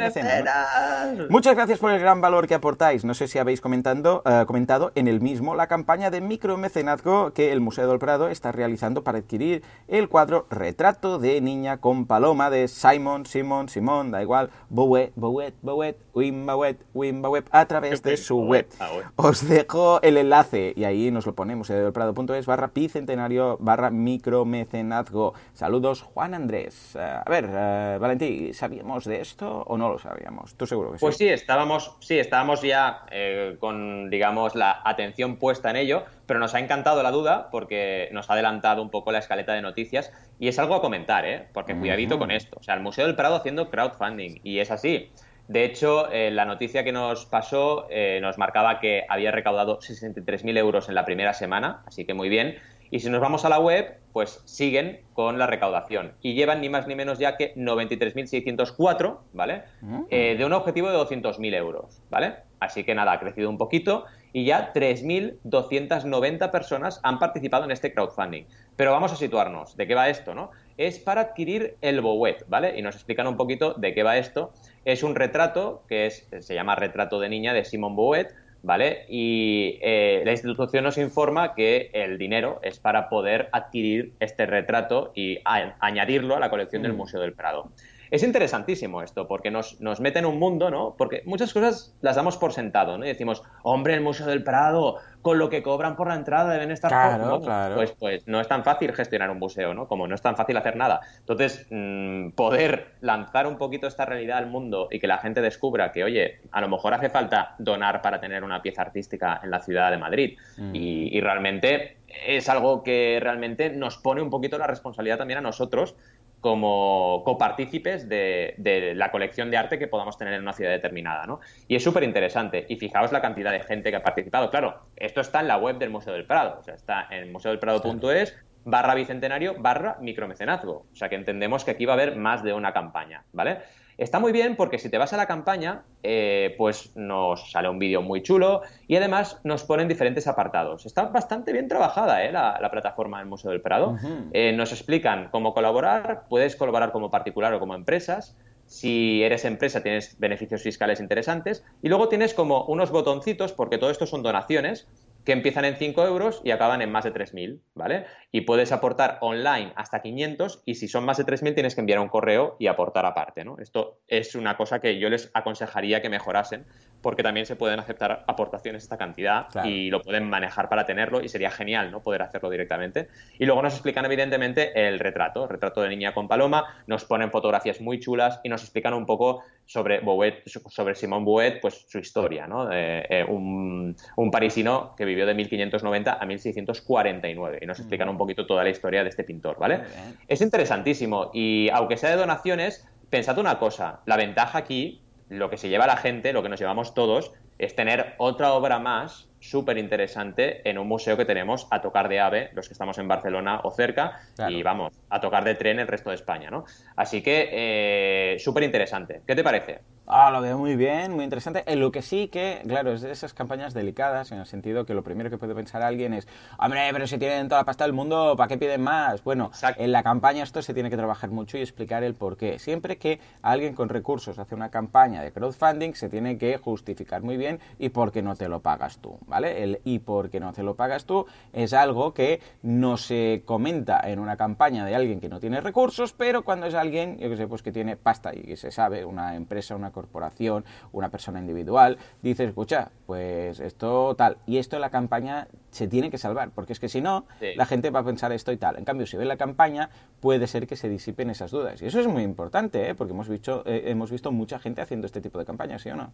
Muchas 1.30 1.56
gracias 1.56 1.80
por 1.80 1.92
el 1.92 2.00
gran 2.02 2.20
valor 2.20 2.46
que 2.46 2.56
aportáis. 2.56 3.06
No 3.06 3.14
sé 3.14 3.30
si 3.30 3.40
habéis 3.40 3.62
comentando, 3.62 4.22
eh, 4.26 4.44
comentado 4.48 4.92
en 4.96 5.08
el 5.08 5.22
mismo 5.22 5.56
la 5.56 5.68
campaña 5.68 6.12
de 6.12 6.20
micromecenazgo 6.20 7.32
que 7.32 7.54
el 7.54 7.62
Museo 7.62 7.88
del 7.88 8.00
Prado 8.00 8.28
está 8.28 8.52
realizando 8.52 9.06
para 9.06 9.20
adquirir 9.20 9.64
el 9.88 10.10
cuadro 10.10 10.46
Retrato 10.50 11.20
de 11.20 11.40
Niña 11.40 11.78
con 11.78 12.06
Paloma 12.06 12.50
de 12.50 12.68
Simon, 12.68 13.26
Simon, 13.26 13.70
Simón, 13.70 14.12
da 14.12 14.22
igual, 14.22 14.50
Bouet, 14.70 15.14
Bouet, 15.16 15.54
Bouet, 15.62 15.96
Wim 16.14 16.46
Bouet, 16.46 16.78
Wim 16.94 17.22
Bouet 17.22 17.46
a 17.52 17.66
través 17.66 18.02
de 18.04 18.18
su 18.18 18.40
web. 18.40 18.68
Ah, 18.80 18.90
Os 19.16 19.48
dejo 19.48 20.02
el 20.02 20.18
enlace 20.18 20.74
y 20.76 20.84
ahí 20.84 21.12
nos 21.12 21.26
lo 21.26 21.36
ponemos, 21.36 21.70
es 21.70 22.46
barra 22.46 22.72
bicentenario 22.74 23.58
barra 23.60 23.90
micromecenazgo. 23.90 25.34
Saludos, 25.54 26.02
Juan 26.02 26.34
Andrés. 26.34 26.96
Eh, 26.96 27.00
a 27.00 27.30
ver, 27.30 27.46
uh, 27.46 28.00
Valentí, 28.00 28.54
¿sabíamos 28.54 29.06
de 29.06 29.22
esto 29.22 29.64
o 29.68 29.78
no 29.78 29.90
lo 29.90 30.00
sabíamos? 30.00 30.56
Tú 30.56 30.66
seguro 30.66 30.92
que 30.92 30.98
sí. 30.98 31.02
Pues 31.02 31.18
sí, 31.18 31.28
estábamos, 31.28 31.96
sí, 32.00 32.20
estábamos 32.20 32.62
ya 32.62 33.06
eh, 33.12 33.58
con, 33.60 34.10
digamos, 34.10 34.56
la 34.56 34.82
atención 34.84 35.38
puesta 35.38 35.70
en 35.70 35.78
ello, 35.78 36.04
pero 36.26 36.40
nos 36.40 36.56
ha 36.56 36.60
encantado 36.60 37.04
la 37.04 37.12
duda 37.12 37.50
porque 37.52 38.10
nos 38.12 38.30
ha 38.30 38.34
adelantado 38.34 38.82
un 38.82 38.90
poco 38.90 39.12
la 39.12 39.20
escaleta 39.20 39.54
de 39.54 39.62
noticias 39.62 40.12
y 40.40 40.48
es 40.48 40.58
algo 40.60 40.76
a 40.76 40.82
comentar, 40.82 41.26
¿eh? 41.26 41.48
Porque 41.54 41.76
cuidadito 41.76 42.18
con 42.18 42.32
esto. 42.32 42.58
O 42.60 42.64
sea, 42.64 42.76
el 42.76 42.82
Museo 42.82 43.06
del 43.06 43.16
Prado 43.16 43.36
haciendo 43.36 43.70
crowdfunding 43.70 44.40
y 44.44 44.60
es 44.60 44.72
así. 44.72 45.12
De 45.48 45.66
hecho, 45.66 46.10
eh, 46.12 46.32
la 46.32 46.46
noticia 46.46 46.84
que 46.84 46.92
nos 46.92 47.26
pasó 47.26 47.88
eh, 47.90 48.20
nos 48.22 48.38
marcaba 48.38 48.80
que 48.80 49.04
había 49.10 49.32
recaudado 49.32 49.80
63.000 49.80 50.58
euros 50.58 50.88
en 50.88 50.96
la 50.96 51.06
primera 51.06 51.34
semana, 51.34 51.84
así 51.86 52.06
que 52.06 52.14
muy 52.14 52.30
bien. 52.30 52.58
Y 52.90 53.00
si 53.00 53.10
nos 53.10 53.22
vamos 53.22 53.46
a 53.46 53.50
la 53.50 53.60
web, 53.60 53.98
pues 54.12 54.42
siguen 54.46 55.00
con 55.14 55.40
la 55.40 55.48
recaudación 55.48 56.14
y 56.22 56.34
llevan 56.34 56.60
ni 56.60 56.68
más 56.68 56.88
ni 56.88 56.96
menos 56.96 57.20
ya 57.20 57.38
que 57.38 57.56
93.604, 57.56 59.18
¿vale? 59.32 59.64
Mm. 59.80 60.02
Eh, 60.10 60.36
de 60.38 60.46
un 60.46 60.52
objetivo 60.52 60.90
de 60.90 60.98
200.000 60.98 61.56
euros, 61.56 62.02
¿vale? 62.10 62.36
Así 62.60 62.84
que 62.84 62.94
nada, 62.94 63.14
ha 63.14 63.20
crecido 63.20 63.50
un 63.50 63.58
poquito 63.58 64.06
y 64.34 64.46
ya 64.46 64.74
3.290 64.74 66.52
personas 66.52 67.00
han 67.04 67.18
participado 67.18 67.64
en 67.64 67.72
este 67.72 67.94
crowdfunding. 67.94 68.44
Pero 68.76 68.92
vamos 68.92 69.14
a 69.14 69.16
situarnos, 69.16 69.78
¿de 69.78 69.88
qué 69.88 69.96
va 69.96 70.10
esto, 70.10 70.36
no? 70.36 70.52
Es 70.78 71.00
para 71.00 71.22
adquirir 71.22 71.78
el 71.82 72.02
Bowet, 72.02 72.46
¿vale? 72.48 72.78
Y 72.78 72.82
nos 72.82 72.96
explican 72.96 73.28
un 73.28 73.38
poquito 73.38 73.74
de 73.74 73.94
qué 73.94 74.04
va 74.04 74.18
esto 74.18 74.52
es 74.86 75.04
un 75.04 75.16
retrato 75.16 75.84
que 75.88 76.08
es, 76.08 76.28
se 76.40 76.56
llama 76.56 76.76
Retrato 76.76 77.20
de 77.20 77.30
Niña 77.30 77.54
de 77.54 77.66
Simon 77.66 77.96
Bouet, 77.96 78.34
¿vale? 78.64 79.06
Y 79.10 79.80
eh, 79.82 80.22
la 80.26 80.32
institución 80.32 80.84
nos 80.84 80.98
informa 80.98 81.54
que 81.54 81.90
el 81.94 82.18
dinero 82.18 82.60
es 82.64 82.80
para 82.80 83.10
poder 83.10 83.50
adquirir 83.52 84.14
este 84.20 84.46
retrato 84.46 85.12
y 85.16 85.40
añadirlo 85.80 86.36
a 86.36 86.40
la 86.40 86.50
colección 86.50 86.82
del 86.84 86.94
mm. 86.94 86.98
Museo 86.98 87.22
del 87.22 87.34
Prado. 87.34 87.72
Es 88.12 88.24
interesantísimo 88.24 89.02
esto, 89.02 89.26
porque 89.26 89.52
nos, 89.52 89.80
nos, 89.80 90.02
mete 90.02 90.20
en 90.20 90.26
un 90.26 90.38
mundo, 90.38 90.70
¿no? 90.70 90.96
Porque 90.98 91.24
muchas 91.26 91.54
cosas 91.54 91.96
las 92.02 92.18
damos 92.18 92.36
por 92.36 92.52
sentado, 92.52 92.98
¿no? 92.98 93.06
Y 93.06 93.08
decimos, 93.08 93.42
hombre, 93.64 93.94
el 93.94 94.02
Museo 94.02 94.28
del 94.28 94.44
Prado, 94.44 94.98
con 95.22 95.40
lo 95.40 95.50
que 95.50 95.64
cobran 95.64 95.96
por 95.96 96.10
la 96.10 96.16
entrada 96.16 96.52
deben 96.52 96.72
estar... 96.72 96.90
Claro, 96.90 97.40
claro. 97.40 97.76
Pues, 97.76 97.94
pues 97.94 98.28
no 98.28 98.42
es 98.42 98.50
tan 98.50 98.66
fácil 98.66 98.92
gestionar 98.94 99.30
un 99.30 99.40
museo, 99.40 99.74
¿no? 99.74 99.88
Como 99.88 100.08
no 100.08 100.16
es 100.16 100.22
tan 100.22 100.36
fácil 100.36 100.58
hacer 100.58 100.76
nada. 100.76 101.00
Entonces, 101.20 101.66
mm, 101.70 102.32
poder 102.32 102.96
lanzar 103.00 103.48
un 103.48 103.58
poquito 103.58 103.88
esta 103.88 104.04
realidad 104.04 104.40
al 104.40 104.48
mundo 104.48 104.90
y 104.92 105.00
que 105.00 105.08
la 105.08 105.20
gente 105.20 105.42
descubra 105.42 105.94
que, 105.94 106.04
oye, 106.04 106.42
a 106.52 106.60
lo 106.60 106.68
mejor 106.68 106.94
hace 106.94 107.10
falta 107.10 107.56
donar 107.60 108.02
para 108.02 108.20
tener 108.20 108.44
una 108.44 108.62
pieza 108.62 108.82
artística 108.82 109.40
en 109.42 109.52
la 109.52 109.62
ciudad 109.62 109.90
de 109.90 109.98
Madrid. 109.98 110.38
Mm. 110.58 110.76
Y, 110.76 111.18
y 111.18 111.22
realmente 111.22 112.02
es 112.28 112.50
algo 112.50 112.84
que 112.84 113.20
realmente 113.22 113.70
nos 113.70 113.98
pone 113.98 114.22
un 114.22 114.30
poquito 114.30 114.58
la 114.58 114.68
responsabilidad 114.68 115.18
también 115.18 115.40
a 115.40 115.42
nosotros 115.42 115.96
como 116.42 117.22
copartícipes 117.24 118.10
de, 118.10 118.56
de, 118.58 118.96
la 118.96 119.12
colección 119.12 119.52
de 119.52 119.58
arte 119.58 119.78
que 119.78 119.88
podamos 119.88 120.18
tener 120.18 120.34
en 120.34 120.42
una 120.42 120.54
ciudad 120.54 120.72
determinada. 120.72 121.26
¿no? 121.26 121.40
Y 121.68 121.76
es 121.76 121.84
súper 121.84 122.04
interesante. 122.04 122.66
Y 122.68 122.76
fijaos 122.78 123.12
la 123.12 123.22
cantidad 123.22 123.52
de 123.52 123.62
gente 123.62 123.92
que 123.92 123.98
ha 123.98 124.04
participado. 124.04 124.50
Claro, 124.50 124.82
esto 124.96 125.22
está 125.22 125.40
en 125.40 125.48
la 125.48 125.58
web 125.58 125.78
del 125.78 125.92
Museo 125.92 126.14
del 126.14 126.26
Prado. 126.26 126.58
O 126.60 126.64
sea, 126.64 126.74
está 126.74 127.08
en 127.12 127.32
museodelprado.es 127.32 128.36
barra 128.64 128.96
bicentenario 128.96 129.56
barra 129.60 129.98
micromecenazgo. 130.02 130.88
O 130.92 130.96
sea 130.96 131.10
que 131.10 131.16
entendemos 131.16 131.64
que 131.64 131.72
aquí 131.72 131.86
va 131.86 131.94
a 131.94 131.96
haber 131.96 132.16
más 132.16 132.44
de 132.44 132.54
una 132.54 132.74
campaña. 132.74 133.24
¿vale? 133.32 133.60
Está 134.02 134.20
muy 134.20 134.32
bien 134.32 134.56
porque 134.56 134.80
si 134.80 134.90
te 134.90 134.98
vas 134.98 135.14
a 135.14 135.18
la 135.18 135.28
campaña, 135.28 135.84
eh, 136.02 136.56
pues 136.58 136.92
nos 136.96 137.52
sale 137.52 137.70
un 137.70 137.78
vídeo 137.78 138.02
muy 138.02 138.24
chulo 138.24 138.64
y 138.88 138.96
además 138.96 139.40
nos 139.44 139.64
ponen 139.64 139.88
diferentes 139.88 140.26
apartados. 140.26 140.88
Está 140.88 141.04
bastante 141.04 141.54
bien 141.54 141.68
trabajada 141.68 142.26
¿eh? 142.26 142.32
la, 142.32 142.68
plataforma 142.72 143.20
del 143.20 143.28
Museo 143.28 143.52
del 143.52 143.62
Prado. 143.62 143.96
Eh, 144.34 144.54
nos 144.54 144.72
explican 144.72 145.30
cómo 145.30 145.54
colaborar, 145.54 146.24
puedes 146.30 146.56
colaborar 146.56 146.92
como 146.92 147.12
particular 147.12 147.54
o 147.54 147.60
como 147.60 147.76
empresas. 147.76 148.36
Si 148.66 149.22
eres 149.22 149.46
empresa 149.46 149.84
tienes 149.84 150.18
beneficios 150.18 150.64
fiscales 150.64 151.00
interesantes 151.00 151.64
y 151.84 151.90
luego 151.90 152.10
tienes 152.10 152.34
como 152.34 152.64
unos 152.66 152.90
botoncitos, 152.90 153.54
porque 153.54 153.78
todo 153.78 153.92
esto 153.92 154.08
son 154.08 154.24
donaciones, 154.24 154.88
que 155.26 155.32
empiezan 155.32 155.66
en 155.66 155.76
5 155.76 156.06
euros 156.06 156.42
y 156.44 156.52
acaban 156.52 156.82
en 156.82 156.92
más 156.92 157.04
de 157.04 157.14
3.000, 157.14 157.60
¿vale? 157.76 158.06
Y 158.32 158.42
puedes 158.42 158.72
aportar 158.72 159.18
online 159.22 159.74
hasta 159.76 160.02
500 160.02 160.64
y 160.66 160.76
si 160.76 160.88
son 160.88 161.06
más 161.06 161.18
de 161.18 161.26
3.000 161.26 161.54
tienes 161.54 161.76
que 161.76 161.82
enviar 161.82 162.00
un 162.00 162.08
correo 162.08 162.56
y 162.60 162.68
aportar 162.68 163.06
aparte, 163.06 163.44
¿no? 163.44 163.58
Esto 163.60 164.00
es 164.08 164.36
una 164.36 164.56
cosa 164.58 164.80
que 164.80 165.00
yo 165.00 165.10
les 165.10 165.30
aconsejaría 165.34 166.02
que 166.02 166.10
mejorasen 166.10 166.66
porque 167.02 167.24
también 167.24 167.46
se 167.46 167.56
pueden 167.56 167.80
aceptar 167.80 168.24
aportaciones 168.28 168.84
esta 168.84 168.98
cantidad 168.98 169.48
y 169.66 169.90
lo 169.90 170.02
pueden 170.02 170.30
manejar 170.30 170.70
para 170.70 170.86
tenerlo 170.86 171.22
y 171.22 171.30
sería 171.30 171.52
genial, 171.52 171.92
¿no? 171.92 172.02
Poder 172.02 172.22
hacerlo 172.22 172.50
directamente. 172.50 173.10
Y 173.40 173.46
luego 173.46 173.62
nos 173.62 173.74
explican 173.74 174.06
evidentemente 174.06 174.72
el 174.88 175.00
retrato, 175.00 175.44
el 175.44 175.50
retrato 175.50 175.82
de 175.82 175.90
niña 175.90 176.14
con 176.14 176.28
paloma, 176.28 176.84
nos 176.88 177.06
ponen 177.06 177.32
fotografías 177.32 177.82
muy 177.82 178.00
chulas 178.00 178.40
y 178.44 178.50
nos 178.50 178.62
explican 178.62 178.94
un 178.94 179.06
poco 179.06 179.44
sobre 179.66 180.00
Bouet, 180.00 180.44
sobre 180.46 180.96
Simón 180.96 181.26
Bouet, 181.26 181.60
pues 181.62 181.86
su 181.88 182.00
historia, 182.00 182.46
¿no? 182.48 182.70
Eh, 182.72 183.26
un, 183.28 183.96
un 184.16 184.32
parisino 184.32 184.94
que 184.96 185.06
vivió 185.06 185.26
de 185.26 185.34
1590 185.34 186.14
a 186.14 186.26
1649 186.26 187.60
y 187.62 187.66
nos 187.66 187.80
explican 187.80 188.10
un 188.10 188.18
poquito 188.22 188.46
toda 188.46 188.64
la 188.64 188.70
historia 188.70 189.04
de 189.04 189.10
este 189.10 189.24
pintor, 189.24 189.58
¿vale? 189.60 189.82
Es 190.28 190.42
interesantísimo 190.42 191.32
y 191.34 191.70
aunque 191.70 191.98
sea 191.98 192.12
de 192.12 192.18
donaciones, 192.18 192.88
pensad 193.10 193.38
una 193.38 193.60
cosa, 193.60 194.02
la 194.06 194.18
ventaja 194.18 194.58
aquí, 194.58 195.02
lo 195.30 195.50
que 195.50 195.58
se 195.58 195.70
lleva 195.70 195.88
la 195.88 195.98
gente, 195.98 196.34
lo 196.34 196.44
que 196.44 196.50
nos 196.50 196.60
llevamos 196.60 196.94
todos, 196.94 197.32
es 197.58 197.76
tener 197.76 198.16
otra 198.18 198.54
obra 198.54 198.80
más 198.80 199.28
súper 199.40 199.78
interesante 199.78 200.68
en 200.68 200.78
un 200.78 200.88
museo 200.88 201.16
que 201.16 201.26
tenemos 201.26 201.68
a 201.70 201.82
tocar 201.82 202.10
de 202.10 202.20
ave, 202.20 202.50
los 202.54 202.68
que 202.68 202.74
estamos 202.74 202.98
en 202.98 203.08
Barcelona 203.08 203.62
o 203.64 203.72
cerca, 203.72 204.20
y 204.50 204.64
vamos, 204.64 204.94
a 205.10 205.20
tocar 205.20 205.44
de 205.44 205.56
tren 205.56 205.80
el 205.80 205.88
resto 205.88 206.10
de 206.10 206.16
España, 206.16 206.50
¿no? 206.50 206.66
Así 206.96 207.22
que 207.22 207.50
eh, 207.52 208.40
súper 208.40 208.64
interesante. 208.64 209.22
¿Qué 209.28 209.36
te 209.36 209.44
parece? 209.44 209.82
Ah, 210.08 210.30
lo 210.32 210.42
veo 210.42 210.58
muy 210.58 210.76
bien, 210.76 211.14
muy 211.14 211.24
interesante. 211.24 211.64
En 211.68 211.80
lo 211.80 211.92
que 211.92 212.02
sí 212.02 212.28
que, 212.28 212.62
claro, 212.68 212.92
es 212.92 213.02
de 213.02 213.12
esas 213.12 213.34
campañas 213.34 213.74
delicadas, 213.74 214.32
en 214.32 214.40
el 214.40 214.46
sentido 214.46 214.86
que 214.86 214.94
lo 214.94 215.04
primero 215.04 215.30
que 215.30 215.38
puede 215.38 215.56
pensar 215.56 215.84
alguien 215.84 216.14
es, 216.14 216.28
hombre, 216.60 216.90
pero 216.92 217.08
si 217.08 217.18
tienen 217.18 217.48
toda 217.48 217.62
la 217.62 217.66
pasta 217.66 217.86
del 217.86 217.94
mundo, 217.94 218.36
¿para 218.36 218.50
qué 218.50 218.58
piden 218.58 218.82
más? 218.82 219.24
Bueno, 219.24 219.52
en 219.78 219.92
la 219.92 220.04
campaña 220.04 220.44
esto 220.44 220.62
se 220.62 220.74
tiene 220.74 220.90
que 220.90 220.98
trabajar 220.98 221.30
mucho 221.30 221.58
y 221.58 221.62
explicar 221.62 222.04
el 222.04 222.16
por 222.16 222.36
qué. 222.36 222.60
Siempre 222.60 222.98
que 222.98 223.22
alguien 223.42 223.74
con 223.74 223.88
recursos 223.88 224.38
hace 224.38 224.54
una 224.54 224.70
campaña 224.70 225.22
de 225.22 225.32
crowdfunding, 225.32 225.94
se 225.94 226.10
tiene 226.10 226.38
que 226.38 226.58
justificar 226.58 227.22
muy 227.22 227.38
bien 227.38 227.60
y 227.80 227.90
por 227.90 228.12
qué 228.12 228.22
no 228.22 228.36
te 228.36 228.50
lo 228.50 228.60
pagas 228.60 228.98
tú, 228.98 229.18
¿vale? 229.28 229.64
El 229.64 229.82
y 229.86 230.00
por 230.00 230.30
qué 230.30 230.42
no 230.42 230.52
te 230.52 230.64
lo 230.64 230.76
pagas 230.76 231.06
tú 231.06 231.26
es 231.54 231.74
algo 231.74 232.14
que 232.14 232.42
no 232.64 232.98
se 232.98 233.44
comenta 233.46 234.02
en 234.04 234.20
una 234.20 234.36
campaña 234.36 234.84
de 234.84 234.96
alguien 234.96 235.22
que 235.22 235.30
no 235.30 235.40
tiene 235.40 235.62
recursos, 235.62 236.12
pero 236.12 236.44
cuando 236.44 236.66
es 236.66 236.74
alguien, 236.74 237.18
yo 237.18 237.30
que 237.30 237.38
sé, 237.38 237.48
pues 237.48 237.62
que 237.62 237.72
tiene 237.72 237.96
pasta 237.96 238.36
y 238.36 238.42
que 238.42 238.58
se 238.58 238.72
sabe, 238.72 239.06
una 239.06 239.36
empresa, 239.36 239.76
una 239.76 239.92
corporación, 240.02 240.66
una 240.92 241.10
persona 241.10 241.40
individual, 241.40 241.98
dice, 242.22 242.46
escucha, 242.46 242.92
pues 243.06 243.60
esto 243.60 244.16
tal. 244.16 244.38
Y 244.46 244.58
esto 244.58 244.80
la 244.80 244.90
campaña 244.90 245.48
se 245.70 245.88
tiene 245.88 246.10
que 246.10 246.18
salvar, 246.18 246.52
porque 246.52 246.74
es 246.74 246.80
que 246.80 246.90
si 246.90 247.02
no, 247.02 247.26
la 247.56 247.66
gente 247.66 247.90
va 247.92 248.00
a 248.00 248.04
pensar 248.04 248.32
esto 248.32 248.52
y 248.52 248.58
tal. 248.58 248.78
En 248.78 248.86
cambio, 248.86 249.06
si 249.06 249.18
ve 249.18 249.26
la 249.26 249.38
campaña, 249.38 249.90
puede 250.20 250.48
ser 250.48 250.68
que 250.68 250.76
se 250.76 250.90
disipen 250.90 251.30
esas 251.30 251.52
dudas. 251.52 251.82
Y 251.82 251.86
eso 251.86 252.00
es 252.00 252.08
muy 252.08 252.24
importante, 252.24 252.90
¿eh? 252.90 252.96
porque 252.96 253.14
hemos 253.14 253.30
visto, 253.30 253.64
eh, 253.66 253.84
hemos 253.86 254.12
visto 254.12 254.32
mucha 254.32 254.60
gente 254.60 254.82
haciendo 254.82 255.06
este 255.06 255.22
tipo 255.22 255.40
de 255.40 255.46
campañas, 255.46 255.82
¿sí 255.82 255.90
o 255.90 255.96
no? 255.96 256.12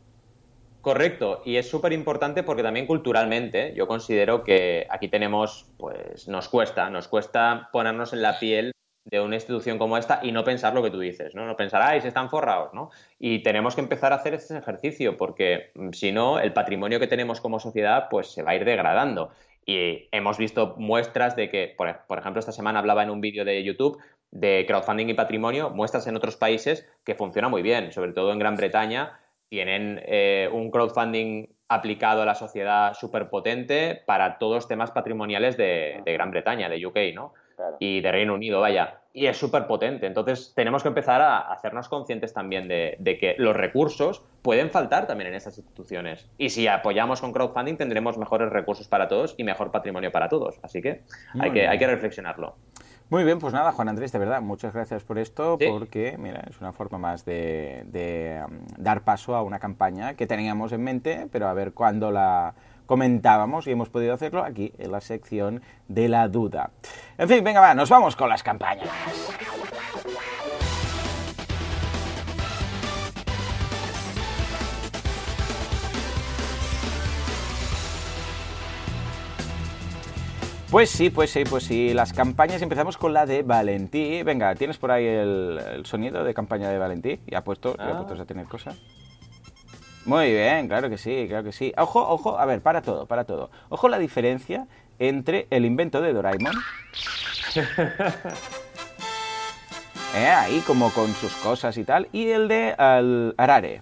Correcto, 0.82 1.41
y 1.43 1.58
es 1.58 1.69
súper 1.69 1.91
importante 1.91 2.43
porque 2.43 2.63
también 2.63 2.86
culturalmente 2.86 3.73
yo 3.76 3.88
considero 3.88 4.43
que 4.43 4.88
aquí 4.89 5.10
tenemos, 5.10 5.65
pues 5.78 6.30
nos 6.30 6.47
cuesta, 6.47 6.89
nos 6.89 7.10
cuesta 7.10 7.67
ponernos 7.73 8.13
en 8.13 8.21
la 8.21 8.39
piel 8.39 8.71
de 9.10 9.22
una 9.22 9.36
institución 9.36 9.78
como 9.78 9.98
esta 9.98 10.20
y 10.22 10.34
no 10.34 10.43
pensar 10.43 10.74
lo 10.74 10.84
que 10.84 10.91
tú 10.91 11.00
dices, 11.00 11.34
¿no? 11.34 11.46
No 11.46 11.56
pensar, 11.56 11.82
ay, 11.82 12.02
se 12.02 12.10
están 12.10 12.30
forrados, 12.30 12.74
¿no? 12.74 12.91
Y 13.20 13.41
tenemos 13.41 13.74
que 13.74 13.82
empezar 13.82 14.12
a 14.12 14.17
hacer 14.17 14.34
ese 14.34 14.58
ejercicio 14.58 15.15
porque 15.15 15.72
mm, 15.76 15.91
si 15.91 16.12
no, 16.12 16.39
el 16.39 16.52
patrimonio 16.52 17.00
que 17.00 17.08
tenemos 17.08 17.39
como 17.39 17.60
sociedad 17.60 18.08
pues 18.10 18.28
se 18.28 18.43
va 18.43 18.52
a 18.52 18.56
ir 18.56 18.65
degradando. 18.65 19.32
Y 19.65 20.10
hemos 20.12 20.38
visto 20.38 20.76
muestras 20.78 21.36
de 21.36 21.50
que, 21.50 21.74
por, 21.78 21.89
ejemplo, 21.89 22.39
esta 22.39 22.52
semana 22.52 22.80
hablaba 22.80 23.04
en 23.04 23.10
un 23.10 23.22
vídeo 23.22 23.46
de 23.46 23.63
YouTube 23.63 23.98
de 24.32 24.65
crowdfunding 24.67 25.08
y 25.08 25.13
patrimonio, 25.13 25.70
muestras 25.70 26.08
en 26.08 26.15
otros 26.15 26.36
países 26.36 26.88
que 27.06 27.15
funciona 27.15 27.48
muy 27.50 27.62
bien, 27.62 27.91
sobre 27.93 28.13
todo 28.13 28.34
en 28.34 28.39
Gran 28.39 28.56
Bretaña, 28.56 29.20
tienen 29.50 30.02
eh, 30.06 30.50
un 30.52 30.70
crowdfunding 30.70 31.48
aplicado 31.70 32.22
a 32.22 32.26
la 32.26 32.36
sociedad 32.36 32.93
súper 32.93 33.30
potente 33.30 34.02
para 34.06 34.38
todos 34.38 34.56
los 34.56 34.67
temas 34.67 34.91
patrimoniales 34.91 35.56
de, 35.56 36.02
de 36.04 36.13
Gran 36.13 36.32
Bretaña, 36.32 36.70
de 36.70 36.86
UK, 36.86 36.98
¿no? 37.13 37.34
Y 37.80 38.02
de 38.02 38.12
Reino 38.12 38.34
Unido, 38.34 38.62
vaya. 38.62 39.02
Y 39.13 39.26
es 39.26 39.38
súper 39.38 39.65
potente. 39.65 40.06
Entonces 40.06 40.54
tenemos 40.56 40.84
que 40.84 40.89
empezar 40.89 41.22
a 41.22 41.39
hacernos 41.52 41.89
conscientes 41.89 42.34
también 42.34 42.67
de, 42.67 43.17
que 43.20 43.36
los 43.38 43.56
recursos 43.56 44.24
pueden 44.41 44.70
faltar 44.70 45.08
también 45.08 45.30
en 45.30 45.36
estas 45.36 45.58
instituciones. 45.58 46.30
Y 46.38 46.50
si 46.50 46.67
apoyamos 46.67 47.22
con 47.22 47.34
crowdfunding 47.34 47.78
tendremos 47.78 48.17
mejores 48.17 48.50
recursos 48.50 48.88
para 48.88 49.08
todos 49.08 49.34
y 49.38 49.43
mejor 49.43 49.72
patrimonio 49.72 50.12
para 50.12 50.30
todos. 50.30 50.60
Así 50.62 50.82
que 50.82 51.02
hay, 51.39 51.52
que, 51.52 51.67
hay 51.67 51.80
que 51.80 51.88
reflexionarlo. 51.88 52.56
Muy 53.10 53.24
bien, 53.24 53.39
pues 53.39 53.54
nada, 53.54 53.72
Juan 53.72 53.88
Andrés, 53.88 54.12
de 54.12 54.20
verdad, 54.20 54.41
muchas 54.41 54.74
gracias 54.74 55.06
por 55.06 55.17
esto, 55.17 55.58
porque, 55.58 56.17
mira, 56.20 56.43
es 56.50 56.60
una 56.60 56.74
forma 56.74 56.98
más 56.98 57.24
de, 57.24 57.86
de 57.86 58.43
um, 58.46 58.60
dar 58.78 59.06
paso 59.06 59.34
a 59.34 59.43
una 59.43 59.60
campaña 59.60 60.15
que 60.15 60.28
teníamos 60.28 60.74
en 60.74 60.84
mente, 60.84 61.30
pero 61.32 61.48
a 61.48 61.54
ver 61.54 61.72
cuándo 61.72 62.12
la, 62.12 62.54
comentábamos 62.88 63.67
y 63.67 63.71
hemos 63.71 63.89
podido 63.89 64.15
hacerlo 64.15 64.43
aquí 64.43 64.73
en 64.80 64.91
la 64.91 65.02
sección 65.02 65.62
de 65.88 66.10
la 66.10 66.28
duda. 66.28 66.71
En 67.19 67.30
fin, 67.30 67.43
venga, 67.43 67.62
va, 67.62 67.76
nos 67.76 67.89
vamos 67.89 68.15
con 68.15 68.30
las 68.30 68.41
campañas. 68.41 68.89
Pues 80.69 80.89
sí, 80.89 81.10
pues 81.10 81.32
sí, 81.32 81.43
pues 81.50 81.63
sí. 81.63 81.93
Las 81.93 82.12
campañas 82.12 82.62
empezamos 82.62 82.97
con 82.97 83.13
la 83.13 83.26
de 83.26 83.41
Valentí. 83.41 84.21
Venga, 84.23 84.54
¿tienes 84.56 84.78
por 84.78 84.91
ahí 84.91 85.06
el, 85.06 85.82
sonido 85.86 86.26
de 86.26 86.34
campaña 86.34 86.69
de 86.69 86.78
Valentí? 86.78 87.19
¿Ya 87.26 87.41
puesto, 87.41 87.78
ya 87.78 88.06
puesto 88.06 88.21
a 88.21 88.26
tener 88.26 88.47
cosas? 88.47 88.78
Muy 90.08 90.32
bien, 90.32 90.70
claro 90.70 90.89
que 90.89 90.98
sí, 90.98 91.26
claro 91.28 91.43
que 91.43 91.52
sí. 91.52 91.74
Ojo, 91.78 92.00
ojo, 92.00 92.39
a 92.39 92.46
ver, 92.46 92.62
para 92.62 92.82
todo, 92.82 93.06
para 93.08 93.26
todo. 93.26 93.52
Ojo 93.67 93.89
la 93.89 94.00
diferencia 94.00 94.65
entre 95.00 95.48
el 95.50 95.65
invento 95.65 96.00
de 96.00 96.13
Doraemon. 96.13 96.54
eh, 100.15 100.28
ahí 100.28 100.63
como 100.65 100.91
con 100.91 101.13
sus 101.13 101.36
cosas 101.36 101.78
y 101.78 101.84
tal. 101.84 102.08
Y 102.13 102.30
el 102.30 102.48
de 102.48 102.74
Arare. 103.38 103.82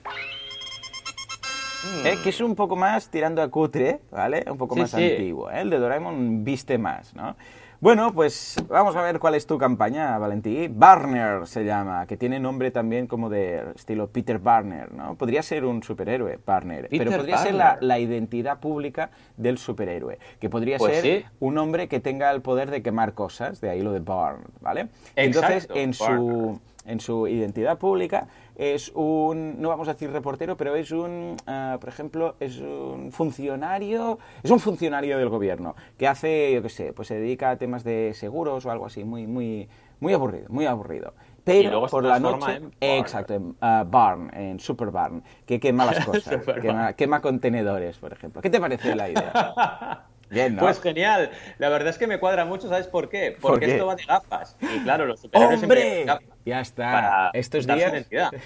Eh, 2.03 2.17
que 2.23 2.29
es 2.29 2.41
un 2.41 2.55
poco 2.55 2.75
más 2.75 3.09
tirando 3.09 3.43
a 3.43 3.47
cutre, 3.49 3.99
¿vale? 4.09 4.45
Un 4.49 4.57
poco 4.57 4.75
más 4.75 4.95
antiguo. 4.95 5.51
¿eh? 5.51 5.61
El 5.61 5.69
de 5.69 5.77
Doraemon 5.77 6.43
viste 6.43 6.79
más, 6.79 7.13
¿no? 7.13 7.35
Bueno, 7.81 8.13
pues 8.13 8.55
vamos 8.69 8.95
a 8.95 9.01
ver 9.01 9.19
cuál 9.19 9.35
es 9.35 9.45
tu 9.45 9.57
campaña, 9.57 10.17
Valentí. 10.17 10.67
Barner 10.69 11.45
se 11.45 11.65
llama, 11.65 12.07
que 12.07 12.15
tiene 12.15 12.39
nombre 12.39 12.71
también 12.71 13.05
como 13.05 13.29
de 13.29 13.63
estilo 13.75 14.07
Peter 14.07 14.39
Barner, 14.39 14.93
¿no? 14.93 15.15
Podría 15.15 15.43
ser 15.43 15.65
un 15.65 15.83
superhéroe, 15.83 16.39
Barner, 16.45 16.87
pero 16.89 17.11
podría 17.11 17.37
ser 17.37 17.53
la, 17.53 17.99
identidad 17.99 18.59
pública 18.59 19.09
del 19.35 19.57
superhéroe, 19.57 20.19
que 20.39 20.49
podría 20.49 20.77
pues 20.77 21.01
ser 21.01 21.25
un 21.39 21.57
hombre 21.57 21.87
que 21.87 21.99
tenga 21.99 22.31
el 22.31 22.41
poder 22.41 22.71
de 22.71 22.81
quemar 22.81 23.13
cosas, 23.13 23.59
de 23.61 23.69
ahí 23.69 23.81
lo 23.81 23.91
de 23.91 23.99
Barn, 23.99 24.43
¿vale? 24.61 24.87
Entonces, 25.15 25.67
en 25.73 25.93
su, 25.93 26.59
en 26.85 26.99
su 26.99 27.27
identidad 27.27 27.77
pública 27.77 28.27
es 28.55 28.91
un, 28.95 29.61
no 29.61 29.69
vamos 29.69 29.87
a 29.87 29.93
decir 29.93 30.11
reportero, 30.11 30.55
pero 30.57 30.75
es 30.75 30.91
un, 30.91 31.35
ah, 31.47 31.77
por 31.79 31.89
ejemplo, 31.89 32.35
es 32.39 32.59
un 32.59 33.11
funcionario, 33.11 34.19
es 34.43 34.51
un 34.51 34.59
funcionario 34.59 35.17
del 35.17 35.29
gobierno 35.29 35.75
que 35.97 36.07
hace, 36.07 36.53
yo 36.53 36.61
qué 36.61 36.69
sé, 36.69 36.93
pues 36.93 37.07
se 37.07 37.15
dedica 37.15 37.51
a 37.51 37.57
temas 37.57 37.83
de 37.83 38.13
seguros 38.13 38.65
o 38.65 38.71
algo 38.71 38.85
así, 38.85 39.03
muy, 39.03 39.27
muy, 39.27 39.67
muy 39.99 40.13
aburrido, 40.13 40.45
muy 40.49 40.65
aburrido. 40.65 41.13
Pero 41.43 41.85
por 41.87 42.03
la 42.03 42.19
noche, 42.19 42.61
exacto, 42.81 43.35
en 43.35 43.49
uh, 43.49 43.85
Barn, 43.85 44.31
en 44.33 44.59
Super 44.59 44.89
Barn, 44.89 45.23
que 45.45 45.59
quema 45.59 45.85
las 45.85 46.03
cosas, 46.05 46.43
quema, 46.59 46.93
quema 46.93 47.21
contenedores, 47.21 47.97
por 47.97 48.11
ejemplo. 48.11 48.41
¿Qué 48.41 48.49
te 48.49 48.59
parece 48.59 48.95
la 48.95 49.09
idea? 49.09 50.05
Bien, 50.29 50.55
¿no? 50.55 50.63
Pues 50.63 50.81
genial. 50.81 51.29
La 51.59 51.69
verdad 51.69 51.89
es 51.89 51.99
que 51.99 52.07
me 52.07 52.19
cuadra 52.19 52.45
mucho, 52.45 52.67
¿sabes 52.67 52.87
por 52.87 53.09
qué? 53.09 53.37
Porque 53.39 53.65
esto 53.65 53.85
va 53.85 53.95
de 53.95 54.05
gafas. 54.05 54.57
Y 54.59 54.79
claro, 54.79 55.05
los 55.05 55.19
superhéroes 55.19 55.61
¡Hombre! 55.61 56.05
Ya 56.45 56.61
está. 56.61 57.31
Estos 57.33 57.65
días, 57.65 57.91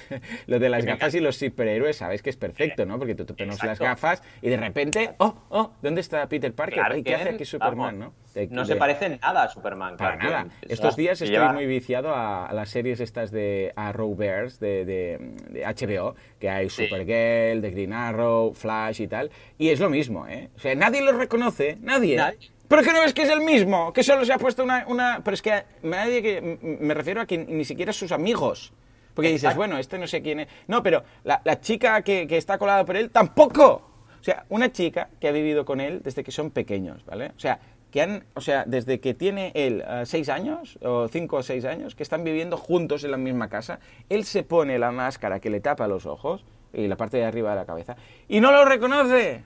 lo 0.47 0.59
de 0.59 0.69
las 0.69 0.85
gafas 0.85 1.13
y 1.15 1.19
los 1.19 1.35
superhéroes, 1.37 1.97
sabes 1.97 2.21
que 2.21 2.29
es 2.29 2.37
perfecto, 2.37 2.85
¿no? 2.85 2.97
Porque 2.97 3.13
tú 3.13 3.25
te 3.25 3.33
pones 3.33 3.61
las 3.63 3.77
gafas 3.79 4.23
y 4.41 4.49
de 4.49 4.57
repente, 4.57 5.11
oh, 5.17 5.35
oh, 5.49 5.71
¿dónde 5.81 5.99
está 6.01 6.27
Peter 6.29 6.53
Parker? 6.53 6.81
Ay, 6.91 7.03
¿Qué 7.03 7.15
hace 7.15 7.29
aquí 7.29 7.45
Superman, 7.45 7.99
no? 7.99 8.13
De- 8.33 8.47
No 8.47 8.61
de- 8.61 8.67
se 8.67 8.75
parece 8.77 9.09
nada 9.17 9.43
a 9.43 9.49
Superman. 9.49 9.97
Para 9.97 10.17
Clark 10.17 10.47
nada. 10.47 10.55
Estos 10.61 10.95
días 10.95 11.21
estoy 11.21 11.35
lleva- 11.35 11.51
muy 11.51 11.65
viciado 11.65 12.13
a, 12.15 12.45
a 12.45 12.53
las 12.53 12.69
series 12.69 12.99
estas 13.01 13.31
de 13.31 13.73
Arrowverse 13.75 14.63
de, 14.65 14.85
de, 14.85 15.65
HBO, 15.65 16.15
que 16.39 16.49
hay. 16.49 16.69
Supergirl, 16.69 17.61
de 17.61 17.71
Green 17.71 17.91
Arrow, 17.93 18.53
Flash 18.53 19.01
y 19.01 19.07
tal. 19.07 19.29
Y 19.57 19.69
es 19.69 19.79
lo 19.79 19.89
mismo, 19.89 20.25
¿eh? 20.27 20.49
O 20.55 20.59
sea, 20.59 20.73
nadie 20.75 21.01
lo 21.01 21.11
reconoce, 21.11 21.77
nadie. 21.81 22.15
Nadie. 22.17 22.51
Pero 22.69 22.83
que 22.83 22.93
no 22.93 23.01
ves 23.01 23.13
que 23.13 23.23
es 23.23 23.29
el 23.29 23.41
mismo, 23.41 23.91
que 23.91 24.03
solo 24.03 24.23
se 24.23 24.31
ha 24.31 24.37
puesto 24.37 24.63
una... 24.63 24.85
una... 24.87 25.21
Pero 25.23 25.33
es 25.33 25.41
que 25.41 25.63
nadie 25.83 26.21
que... 26.21 26.77
Me 26.79 26.93
refiero 26.93 27.19
a 27.19 27.25
que 27.25 27.37
ni 27.37 27.65
siquiera 27.65 27.91
sus 27.91 28.13
amigos. 28.13 28.71
Porque 29.13 29.31
dices, 29.31 29.53
bueno, 29.55 29.77
este 29.77 29.97
no 29.97 30.07
sé 30.07 30.21
quién 30.21 30.41
es. 30.41 30.47
No, 30.67 30.81
pero 30.81 31.03
la, 31.25 31.41
la 31.43 31.59
chica 31.59 32.01
que, 32.03 32.25
que 32.25 32.37
está 32.37 32.57
colada 32.57 32.85
por 32.85 32.95
él 32.95 33.09
tampoco. 33.09 33.81
O 34.19 34.23
sea, 34.23 34.45
una 34.49 34.71
chica 34.71 35.09
que 35.19 35.27
ha 35.27 35.31
vivido 35.31 35.65
con 35.65 35.81
él 35.81 36.01
desde 36.03 36.23
que 36.23 36.31
son 36.31 36.51
pequeños, 36.51 37.03
¿vale? 37.05 37.33
O 37.35 37.39
sea, 37.39 37.59
que 37.91 38.01
han, 38.01 38.23
o 38.35 38.41
sea, 38.41 38.65
desde 38.67 38.99
que 38.99 39.13
tiene 39.13 39.51
él 39.55 39.83
eh, 39.85 40.03
seis 40.05 40.29
años, 40.29 40.77
o 40.83 41.07
cinco 41.07 41.37
o 41.37 41.43
seis 41.43 41.65
años, 41.65 41.95
que 41.95 42.03
están 42.03 42.23
viviendo 42.23 42.55
juntos 42.55 43.03
en 43.03 43.11
la 43.11 43.17
misma 43.17 43.49
casa, 43.49 43.79
él 44.09 44.25
se 44.25 44.43
pone 44.43 44.77
la 44.77 44.91
máscara 44.91 45.39
que 45.39 45.49
le 45.49 45.59
tapa 45.59 45.87
los 45.87 46.05
ojos 46.05 46.45
y 46.71 46.87
la 46.87 46.97
parte 46.97 47.17
de 47.17 47.25
arriba 47.25 47.49
de 47.49 47.55
la 47.55 47.65
cabeza 47.65 47.95
y 48.27 48.39
no 48.39 48.51
lo 48.51 48.63
reconoce. 48.63 49.43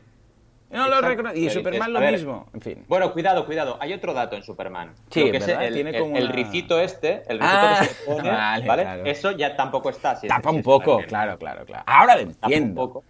No 0.73 0.89
lo 0.89 1.01
reconoce. 1.01 1.39
Y 1.39 1.49
Superman 1.49 1.93
lo 1.93 1.99
ver, 1.99 2.11
mismo. 2.13 2.47
En 2.53 2.61
fin. 2.61 2.85
Bueno, 2.87 3.13
cuidado, 3.13 3.45
cuidado. 3.45 3.77
Hay 3.79 3.93
otro 3.93 4.13
dato 4.13 4.35
en 4.35 4.43
Superman. 4.43 4.91
Sí, 5.09 5.29
que 5.31 5.37
el, 5.37 5.73
Tiene 5.73 5.89
el- 5.91 5.99
como 5.99 6.17
el 6.17 6.23
una- 6.25 6.31
ricito 6.33 6.79
este, 6.79 7.23
el 7.27 7.39
ricito 7.39 7.57
Ah, 7.59 7.77
que 7.81 7.85
se 7.85 8.05
pone, 8.05 8.29
vale, 8.31 8.67
¿vale? 8.67 8.83
claro. 8.83 9.05
Eso 9.05 9.31
ya 9.31 9.55
tampoco 9.55 9.89
está. 9.89 10.15
si 10.15 10.27
Tapa 10.27 10.49
un 10.51 10.61
poco, 10.63 10.99
claro, 11.07 11.37
claro, 11.37 11.65
claro. 11.65 11.83
Ahora 11.85 12.15
lo 12.15 12.21
Tapa 12.27 12.47
un 12.47 12.53
entiendo. 12.53 12.81
poco. 12.87 13.03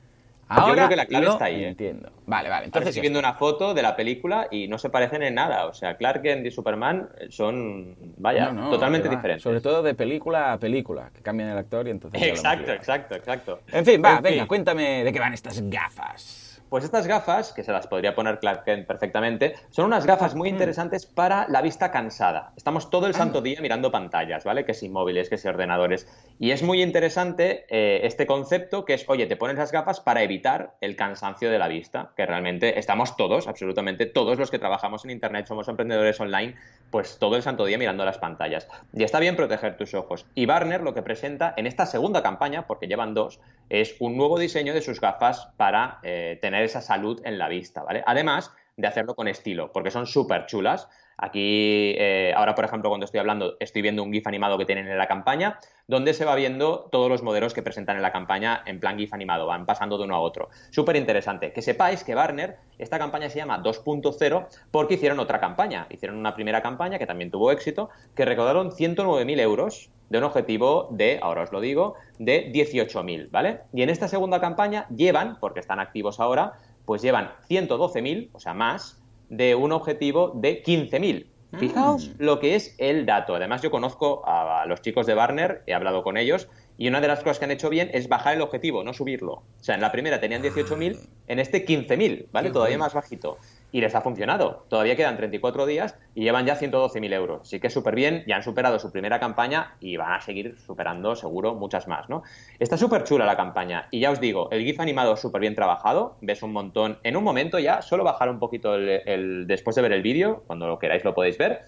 Ahora 0.50 0.68
Yo 0.68 0.74
creo 0.76 0.90
que 0.90 0.96
la 0.98 1.06
clave 1.08 1.28
está 1.28 1.46
ahí, 1.46 1.64
¿eh? 1.64 1.68
entiendo. 1.70 2.12
Vale, 2.28 2.50
vale. 2.50 2.54
Ahora 2.54 2.66
Entonces 2.66 2.90
estoy 2.90 3.02
viendo 3.02 3.18
una 3.18 3.34
foto 3.34 3.74
de 3.74 3.82
la 3.82 3.96
película 3.96 4.48
y 4.52 4.68
no 4.68 4.78
se 4.78 4.90
parecen 4.90 5.24
en 5.24 5.34
nada. 5.36 5.66
O 5.66 5.74
sea, 5.74 5.96
Clark 5.96 6.22
Kent 6.22 6.46
y 6.46 6.52
Superman 6.52 7.10
son, 7.30 7.96
vaya, 8.18 8.52
No, 8.52 8.64
no, 8.64 8.70
totalmente 8.70 9.10
diferentes. 9.10 9.42
Sobre 9.42 9.62
todo 9.62 9.82
de 9.82 9.96
película 9.96 10.54
a 10.54 10.60
película, 10.60 11.10
que 11.16 11.22
cambian 11.22 11.50
el 11.50 11.58
actor 11.58 11.88
y 11.88 11.92
entonces... 11.92 12.22
Exacto, 12.22 12.72
exacto, 12.72 13.16
exacto. 13.16 13.60
En 13.72 13.84
fin, 13.86 14.02
va, 14.04 14.18
En 14.18 14.22
venga, 14.22 14.38
fin. 14.40 14.48
cuéntame 14.48 15.04
de 15.04 15.14
qué 15.14 15.20
van 15.20 15.34
estas 15.34 15.60
gafas. 15.70 16.43
Pues 16.74 16.86
estas 16.86 17.06
gafas, 17.06 17.54
que 17.54 17.64
se 17.64 17.72
las 17.72 17.86
podría 17.86 18.16
poner 18.16 18.40
Clark 18.40 18.64
Kent 18.64 18.88
perfectamente, 18.88 19.54
son 19.70 19.86
unas 19.86 20.08
gafas 20.08 20.34
muy 20.34 20.50
interesantes 20.50 21.06
para 21.06 21.48
la 21.48 21.62
vista 21.62 21.92
cansada. 21.92 22.52
Estamos 22.58 22.90
todo 22.90 23.06
el 23.06 23.14
santo 23.14 23.42
día 23.42 23.62
mirando 23.62 23.92
pantallas, 23.92 24.44
¿vale? 24.44 24.66
Que 24.66 24.74
si 24.74 24.90
móviles, 24.90 25.30
que 25.30 25.38
si 25.38 25.48
ordenadores. 25.48 26.08
Y 26.40 26.50
es 26.50 26.64
muy 26.64 26.82
interesante 26.82 27.68
eh, 27.70 28.08
este 28.08 28.26
concepto 28.26 28.86
que 28.86 28.96
es, 28.96 29.06
oye, 29.08 29.28
te 29.28 29.36
pones 29.36 29.56
las 29.56 29.72
gafas 29.72 30.00
para 30.00 30.24
evitar 30.24 30.74
el 30.82 30.96
cansancio 30.96 31.52
de 31.52 31.60
la 31.60 31.68
vista, 31.68 32.10
que 32.18 32.26
realmente 32.26 32.80
estamos 32.80 33.16
todos, 33.18 33.48
absolutamente 33.48 34.08
todos 34.08 34.40
los 34.40 34.50
que 34.50 34.58
trabajamos 34.58 35.06
en 35.06 35.12
Internet, 35.12 35.46
somos 35.46 35.68
emprendedores 35.68 36.20
online, 36.20 36.56
pues 36.90 37.20
todo 37.20 37.36
el 37.36 37.44
santo 37.44 37.66
día 37.66 37.78
mirando 37.78 38.04
las 38.04 38.18
pantallas. 38.18 38.68
Y 38.94 39.04
está 39.04 39.20
bien 39.20 39.36
proteger 39.36 39.78
tus 39.78 39.94
ojos. 39.94 40.26
Y 40.34 40.48
Barner 40.48 40.82
lo 40.82 40.96
que 40.96 41.04
presenta 41.04 41.54
en 41.56 41.68
esta 41.68 41.86
segunda 41.86 42.24
campaña, 42.24 42.66
porque 42.66 42.88
llevan 42.88 43.14
dos, 43.14 43.40
es 43.70 43.96
un 44.00 44.18
nuevo 44.18 44.40
diseño 44.40 44.74
de 44.74 44.82
sus 44.82 45.00
gafas 45.00 45.50
para 45.56 46.00
eh, 46.02 46.40
tener 46.42 46.63
esa 46.64 46.82
salud 46.82 47.22
en 47.26 47.38
la 47.38 47.48
vista, 47.48 47.84
¿vale? 47.84 48.04
Además 48.06 48.52
de 48.76 48.88
hacerlo 48.88 49.16
con 49.16 49.28
estilo, 49.28 49.72
porque 49.72 49.92
son 49.92 50.08
súper 50.08 50.46
chulas. 50.46 50.88
Aquí, 51.18 51.96
eh, 51.98 52.34
ahora 52.36 52.56
por 52.56 52.66
ejemplo, 52.66 52.90
cuando 52.90 53.06
estoy 53.06 53.20
hablando, 53.20 53.56
estoy 53.60 53.82
viendo 53.82 54.04
un 54.04 54.12
GIF 54.12 54.28
animado 54.28 54.58
que 54.58 54.66
tienen 54.66 54.88
en 54.88 54.98
la 54.98 55.08
campaña, 55.08 55.60
donde 55.88 56.14
se 56.14 56.26
va 56.26 56.36
viendo 56.36 56.90
todos 56.92 57.10
los 57.10 57.24
modelos 57.24 57.54
que 57.54 57.62
presentan 57.62 57.96
en 57.98 58.02
la 58.02 58.12
campaña 58.12 58.64
en 58.66 58.80
plan 58.80 58.98
GIF 58.98 59.14
animado, 59.14 59.46
van 59.46 59.66
pasando 59.66 59.98
de 59.98 60.06
uno 60.06 60.16
a 60.16 60.20
otro. 60.20 60.50
Súper 60.72 60.96
interesante. 60.96 61.54
Que 61.54 61.62
sepáis 61.62 62.04
que 62.04 62.16
Barner, 62.16 62.58
esta 62.78 62.98
campaña 62.98 63.30
se 63.30 63.38
llama 63.38 63.62
2.0 63.62 64.48
porque 64.72 64.96
hicieron 64.96 65.20
otra 65.20 65.40
campaña. 65.40 65.88
Hicieron 65.90 66.18
una 66.18 66.36
primera 66.36 66.62
campaña 66.62 66.98
que 66.98 67.06
también 67.06 67.32
tuvo 67.32 67.52
éxito, 67.52 67.90
que 68.16 68.26
recaudaron 68.26 68.72
109.000 68.72 69.40
euros 69.40 69.90
de 70.10 70.18
un 70.20 70.26
objetivo 70.26 70.90
de, 70.92 71.20
ahora 71.22 71.44
os 71.44 71.52
lo 71.52 71.60
digo, 71.60 71.96
de 72.20 72.52
18.000, 72.52 73.30
¿vale? 73.32 73.62
Y 73.74 73.82
en 73.82 73.90
esta 73.90 74.08
segunda 74.08 74.40
campaña 74.40 74.88
llevan, 74.90 75.40
porque 75.40 75.60
están 75.60 75.80
activos 75.80 76.20
ahora, 76.20 76.54
pues 76.86 77.02
llevan 77.02 77.32
112.000, 77.50 78.30
o 78.34 78.40
sea, 78.40 78.54
más, 78.54 79.03
de 79.38 79.56
un 79.56 79.72
objetivo 79.72 80.32
de 80.36 80.64
15.000. 80.64 81.28
Fijaos 81.60 82.12
lo 82.18 82.40
que 82.40 82.56
es 82.56 82.76
el 82.80 83.06
dato. 83.06 83.36
Además, 83.36 83.62
yo 83.62 83.70
conozco 83.70 84.24
a 84.26 84.66
los 84.66 84.82
chicos 84.82 85.06
de 85.06 85.14
Barner, 85.14 85.62
he 85.68 85.74
hablado 85.76 86.02
con 86.02 86.18
ellos, 86.18 86.48
y 86.78 86.88
una 86.88 87.00
de 87.00 87.08
las 87.08 87.20
cosas 87.20 87.38
que 87.38 87.46
han 87.46 87.52
hecho 87.52 87.70
bien 87.70 87.92
es 87.94 88.08
bajar 88.08 88.34
el 88.34 88.42
objetivo, 88.42 88.84
no 88.84 88.94
subirlo. 88.94 89.34
O 89.34 89.64
sea, 89.64 89.76
en 89.76 89.82
la 89.82 89.92
primera 89.92 90.20
tenían 90.20 90.42
18.000, 90.42 90.98
en 91.28 91.40
este 91.40 91.64
15.000, 91.66 92.28
¿vale? 92.32 92.50
Todavía 92.50 92.80
más 92.80 92.96
bajito. 92.96 93.38
Y 93.74 93.82
les 93.82 93.96
ha 93.96 94.02
funcionado. 94.02 94.66
Todavía 94.70 94.96
quedan 94.96 95.18
34 95.18 95.66
días 95.66 95.98
y 96.14 96.22
llevan 96.24 96.46
ya 96.46 96.56
112.000 96.56 97.12
euros. 97.12 97.42
Así 97.42 97.60
que 97.60 97.70
súper 97.72 97.96
bien, 97.96 98.24
ya 98.28 98.36
han 98.38 98.44
superado 98.44 98.78
su 98.80 98.92
primera 98.92 99.20
campaña 99.20 99.76
y 99.82 99.98
van 99.98 100.14
a 100.14 100.22
seguir 100.22 100.58
superando 100.60 101.16
seguro 101.16 101.56
muchas 101.56 101.88
más, 101.88 102.08
¿no? 102.08 102.22
Está 102.60 102.78
súper 102.78 103.04
chula 103.04 103.26
la 103.26 103.36
campaña. 103.36 103.88
Y 103.92 104.00
ya 104.00 104.12
os 104.12 104.20
digo, 104.22 104.48
el 104.52 104.64
GIF 104.64 104.80
animado 104.80 105.18
súper 105.18 105.42
bien 105.42 105.56
trabajado. 105.56 106.18
Ves 106.22 106.44
un 106.44 106.54
montón. 106.54 107.00
En 107.04 107.18
un 107.18 107.24
momento 107.24 107.58
ya, 107.58 107.82
solo 107.82 108.04
bajar 108.04 108.30
un 108.30 108.40
poquito 108.40 108.76
el, 108.76 109.02
el- 109.08 109.48
después 109.48 109.76
de 109.76 109.82
ver 109.82 109.92
el 109.94 110.04
vídeo, 110.04 110.44
cuando 110.46 110.68
lo 110.68 110.78
queráis 110.80 111.04
lo 111.04 111.16
podéis 111.16 111.38
ver. 111.40 111.62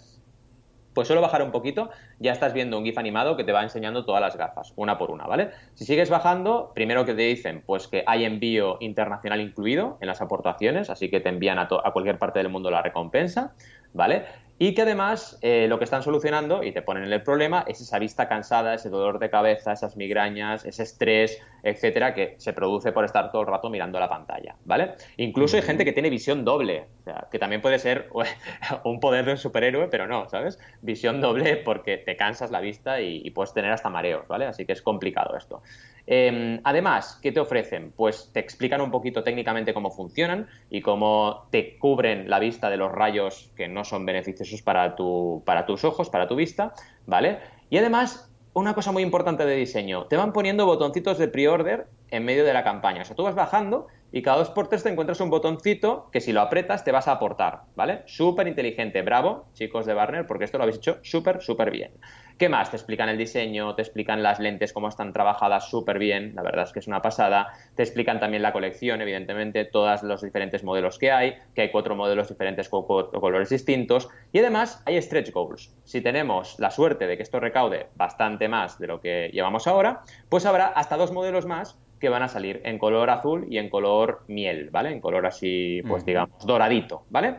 Pues 0.95 1.09
solo 1.09 1.19
bajar 1.19 1.43
un 1.43 1.51
poquito, 1.51 1.89
ya 2.19 2.31
estás 2.31 2.53
viendo 2.53 2.77
un 2.77 2.85
GIF 2.85 2.97
animado 2.97 3.35
que 3.35 3.43
te 3.43 3.51
va 3.51 3.61
enseñando 3.61 4.05
todas 4.05 4.21
las 4.21 4.37
gafas, 4.37 4.71
una 4.77 4.97
por 4.97 5.11
una, 5.11 5.27
¿vale? 5.27 5.51
Si 5.73 5.83
sigues 5.83 6.09
bajando, 6.09 6.71
primero 6.73 7.03
que 7.03 7.13
te 7.13 7.23
dicen, 7.23 7.63
pues 7.65 7.89
que 7.89 8.05
hay 8.07 8.23
envío 8.23 8.77
internacional 8.79 9.41
incluido 9.41 9.97
en 9.99 10.07
las 10.07 10.21
aportaciones, 10.21 10.89
así 10.89 11.09
que 11.09 11.19
te 11.19 11.27
envían 11.27 11.59
a, 11.59 11.67
a 11.83 11.91
cualquier 11.91 12.17
parte 12.17 12.39
del 12.39 12.47
mundo 12.47 12.71
la 12.71 12.81
recompensa, 12.81 13.53
¿vale? 13.93 14.23
Y 14.57 14.73
que 14.73 14.83
además 14.83 15.37
eh, 15.41 15.67
lo 15.67 15.77
que 15.77 15.83
están 15.83 16.01
solucionando 16.01 16.63
y 16.63 16.71
te 16.71 16.81
ponen 16.81 17.11
el 17.11 17.23
problema 17.23 17.65
es 17.67 17.81
esa 17.81 17.99
vista 17.99 18.29
cansada, 18.29 18.73
ese 18.73 18.89
dolor 18.89 19.19
de 19.19 19.29
cabeza, 19.29 19.73
esas 19.73 19.97
migrañas, 19.97 20.65
ese 20.65 20.83
estrés, 20.83 21.41
etcétera, 21.61 22.13
que 22.13 22.35
se 22.37 22.53
produce 22.53 22.93
por 22.93 23.03
estar 23.03 23.31
todo 23.31 23.41
el 23.41 23.47
rato 23.49 23.69
mirando 23.69 23.99
la 23.99 24.07
pantalla, 24.07 24.55
¿vale? 24.63 24.93
Incluso 25.17 25.57
hay 25.57 25.63
gente 25.63 25.83
que 25.83 25.91
tiene 25.91 26.09
visión 26.09 26.45
doble, 26.45 26.87
o 27.01 27.03
sea, 27.03 27.27
que 27.29 27.37
también 27.37 27.61
puede 27.61 27.79
ser 27.79 28.09
un 28.85 28.99
poder 29.01 29.25
de 29.25 29.31
un 29.31 29.37
superhéroe, 29.37 29.89
pero 29.89 30.07
no, 30.07 30.29
¿sabes? 30.29 30.57
Visión 30.81 31.19
doble 31.19 31.57
porque 31.57 31.97
te 31.97 32.15
cansas 32.15 32.49
la 32.49 32.61
vista 32.61 33.01
y, 33.01 33.21
y 33.25 33.31
puedes 33.31 33.53
tener 33.53 33.71
hasta 33.71 33.89
mareos, 33.89 34.25
¿vale? 34.29 34.45
Así 34.45 34.65
que 34.65 34.71
es 34.71 34.81
complicado 34.81 35.35
esto. 35.35 35.61
Eh, 36.07 36.59
además, 36.63 37.19
¿qué 37.21 37.31
te 37.31 37.39
ofrecen? 37.39 37.91
Pues 37.95 38.31
te 38.33 38.39
explican 38.39 38.81
un 38.81 38.91
poquito 38.91 39.23
técnicamente 39.23 39.73
cómo 39.73 39.91
funcionan 39.91 40.47
y 40.69 40.81
cómo 40.81 41.47
te 41.51 41.77
cubren 41.77 42.29
la 42.29 42.39
vista 42.39 42.69
de 42.69 42.77
los 42.77 42.91
rayos 42.91 43.51
que 43.55 43.67
no 43.67 43.83
son 43.83 44.05
beneficiosos 44.05 44.61
para 44.61 44.95
tus 44.95 45.83
ojos, 45.83 46.09
para 46.09 46.27
tu 46.27 46.35
vista, 46.35 46.73
¿vale? 47.05 47.39
Y 47.69 47.77
además, 47.77 48.31
una 48.53 48.73
cosa 48.73 48.91
muy 48.91 49.03
importante 49.03 49.45
de 49.45 49.55
diseño, 49.55 50.05
te 50.05 50.15
van 50.15 50.31
poniendo 50.31 50.65
botoncitos 50.65 51.17
de 51.17 51.27
pre-order 51.27 51.87
en 52.09 52.23
medio 52.23 52.45
de 52.45 52.53
la 52.53 52.63
campaña. 52.63 53.01
O 53.01 53.05
sea, 53.05 53.15
tú 53.15 53.23
vas 53.23 53.35
bajando 53.35 53.87
y 54.11 54.21
cada 54.21 54.37
dos 54.37 54.49
por 54.49 54.69
tres 54.69 54.83
te 54.83 54.89
encuentras 54.89 55.19
un 55.19 55.29
botoncito 55.29 56.09
que 56.11 56.21
si 56.21 56.31
lo 56.31 56.39
apretas 56.39 56.85
te 56.85 56.93
vas 56.93 57.07
a 57.07 57.13
aportar, 57.13 57.63
¿vale? 57.75 58.03
Súper 58.05 58.47
inteligente, 58.47 59.01
bravo, 59.01 59.49
chicos 59.53 59.85
de 59.85 59.93
Barner, 59.93 60.25
porque 60.25 60.45
esto 60.45 60.57
lo 60.57 60.63
habéis 60.63 60.77
hecho 60.77 60.99
súper, 61.03 61.41
súper 61.41 61.71
bien. 61.71 61.91
¿Qué 62.37 62.49
más? 62.49 62.69
Te 62.69 62.75
explican 62.75 63.07
el 63.07 63.17
diseño, 63.17 63.75
te 63.75 63.81
explican 63.81 64.21
las 64.21 64.39
lentes, 64.41 64.73
cómo 64.73 64.89
están 64.89 65.13
trabajadas 65.13 65.69
súper 65.69 65.97
bien, 65.99 66.33
la 66.35 66.41
verdad 66.43 66.65
es 66.65 66.73
que 66.73 66.79
es 66.79 66.87
una 66.87 67.01
pasada. 67.01 67.47
Te 67.75 67.83
explican 67.83 68.19
también 68.19 68.43
la 68.43 68.51
colección, 68.51 69.01
evidentemente, 69.01 69.63
todos 69.63 70.03
los 70.03 70.21
diferentes 70.21 70.61
modelos 70.61 70.97
que 70.99 71.11
hay, 71.13 71.35
que 71.53 71.61
hay 71.61 71.71
cuatro 71.71 71.95
modelos 71.95 72.27
diferentes 72.27 72.67
con 72.67 72.85
co- 72.85 73.09
colores 73.09 73.47
distintos. 73.49 74.09
Y 74.33 74.39
además 74.39 74.81
hay 74.85 75.01
stretch 75.01 75.31
goals. 75.31 75.77
Si 75.85 76.01
tenemos 76.01 76.55
la 76.59 76.71
suerte 76.71 77.07
de 77.07 77.15
que 77.15 77.23
esto 77.23 77.39
recaude 77.39 77.87
bastante 77.95 78.49
más 78.49 78.77
de 78.79 78.87
lo 78.87 78.99
que 78.99 79.29
llevamos 79.31 79.65
ahora, 79.65 80.01
pues 80.27 80.45
habrá 80.45 80.67
hasta 80.67 80.97
dos 80.97 81.13
modelos 81.13 81.45
más 81.45 81.79
que 81.99 82.09
van 82.09 82.23
a 82.23 82.27
salir 82.27 82.61
en 82.65 82.77
color 82.77 83.09
azul 83.11 83.45
y 83.49 83.57
en 83.59 83.69
color 83.69 84.25
miel, 84.27 84.69
¿vale? 84.71 84.89
En 84.91 84.99
color 84.99 85.25
así, 85.25 85.81
pues 85.87 86.03
digamos, 86.05 86.35
doradito, 86.45 87.05
¿vale? 87.07 87.37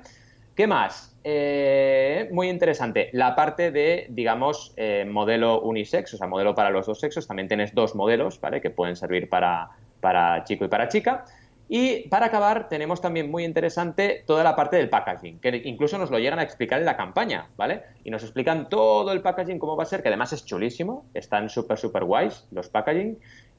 ¿Qué 0.56 0.66
más? 0.66 1.14
Eh, 1.22 2.30
muy 2.32 2.48
interesante. 2.48 3.10
La 3.12 3.36
parte 3.36 3.70
de, 3.70 4.06
digamos, 4.08 4.72
eh, 4.76 5.04
modelo 5.06 5.60
unisex, 5.60 6.14
o 6.14 6.16
sea, 6.16 6.26
modelo 6.26 6.54
para 6.54 6.70
los 6.70 6.86
dos 6.86 6.98
sexos. 6.98 7.26
También 7.26 7.46
tienes 7.46 7.74
dos 7.74 7.94
modelos, 7.94 8.40
¿vale? 8.40 8.62
Que 8.62 8.70
pueden 8.70 8.96
servir 8.96 9.28
para, 9.28 9.68
para 10.00 10.44
chico 10.44 10.64
y 10.64 10.68
para 10.68 10.88
chica. 10.88 11.26
Y 11.68 12.08
para 12.08 12.26
acabar, 12.26 12.70
tenemos 12.70 13.02
también 13.02 13.30
muy 13.30 13.44
interesante 13.44 14.24
toda 14.26 14.44
la 14.44 14.56
parte 14.56 14.76
del 14.76 14.88
packaging, 14.88 15.40
que 15.40 15.60
incluso 15.64 15.98
nos 15.98 16.10
lo 16.10 16.18
llegan 16.18 16.38
a 16.38 16.42
explicar 16.42 16.78
en 16.78 16.86
la 16.86 16.96
campaña, 16.96 17.50
¿vale? 17.56 17.82
Y 18.04 18.10
nos 18.10 18.22
explican 18.22 18.68
todo 18.68 19.10
el 19.12 19.20
packaging, 19.20 19.58
cómo 19.58 19.76
va 19.76 19.82
a 19.82 19.86
ser, 19.86 20.00
que 20.00 20.08
además 20.08 20.32
es 20.32 20.44
chulísimo, 20.44 21.06
están 21.12 21.50
súper, 21.50 21.76
súper 21.76 22.04
guays 22.04 22.46
los 22.52 22.68
packaging. 22.68 23.18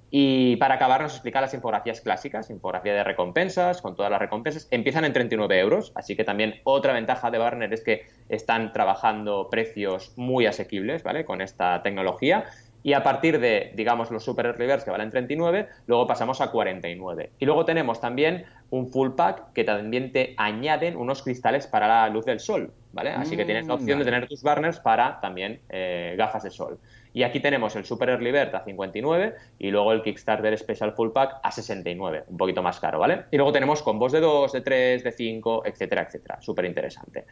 Y 0.09 0.55
para 0.55 0.75
acabar 0.75 1.01
nos 1.01 1.13
explica 1.13 1.41
las 1.41 1.53
infografías 1.53 1.99
clásicas, 2.01 2.49
infografía 2.49 2.93
de 2.93 3.03
recompensas, 3.03 3.81
con 3.81 3.95
todas 3.95 4.09
las 4.09 4.19
recompensas. 4.19 4.67
Empiezan 4.71 5.03
en 5.03 5.13
39 5.13 5.59
euros, 5.59 5.91
así 5.95 6.15
que 6.15 6.23
también 6.23 6.55
otra 6.63 6.93
ventaja 6.93 7.29
de 7.29 7.37
Barner 7.37 7.73
es 7.73 7.83
que 7.83 8.05
están 8.29 8.71
trabajando 8.71 9.49
precios 9.49 10.13
muy 10.15 10.45
asequibles, 10.45 11.03
¿vale? 11.03 11.25
Con 11.25 11.41
esta 11.41 11.81
tecnología. 11.83 12.45
Y 12.83 12.93
a 12.93 13.03
partir 13.03 13.39
de, 13.41 13.73
digamos, 13.75 14.11
los 14.11 14.23
Super 14.23 14.45
Early 14.45 14.65
Birds 14.65 14.85
que 14.85 14.91
valen 14.91 15.09
39, 15.09 15.67
luego 15.87 16.07
pasamos 16.07 16.39
a 16.39 16.51
49. 16.51 17.31
Y 17.37 17.45
luego 17.45 17.65
tenemos 17.65 17.99
también 17.99 18.45
un 18.69 18.87
full 18.87 19.11
pack 19.11 19.51
que 19.53 19.65
también 19.65 20.13
te 20.13 20.35
añaden 20.37 20.95
unos 20.95 21.21
cristales 21.21 21.67
para 21.67 21.87
la 21.87 22.09
luz 22.09 22.23
del 22.23 22.39
sol, 22.39 22.71
¿vale? 22.93 23.09
Así 23.09 23.35
que 23.35 23.43
tienes 23.43 23.67
la 23.67 23.73
opción 23.73 23.99
de 23.99 24.05
Mm, 24.05 24.07
tener 24.07 24.27
tus 24.27 24.41
burners 24.41 24.79
para 24.79 25.19
también 25.19 25.59
eh, 25.67 26.15
gafas 26.17 26.43
de 26.43 26.49
sol. 26.49 26.79
Y 27.17 27.23
aquí 27.23 27.39
tenemos 27.39 27.75
el 27.75 27.83
Super 27.83 28.09
Early 28.09 28.31
Bird 28.31 28.53
a 28.53 28.63
59 28.63 29.33
y 29.57 29.71
luego 29.71 29.91
el 29.91 30.03
Kickstarter 30.03 30.55
Special 30.55 30.93
Full 30.93 31.09
Pack 31.09 31.39
a 31.41 31.51
69, 31.51 32.25
un 32.27 32.37
poquito 32.37 32.61
más 32.61 32.79
caro, 32.79 32.99
¿vale? 32.99 33.25
Y 33.31 33.37
luego 33.37 33.51
tenemos 33.51 33.81
combos 33.81 34.11
de 34.11 34.19
2, 34.19 34.51
de 34.51 34.61
3, 34.61 35.03
de 35.03 35.11
5, 35.11 35.63
etcétera, 35.65 36.03
etcétera. 36.03 36.39
Súper 36.39 36.65
interesante. 36.65 37.25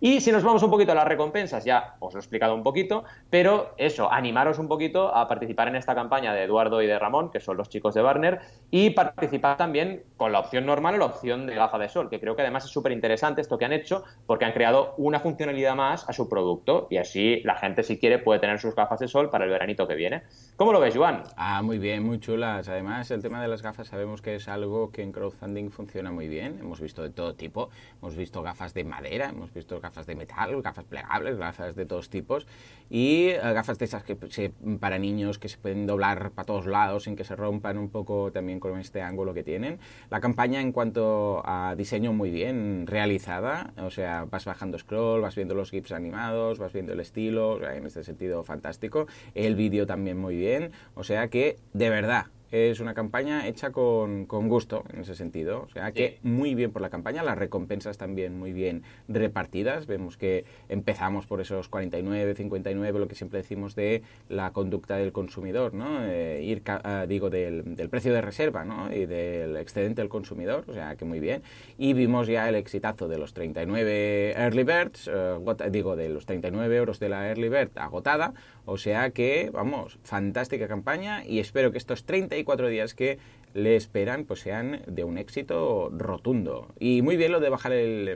Y 0.00 0.20
si 0.20 0.32
nos 0.32 0.42
vamos 0.42 0.64
un 0.64 0.70
poquito 0.70 0.90
a 0.90 0.94
las 0.96 1.06
recompensas, 1.06 1.64
ya 1.64 1.94
os 2.00 2.14
lo 2.14 2.18
he 2.18 2.22
explicado 2.22 2.56
un 2.56 2.64
poquito, 2.64 3.04
pero 3.28 3.74
eso, 3.76 4.10
animaros 4.10 4.58
un 4.58 4.66
poquito 4.66 5.14
a 5.14 5.28
participar 5.28 5.68
en 5.68 5.76
esta 5.76 5.94
campaña 5.94 6.34
de 6.34 6.42
Eduardo 6.42 6.82
y 6.82 6.88
de 6.88 6.98
Ramón, 6.98 7.30
que 7.30 7.38
son 7.38 7.56
los 7.56 7.68
chicos 7.68 7.94
de 7.94 8.02
Barner, 8.02 8.40
y 8.70 8.90
participar 8.90 9.56
también 9.56 10.02
con 10.16 10.32
la 10.32 10.40
opción 10.40 10.66
normal 10.66 10.94
o 10.94 10.98
la 10.98 11.06
opción 11.06 11.46
de 11.46 11.54
gafa 11.54 11.78
de 11.78 11.88
sol, 11.88 12.08
que 12.08 12.20
creo 12.20 12.36
que 12.36 12.42
además 12.42 12.64
es 12.64 12.70
súper 12.70 12.92
interesante 12.92 13.40
esto 13.40 13.58
que 13.58 13.64
han 13.64 13.72
hecho, 13.72 14.04
porque 14.26 14.44
han 14.44 14.52
creado 14.52 14.94
una 14.98 15.20
funcionalidad 15.20 15.74
más 15.74 16.08
a 16.08 16.12
su 16.12 16.28
producto, 16.28 16.86
y 16.90 16.98
así 16.98 17.40
la 17.44 17.56
gente, 17.56 17.82
si 17.82 17.98
quiere, 17.98 18.18
puede 18.18 18.40
tener 18.40 18.58
sus 18.60 18.74
gafas 18.74 19.00
de 19.00 19.08
sol 19.08 19.30
para 19.30 19.44
el 19.44 19.50
veranito 19.50 19.88
que 19.88 19.94
viene. 19.94 20.22
¿Cómo 20.56 20.72
lo 20.72 20.80
ves, 20.80 20.94
Joan? 20.96 21.22
Ah, 21.36 21.62
muy 21.62 21.78
bien, 21.78 22.04
muy 22.04 22.20
chulas. 22.20 22.68
Además, 22.68 23.10
el 23.10 23.22
tema 23.22 23.40
de 23.40 23.48
las 23.48 23.62
gafas 23.62 23.88
sabemos 23.88 24.22
que 24.22 24.36
es 24.36 24.48
algo 24.48 24.90
que 24.92 25.02
en 25.02 25.12
crowdfunding 25.12 25.70
funciona 25.70 26.12
muy 26.12 26.28
bien. 26.28 26.58
Hemos 26.60 26.80
visto 26.80 27.02
de 27.02 27.10
todo 27.10 27.34
tipo. 27.34 27.70
Hemos 28.00 28.16
visto 28.16 28.42
gafas 28.42 28.74
de 28.74 28.84
madera, 28.84 29.30
hemos 29.30 29.52
visto 29.52 29.80
gafas 29.80 30.06
de 30.06 30.14
metal, 30.14 30.60
gafas 30.62 30.84
plegables, 30.84 31.38
gafas 31.38 31.74
de 31.74 31.86
todos 31.86 32.10
tipos. 32.10 32.46
Y 32.90 33.28
eh, 33.28 33.38
gafas 33.38 33.78
de 33.78 33.84
esas 33.86 34.04
que 34.04 34.16
se, 34.28 34.52
para 34.78 34.98
niños 34.98 35.38
que 35.38 35.48
se 35.48 35.58
pueden 35.58 35.86
doblar 35.86 36.32
para 36.32 36.46
todos 36.46 36.66
lados 36.66 37.04
sin 37.04 37.16
que 37.16 37.24
se 37.24 37.36
rompan 37.36 37.78
un 37.78 37.88
poco 37.88 38.30
también 38.32 38.59
con 38.60 38.78
este 38.78 39.02
ángulo 39.02 39.34
que 39.34 39.42
tienen. 39.42 39.78
La 40.10 40.20
campaña 40.20 40.60
en 40.60 40.72
cuanto 40.72 41.42
a 41.44 41.74
diseño 41.76 42.12
muy 42.12 42.30
bien 42.30 42.86
realizada. 42.86 43.72
O 43.78 43.90
sea, 43.90 44.26
vas 44.30 44.44
bajando 44.44 44.78
scroll, 44.78 45.20
vas 45.20 45.34
viendo 45.34 45.54
los 45.54 45.70
GIFs 45.70 45.92
animados, 45.92 46.58
vas 46.58 46.72
viendo 46.72 46.92
el 46.92 47.00
estilo. 47.00 47.60
En 47.68 47.86
este 47.86 48.04
sentido, 48.04 48.44
fantástico. 48.44 49.06
El 49.34 49.56
vídeo 49.56 49.86
también 49.86 50.18
muy 50.18 50.36
bien. 50.36 50.72
O 50.94 51.04
sea 51.04 51.28
que, 51.28 51.56
de 51.72 51.90
verdad, 51.90 52.26
es 52.50 52.80
una 52.80 52.94
campaña 52.94 53.46
hecha 53.46 53.70
con, 53.70 54.26
con, 54.26 54.48
gusto 54.48 54.84
en 54.92 55.00
ese 55.00 55.14
sentido. 55.14 55.62
O 55.62 55.68
sea 55.68 55.92
que 55.92 56.18
muy 56.22 56.54
bien 56.54 56.72
por 56.72 56.82
la 56.82 56.90
campaña, 56.90 57.22
las 57.22 57.38
recompensas 57.38 57.98
también 57.98 58.38
muy 58.38 58.52
bien 58.52 58.82
repartidas. 59.08 59.86
Vemos 59.86 60.16
que 60.16 60.44
empezamos 60.68 61.26
por 61.26 61.40
esos 61.40 61.68
49, 61.68 62.34
59, 62.34 62.98
lo 62.98 63.08
que 63.08 63.14
siempre 63.14 63.38
decimos 63.38 63.74
de 63.74 64.02
la 64.28 64.52
conducta 64.52 64.96
del 64.96 65.12
consumidor, 65.12 65.74
¿no? 65.74 66.04
Eh, 66.04 66.42
ir, 66.42 66.62
ah, 66.66 67.06
digo, 67.08 67.30
del, 67.30 67.76
del 67.76 67.88
precio 67.88 68.12
de 68.12 68.20
reserva, 68.20 68.64
¿no? 68.64 68.92
Y 68.92 69.06
del 69.06 69.56
excedente 69.56 70.00
del 70.02 70.08
consumidor, 70.08 70.64
o 70.68 70.72
sea 70.74 70.96
que 70.96 71.04
muy 71.04 71.20
bien. 71.20 71.42
Y 71.78 71.92
vimos 71.92 72.26
ya 72.26 72.48
el 72.48 72.54
exitazo 72.54 73.08
de 73.08 73.18
los 73.18 73.32
39 73.34 74.32
Early 74.36 74.64
Birds, 74.64 75.08
gota- 75.42 75.68
digo, 75.70 75.96
de 75.96 76.08
los 76.08 76.26
39 76.26 76.76
euros 76.76 76.98
de 77.00 77.08
la 77.08 77.28
Early 77.28 77.48
Bird 77.48 77.70
agotada. 77.76 78.34
O 78.64 78.76
sea 78.76 79.10
que, 79.10 79.50
vamos, 79.52 79.98
fantástica 80.04 80.68
campaña 80.68 81.24
y 81.24 81.40
espero 81.40 81.72
que 81.72 81.78
estos 81.78 82.04
34 82.40 82.68
días 82.68 82.94
que 82.94 83.18
le 83.52 83.74
esperan 83.74 84.24
pues 84.26 84.40
sean 84.40 84.82
de 84.86 85.02
un 85.02 85.18
éxito 85.18 85.90
rotundo. 85.92 86.68
Y 86.78 87.02
muy 87.02 87.16
bien 87.16 87.32
lo 87.32 87.40
de 87.40 87.48
bajar 87.48 87.72
el, 87.72 88.08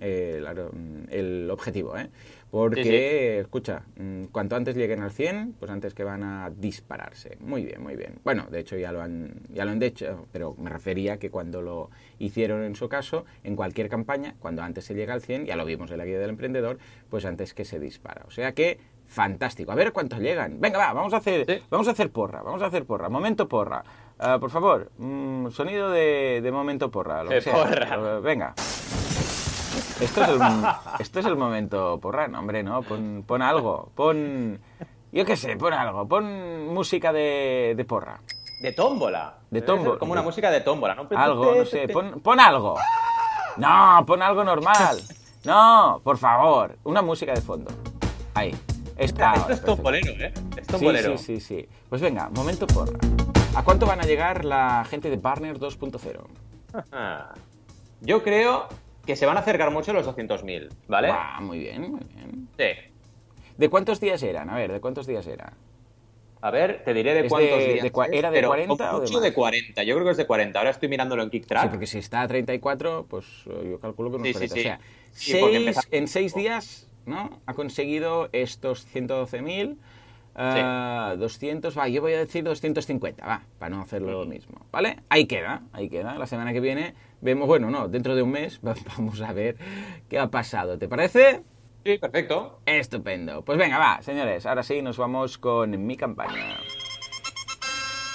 el, 0.00 0.46
el 1.10 1.50
objetivo, 1.50 1.96
¿eh? 1.98 2.08
Porque, 2.50 2.82
Sí, 2.82 2.88
sí. 2.88 3.40
escucha, 3.40 3.82
mm, 3.96 4.24
cuanto 4.32 4.56
antes 4.56 4.74
lleguen 4.74 5.02
al 5.02 5.10
100, 5.12 5.56
pues 5.58 5.70
antes 5.70 5.92
que 5.92 6.04
van 6.04 6.22
a 6.22 6.48
dispararse. 6.48 7.36
Muy 7.40 7.62
bien, 7.66 7.82
muy 7.82 7.94
bien. 7.96 8.14
Bueno, 8.24 8.46
de 8.50 8.60
hecho 8.60 8.78
ya 8.78 8.90
lo 8.90 9.02
han, 9.02 9.34
ya 9.52 9.66
lo 9.66 9.72
han 9.72 9.82
hecho, 9.82 10.26
pero 10.32 10.54
me 10.58 10.70
refería 10.70 11.18
que 11.18 11.28
cuando 11.28 11.60
lo 11.60 11.90
hicieron 12.18 12.64
en 12.64 12.74
su 12.74 12.88
caso, 12.88 13.26
en 13.44 13.54
cualquier 13.54 13.90
campaña, 13.90 14.34
cuando 14.38 14.62
antes 14.62 14.86
se 14.86 14.94
llega 14.94 15.12
al 15.12 15.20
100, 15.20 15.44
ya 15.44 15.56
lo 15.56 15.66
vimos 15.66 15.90
en 15.90 15.98
la 15.98 16.06
guía 16.06 16.18
del 16.18 16.30
emprendedor, 16.30 16.78
pues 17.10 17.26
antes 17.26 17.52
que 17.52 17.66
se 17.66 17.78
dispara. 17.78 18.24
O 18.26 18.30
sea 18.30 18.52
que, 18.52 18.78
fantástico. 19.08 19.72
A 19.72 19.74
ver 19.74 19.92
cuántos 19.92 20.20
llegan. 20.20 20.60
Venga, 20.60 20.78
va, 20.78 20.92
vamos 20.92 21.12
a 21.14 21.16
hacer, 21.16 21.44
Sí. 21.46 21.64
vamos 21.70 21.88
a 21.88 21.90
hacer 21.92 22.12
porra, 22.12 22.42
vamos 22.42 22.62
a 22.62 22.66
hacer 22.66 22.84
porra. 22.84 23.08
Momento 23.08 23.48
porra. 23.48 23.82
Ah, 24.20 24.38
por 24.38 24.50
favor, 24.50 24.90
mm, 24.98 25.48
sonido 25.50 25.90
de, 25.90 26.40
de 26.42 26.52
momento 26.52 26.90
porra. 26.90 27.24
Lo 27.24 27.30
que 27.30 27.40
sea. 27.40 27.54
porra. 27.54 28.20
Venga. 28.20 28.54
Esto 30.00 30.22
es, 30.22 30.28
el, 30.28 30.40
esto 31.00 31.20
es 31.20 31.26
el 31.26 31.36
momento 31.36 31.98
porra, 32.00 32.28
no, 32.28 32.38
hombre, 32.38 32.62
no. 32.62 32.82
Pon, 32.82 33.24
pon 33.26 33.42
algo, 33.42 33.90
pon... 33.94 34.60
Yo 35.10 35.24
qué 35.24 35.36
sé, 35.36 35.56
pon 35.56 35.72
algo. 35.72 36.06
Pon 36.06 36.68
música 36.68 37.12
de, 37.12 37.74
de 37.76 37.84
porra. 37.84 38.20
De 38.60 38.72
tómbola. 38.72 39.38
De 39.50 39.62
tómbola. 39.62 39.98
Como 39.98 40.12
una 40.12 40.22
música 40.22 40.50
de 40.50 40.60
tómbola, 40.60 40.94
¿no? 40.94 41.08
Algo, 41.16 41.54
no 41.54 41.64
sé, 41.64 41.88
pon, 41.88 42.20
pon 42.20 42.38
algo. 42.40 42.74
No, 43.56 44.04
pon 44.06 44.20
algo 44.22 44.44
normal. 44.44 44.98
No, 45.44 46.00
por 46.04 46.18
favor, 46.18 46.76
una 46.84 47.02
música 47.02 47.32
de 47.32 47.40
fondo. 47.40 47.70
Ahí. 48.34 48.54
Está. 48.98 49.34
Esto 49.34 49.52
es 49.52 49.62
tombolero, 49.62 50.12
¿eh? 50.12 50.32
Es 50.56 50.66
Sí, 50.66 50.72
tombolero. 50.72 51.16
sí, 51.18 51.36
sí, 51.36 51.40
sí. 51.40 51.68
Pues 51.88 52.00
venga, 52.02 52.28
momento 52.30 52.66
porra. 52.66 52.98
¿A 53.54 53.62
cuánto 53.62 53.86
van 53.86 54.00
a 54.00 54.04
llegar 54.04 54.44
la 54.44 54.84
gente 54.88 55.08
de 55.10 55.16
Barner 55.16 55.58
2.0? 55.58 56.20
Ah. 56.92 57.32
Yo 58.00 58.22
creo 58.22 58.68
que 59.06 59.16
se 59.16 59.24
van 59.26 59.36
a 59.36 59.40
acercar 59.40 59.70
mucho 59.70 59.92
a 59.92 59.94
los 59.94 60.06
200.000, 60.06 60.68
¿vale? 60.88 61.08
Guau, 61.08 61.42
muy 61.42 61.58
bien, 61.60 61.90
muy 61.92 62.00
bien. 62.14 62.48
Sí. 62.58 62.92
¿De 63.56 63.68
cuántos 63.68 64.00
días 64.00 64.22
eran? 64.22 64.50
A 64.50 64.56
ver, 64.56 64.72
¿de 64.72 64.80
cuántos 64.80 65.06
días 65.06 65.26
era? 65.26 65.52
A 66.40 66.50
ver, 66.52 66.84
te 66.84 66.94
diré 66.94 67.14
de 67.14 67.20
¿Es 67.22 67.28
cuántos 67.28 67.58
de- 67.58 67.66
días. 67.74 67.82
de 67.82 67.88
es, 67.88 68.12
era 68.12 68.30
de 68.30 68.36
pero 68.36 68.48
40 68.48 68.76
con 68.76 68.86
o 68.86 68.92
de 68.94 69.00
mucho 69.00 69.14
más? 69.14 69.22
de 69.22 69.32
40. 69.32 69.82
Yo 69.82 69.94
creo 69.94 70.04
que 70.04 70.10
es 70.12 70.16
de 70.16 70.26
40. 70.26 70.58
Ahora 70.58 70.70
estoy 70.70 70.88
mirándolo 70.88 71.22
en 71.22 71.30
Sí, 71.30 71.38
Kicktrack. 71.38 71.70
porque 71.70 71.86
si 71.88 71.98
está 71.98 72.20
a 72.22 72.28
34, 72.28 73.06
pues 73.08 73.24
eh, 73.46 73.68
yo 73.72 73.80
calculo 73.80 74.10
que 74.10 74.16
unos 74.16 74.28
Sí, 74.28 74.34
sí, 74.34 74.38
40. 74.48 74.54
sí. 74.54 74.60
O 74.60 74.62
sea, 74.62 74.80
Sí, 75.10 75.32
seis- 75.32 75.88
en 75.90 76.06
seis 76.08 76.34
días, 76.34 76.87
¿no? 77.08 77.40
Ha 77.46 77.54
conseguido 77.54 78.28
estos 78.32 78.86
112.000. 78.94 79.76
ah, 80.36 81.14
200, 81.18 81.76
va, 81.76 81.88
yo 81.88 82.00
voy 82.00 82.12
a 82.12 82.18
decir 82.18 82.44
250, 82.44 83.26
va, 83.26 83.42
para 83.58 83.74
no 83.74 83.82
hacer 83.82 84.02
lo 84.02 84.24
mismo, 84.24 84.66
¿vale? 84.70 84.98
Ahí 85.08 85.26
queda, 85.26 85.62
ahí 85.72 85.88
queda. 85.88 86.14
La 86.16 86.26
semana 86.28 86.52
que 86.52 86.60
viene 86.60 86.94
vemos, 87.20 87.48
bueno, 87.48 87.70
no, 87.70 87.88
dentro 87.88 88.14
de 88.14 88.22
un 88.22 88.30
mes 88.30 88.60
va- 88.64 88.74
vamos 88.96 89.20
a 89.22 89.32
ver 89.32 89.56
qué 90.08 90.18
ha 90.18 90.28
pasado. 90.30 90.78
¿Te 90.78 90.86
parece? 90.88 91.42
Sí, 91.84 91.98
perfecto. 91.98 92.60
Estupendo. 92.66 93.42
Pues 93.44 93.58
venga, 93.58 93.78
va, 93.78 94.00
señores, 94.02 94.46
ahora 94.46 94.62
sí 94.62 94.82
nos 94.82 94.96
vamos 94.98 95.38
con 95.38 95.86
mi 95.86 95.96
campaña. 95.96 96.58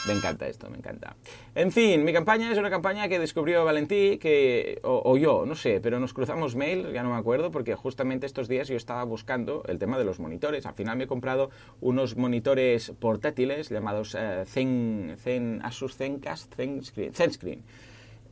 Me 0.05 0.13
encanta 0.13 0.47
esto, 0.47 0.69
me 0.69 0.77
encanta. 0.77 1.15
En 1.55 1.71
fin, 1.71 2.03
mi 2.03 2.11
campaña 2.11 2.51
es 2.51 2.57
una 2.57 2.69
campaña 2.69 3.07
que 3.07 3.19
descubrió 3.19 3.63
Valentí, 3.63 4.17
que, 4.17 4.79
o, 4.83 5.15
yo, 5.17 5.45
no 5.45 5.55
sé, 5.55 5.79
pero 5.81 5.99
nos 5.99 6.13
cruzamos 6.13 6.57
mail, 6.57 6.91
ya 6.91 7.03
no 7.03 7.11
me 7.11 7.15
acuerdo, 7.15 7.51
porque 7.51 7.75
justamente 7.75 8.25
estos 8.25 8.49
días 8.49 8.67
yo 8.67 8.75
estaba 8.75 9.03
buscando 9.05 9.63
el 9.67 9.79
tema 9.79 9.97
de 9.97 10.03
los 10.03 10.19
monitores. 10.19 10.65
Al 10.65 10.73
final 10.73 10.97
me 10.97 11.05
he 11.05 11.07
comprado 11.07 11.51
unos 11.79 12.17
monitores 12.17 12.91
portátiles 12.99 13.69
llamados 13.69 14.15
eh, 14.19 14.43
Zen, 14.45 15.15
Zen, 15.17 15.61
Asus 15.63 15.95
Zencast, 15.95 16.53
Zenscreen, 16.53 17.13
Zenscreen 17.13 17.63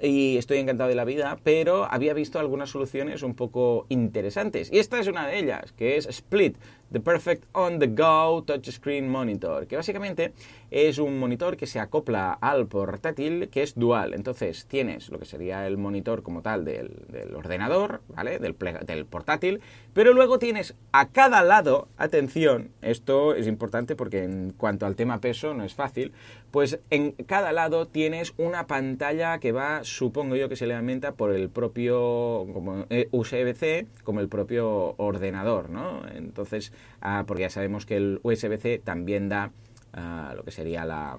y 0.01 0.37
estoy 0.37 0.57
encantado 0.57 0.89
de 0.89 0.95
la 0.95 1.05
vida, 1.05 1.37
pero 1.43 1.85
había 1.85 2.13
visto 2.13 2.39
algunas 2.39 2.69
soluciones 2.69 3.21
un 3.21 3.35
poco 3.35 3.85
interesantes. 3.89 4.71
Y 4.71 4.79
esta 4.79 4.99
es 4.99 5.07
una 5.07 5.27
de 5.27 5.37
ellas, 5.37 5.73
que 5.73 5.95
es 5.97 6.07
Split, 6.07 6.57
The 6.91 6.99
Perfect 6.99 7.45
On 7.53 7.79
The 7.79 7.87
Go 7.87 8.43
Touchscreen 8.43 9.09
Monitor, 9.09 9.67
que 9.67 9.77
básicamente 9.77 10.33
es 10.69 10.97
un 10.97 11.19
monitor 11.19 11.57
que 11.57 11.67
se 11.67 11.79
acopla 11.79 12.33
al 12.33 12.67
portátil, 12.67 13.49
que 13.49 13.63
es 13.63 13.75
dual. 13.75 14.13
Entonces 14.13 14.65
tienes 14.65 15.09
lo 15.09 15.19
que 15.19 15.25
sería 15.25 15.67
el 15.67 15.77
monitor 15.77 16.23
como 16.23 16.41
tal 16.41 16.65
del, 16.65 16.91
ordenador, 17.35 18.01
¿vale? 18.09 18.39
Del, 18.39 18.55
del 18.85 19.05
portátil, 19.05 19.61
pero 19.93 20.13
luego 20.13 20.39
tienes 20.39 20.75
a 20.91 21.09
cada 21.09 21.43
lado, 21.43 21.87
atención, 21.97 22.71
esto 22.81 23.35
es 23.35 23.47
importante 23.47 23.95
porque 23.95 24.23
en 24.23 24.53
cuanto 24.57 24.85
al 24.85 24.95
tema 24.95 25.19
peso 25.19 25.53
no 25.53 25.63
es 25.63 25.73
fácil, 25.73 26.11
pues 26.51 26.79
en 26.89 27.11
cada 27.11 27.51
lado 27.53 27.87
tienes 27.87 28.33
una 28.37 28.67
pantalla 28.67 29.39
que 29.39 29.51
va, 29.51 29.83
supongo 29.83 30.35
yo 30.35 30.49
que 30.49 30.55
se 30.55 30.67
le 30.67 30.73
alimenta 30.73 31.13
por 31.13 31.31
el 31.31 31.49
propio 31.49 32.47
como, 32.53 32.85
eh, 32.89 33.07
USB-C, 33.11 33.87
como 34.03 34.19
el 34.19 34.27
propio 34.27 34.95
ordenador, 34.97 35.69
¿no? 35.69 36.01
Entonces, 36.13 36.73
ah, 37.01 37.23
porque 37.27 37.43
ya 37.43 37.49
sabemos 37.49 37.85
que 37.85 37.97
el 37.97 38.19
USB-C 38.23 38.79
también 38.83 39.29
da 39.29 39.51
ah, 39.93 40.33
lo 40.35 40.43
que 40.43 40.51
sería 40.51 40.85
la, 40.85 41.17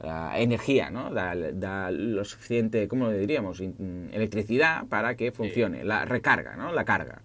la 0.00 0.38
energía, 0.38 0.90
¿no? 0.90 1.10
Da, 1.12 1.34
da 1.34 1.90
lo 1.90 2.24
suficiente, 2.24 2.86
¿cómo 2.88 3.06
lo 3.06 3.12
diríamos? 3.12 3.60
In- 3.60 4.10
electricidad 4.12 4.86
para 4.86 5.16
que 5.16 5.32
funcione, 5.32 5.84
la 5.84 6.04
recarga, 6.04 6.56
¿no? 6.56 6.72
La 6.72 6.84
carga. 6.84 7.22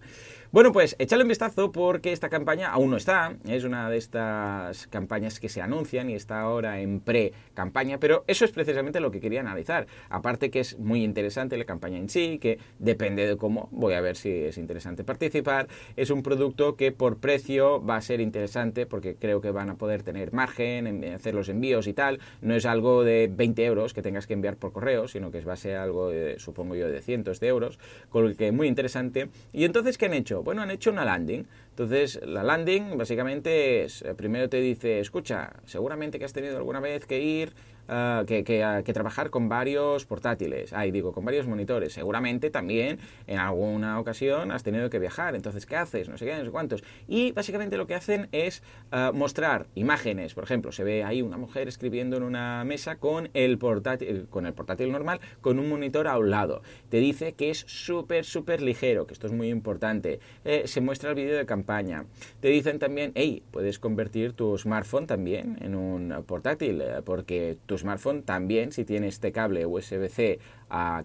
Bueno, 0.54 0.70
pues 0.70 0.94
échale 1.00 1.24
un 1.24 1.28
vistazo 1.28 1.72
porque 1.72 2.12
esta 2.12 2.28
campaña 2.28 2.68
aún 2.68 2.92
no 2.92 2.96
está. 2.96 3.34
Es 3.44 3.64
una 3.64 3.90
de 3.90 3.96
estas 3.96 4.86
campañas 4.86 5.40
que 5.40 5.48
se 5.48 5.60
anuncian 5.60 6.08
y 6.08 6.14
está 6.14 6.42
ahora 6.42 6.78
en 6.78 7.00
pre-campaña, 7.00 7.98
pero 7.98 8.22
eso 8.28 8.44
es 8.44 8.52
precisamente 8.52 9.00
lo 9.00 9.10
que 9.10 9.18
quería 9.18 9.40
analizar. 9.40 9.88
Aparte 10.10 10.52
que 10.52 10.60
es 10.60 10.78
muy 10.78 11.02
interesante 11.02 11.56
la 11.56 11.64
campaña 11.64 11.98
en 11.98 12.08
sí, 12.08 12.38
que 12.38 12.60
depende 12.78 13.26
de 13.26 13.36
cómo, 13.36 13.68
voy 13.72 13.94
a 13.94 14.00
ver 14.00 14.14
si 14.14 14.30
es 14.30 14.56
interesante 14.56 15.02
participar. 15.02 15.66
Es 15.96 16.10
un 16.10 16.22
producto 16.22 16.76
que 16.76 16.92
por 16.92 17.16
precio 17.16 17.84
va 17.84 17.96
a 17.96 18.00
ser 18.00 18.20
interesante 18.20 18.86
porque 18.86 19.16
creo 19.16 19.40
que 19.40 19.50
van 19.50 19.70
a 19.70 19.74
poder 19.74 20.04
tener 20.04 20.32
margen 20.32 20.86
en 20.86 21.14
hacer 21.14 21.34
los 21.34 21.48
envíos 21.48 21.88
y 21.88 21.94
tal. 21.94 22.20
No 22.42 22.54
es 22.54 22.64
algo 22.64 23.02
de 23.02 23.28
20 23.28 23.64
euros 23.64 23.92
que 23.92 24.02
tengas 24.02 24.28
que 24.28 24.34
enviar 24.34 24.56
por 24.56 24.70
correo, 24.70 25.08
sino 25.08 25.32
que 25.32 25.40
va 25.40 25.54
a 25.54 25.56
ser 25.56 25.78
algo, 25.78 26.10
de, 26.10 26.38
supongo 26.38 26.76
yo, 26.76 26.88
de 26.88 27.02
cientos 27.02 27.40
de 27.40 27.48
euros, 27.48 27.80
con 28.08 28.28
lo 28.28 28.36
que 28.36 28.46
es 28.46 28.54
muy 28.54 28.68
interesante. 28.68 29.30
Y 29.52 29.64
entonces, 29.64 29.98
¿qué 29.98 30.06
han 30.06 30.14
hecho? 30.14 30.43
Bueno, 30.44 30.60
han 30.62 30.70
hecho 30.70 30.90
una 30.90 31.04
landing. 31.04 31.46
Entonces, 31.70 32.20
la 32.24 32.42
landing 32.42 32.96
básicamente 32.98 33.84
es, 33.84 34.02
eh, 34.02 34.14
primero 34.14 34.48
te 34.48 34.58
dice, 34.58 35.00
escucha, 35.00 35.54
seguramente 35.64 36.18
que 36.18 36.26
has 36.26 36.32
tenido 36.34 36.58
alguna 36.58 36.80
vez 36.80 37.06
que 37.06 37.20
ir 37.20 37.54
Ah, 37.88 38.24
que, 38.26 38.44
que, 38.44 38.92
trabajar 38.94 39.28
con 39.28 39.48
varios 39.48 40.06
portátiles, 40.06 40.72
ahí 40.72 40.90
digo, 40.90 41.12
con 41.12 41.24
varios 41.24 41.46
monitores. 41.46 41.92
Seguramente 41.92 42.50
también 42.50 42.98
en 43.26 43.38
alguna 43.38 44.00
ocasión 44.00 44.52
has 44.52 44.62
tenido 44.62 44.88
que 44.88 44.98
viajar, 44.98 45.34
entonces, 45.34 45.66
¿qué 45.66 45.76
haces? 45.76 46.08
No 46.08 46.16
sé 46.16 46.24
qué, 46.24 46.36
no 46.36 46.44
sé 46.44 46.50
cuántos. 46.50 46.82
Y 47.08 47.32
básicamente 47.32 47.76
lo 47.76 47.86
que 47.86 47.94
hacen 47.94 48.28
es 48.32 48.62
ah, 48.90 49.10
mostrar 49.12 49.66
imágenes, 49.74 50.32
por 50.34 50.44
ejemplo, 50.44 50.72
se 50.72 50.84
ve 50.84 51.04
ahí 51.04 51.20
una 51.20 51.36
mujer 51.36 51.68
escribiendo 51.68 52.16
en 52.16 52.22
una 52.22 52.64
mesa 52.64 52.96
con 52.96 53.28
el 53.34 53.58
portátil, 53.58 54.28
con 54.30 54.46
el 54.46 54.54
portátil 54.54 54.90
normal, 54.90 55.20
con 55.40 55.58
un 55.58 55.68
monitor 55.68 56.08
a 56.08 56.16
un 56.16 56.30
lado. 56.30 56.62
Te 56.88 56.98
dice 56.98 57.34
que 57.34 57.50
es 57.50 57.64
súper, 57.66 58.24
súper 58.24 58.62
ligero, 58.62 59.06
que 59.06 59.12
esto 59.12 59.26
es 59.26 59.32
muy 59.32 59.50
importante. 59.50 60.20
Eh, 60.44 60.62
se 60.66 60.80
muestra 60.80 61.10
el 61.10 61.16
vídeo 61.16 61.36
de 61.36 61.44
campaña. 61.44 62.06
Te 62.40 62.48
dicen 62.48 62.78
también, 62.78 63.12
hey, 63.14 63.42
puedes 63.50 63.78
convertir 63.78 64.32
tu 64.32 64.56
smartphone 64.56 65.06
también 65.06 65.58
en 65.60 65.74
un 65.74 66.24
portátil, 66.26 66.80
eh, 66.80 67.02
porque 67.04 67.58
tu 67.66 67.73
smartphone 67.78 68.22
también, 68.22 68.72
si 68.72 68.84
tiene 68.84 69.08
este 69.08 69.32
cable 69.32 69.66
USB-C, 69.66 70.38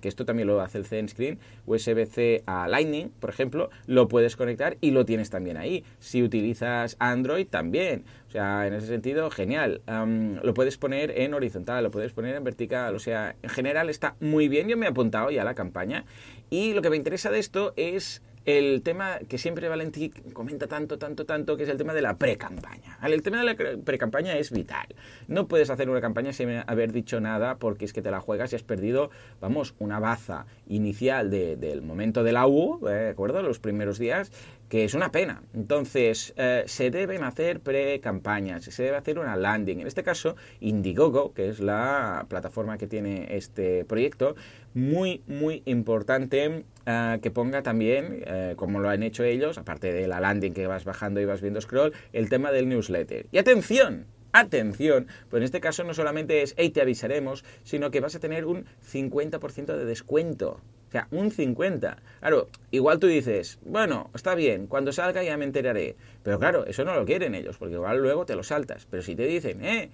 que 0.02 0.08
esto 0.08 0.26
también 0.26 0.48
lo 0.48 0.62
hace 0.62 0.80
el 0.80 0.86
ZenScreen, 0.86 1.38
USB-C 1.66 2.44
a 2.48 2.68
Lightning, 2.68 3.10
por 3.20 3.30
ejemplo, 3.30 3.70
lo 3.86 4.08
puedes 4.08 4.36
conectar 4.36 4.78
y 4.82 4.92
lo 4.92 5.06
tienes 5.06 5.30
también 5.30 5.58
ahí. 5.58 5.84
Si 6.00 6.24
utilizas 6.24 6.96
Android, 7.00 7.48
también. 7.48 8.04
O 8.28 8.32
sea, 8.32 8.68
en 8.68 8.74
ese 8.74 8.88
sentido, 8.88 9.30
genial. 9.30 9.82
lo 9.88 10.54
puedes 10.54 10.78
poner 10.78 11.12
en 11.20 11.34
horizontal, 11.34 11.84
lo 11.84 11.92
puedes 11.92 12.14
poner 12.14 12.36
en 12.36 12.44
vertical. 12.44 12.96
O 12.96 13.00
sea, 13.00 13.36
en 13.42 13.50
general 13.50 13.90
está 13.90 14.16
muy 14.20 14.48
bien. 14.48 14.68
Yo 14.68 14.78
me 14.78 14.86
he 14.86 14.90
apuntado 14.90 15.30
ya 15.32 15.42
a 15.42 15.46
la 15.46 15.56
campaña. 15.56 16.06
Y 16.50 16.74
lo 16.74 16.82
que 16.82 16.90
me 16.90 16.98
interesa 16.98 17.30
de 17.30 17.40
esto 17.40 17.74
es 17.76 18.22
el 18.58 18.82
tema 18.82 19.20
que 19.28 19.38
siempre 19.38 19.68
Valentín 19.68 20.12
comenta 20.34 20.68
tanto, 20.68 20.98
tanto, 20.98 21.26
tanto, 21.26 21.58
que 21.58 21.64
es 21.64 21.70
el 21.70 21.78
tema 21.78 21.94
de 21.94 22.02
la 22.02 22.18
pre-campaña. 22.18 22.98
El 23.04 23.22
tema 23.22 23.38
de 23.38 23.44
la 23.44 23.56
pre-campaña 23.84 24.38
es 24.38 24.52
vital. 24.52 24.88
No 25.28 25.48
puedes 25.48 25.70
hacer 25.70 25.90
una 25.90 26.02
campaña 26.02 26.34
sin 26.34 26.50
haber 26.66 26.92
dicho 26.92 27.20
nada 27.20 27.58
porque 27.58 27.86
es 27.86 27.94
que 27.94 28.02
te 28.02 28.12
la 28.12 28.20
juegas 28.20 28.54
y 28.54 28.56
has 28.56 28.64
perdido, 28.64 29.12
vamos, 29.42 29.76
una 29.80 30.00
baza 30.00 30.46
inicial 30.68 31.30
del 31.30 31.82
momento 31.82 32.24
de 32.24 32.32
la 32.32 32.48
U, 32.48 32.88
¿eh? 32.88 32.92
¿de 32.92 33.10
acuerdo? 33.10 33.42
Los 33.42 33.60
primeros 33.60 34.00
días, 34.00 34.32
que 34.70 34.86
es 34.86 34.94
una 34.94 35.12
pena. 35.12 35.42
Entonces, 35.54 36.34
eh, 36.38 36.64
se 36.68 36.92
deben 36.92 37.24
hacer 37.24 37.60
pre-campañas, 37.60 38.64
se 38.64 38.84
debe 38.84 38.98
hacer 38.98 39.18
una 39.20 39.36
landing. 39.36 39.82
En 39.82 39.88
este 39.88 40.04
caso, 40.04 40.36
Indiegogo, 40.60 41.34
que 41.34 41.50
es 41.50 41.60
la 41.60 42.26
plataforma 42.30 42.78
que 42.78 42.88
tiene 42.88 43.36
este 43.36 43.84
proyecto, 43.86 44.36
muy, 44.76 45.24
muy 45.28 45.64
importante 45.66 46.64
eh, 46.86 47.20
que 47.22 47.32
ponga 47.32 47.64
también, 47.64 48.24
eh, 48.26 48.54
como 48.56 48.80
lo 48.80 48.90
han 48.90 49.02
hecho 49.02 49.24
ellos, 49.24 49.58
aparte 49.58 49.92
de 49.92 50.08
la 50.08 50.20
landing 50.20 50.54
que 50.54 50.68
vas 50.68 50.86
bajando 50.86 51.20
y 51.20 51.26
vas 51.26 51.42
viendo 51.42 51.60
scroll, 51.60 51.94
el 52.14 52.30
tema 52.30 52.52
del 52.52 52.70
newsletter. 52.70 53.26
Y 53.32 53.40
atención, 53.40 54.06
atención, 54.32 55.08
pues 55.30 55.40
en 55.42 55.46
este 55.46 55.62
caso 55.62 55.84
no 55.84 55.96
solamente 55.96 56.44
es, 56.44 56.54
hey, 56.58 56.70
te 56.70 56.82
avisaremos, 56.82 57.44
sino 57.64 57.90
que 57.90 58.02
vas 58.02 58.16
a 58.16 58.20
tener 58.20 58.46
un 58.46 58.66
50% 58.92 59.66
de 59.76 59.86
descuento. 59.86 60.62
O 60.90 60.92
sea, 60.92 61.08
un 61.12 61.30
50. 61.30 61.98
Claro, 62.20 62.50
igual 62.72 63.00
tú 63.00 63.06
dices, 63.06 63.60
bueno, 63.64 64.10
está 64.16 64.34
bien, 64.34 64.66
cuando 64.66 64.92
salga 64.92 65.24
ya 65.24 65.38
me 65.38 65.46
enteraré. 65.46 65.96
Pero 66.24 66.40
claro, 66.40 66.66
eso 66.66 66.84
no 66.84 66.96
lo 66.96 67.06
quieren 67.06 67.36
ellos, 67.36 67.58
porque 67.58 67.76
igual 67.76 68.02
luego 68.02 68.26
te 68.26 68.36
lo 68.36 68.44
saltas. 68.44 68.88
Pero 68.90 69.04
si 69.04 69.16
te 69.16 69.28
dicen, 69.28 69.64
eh, 69.64 69.92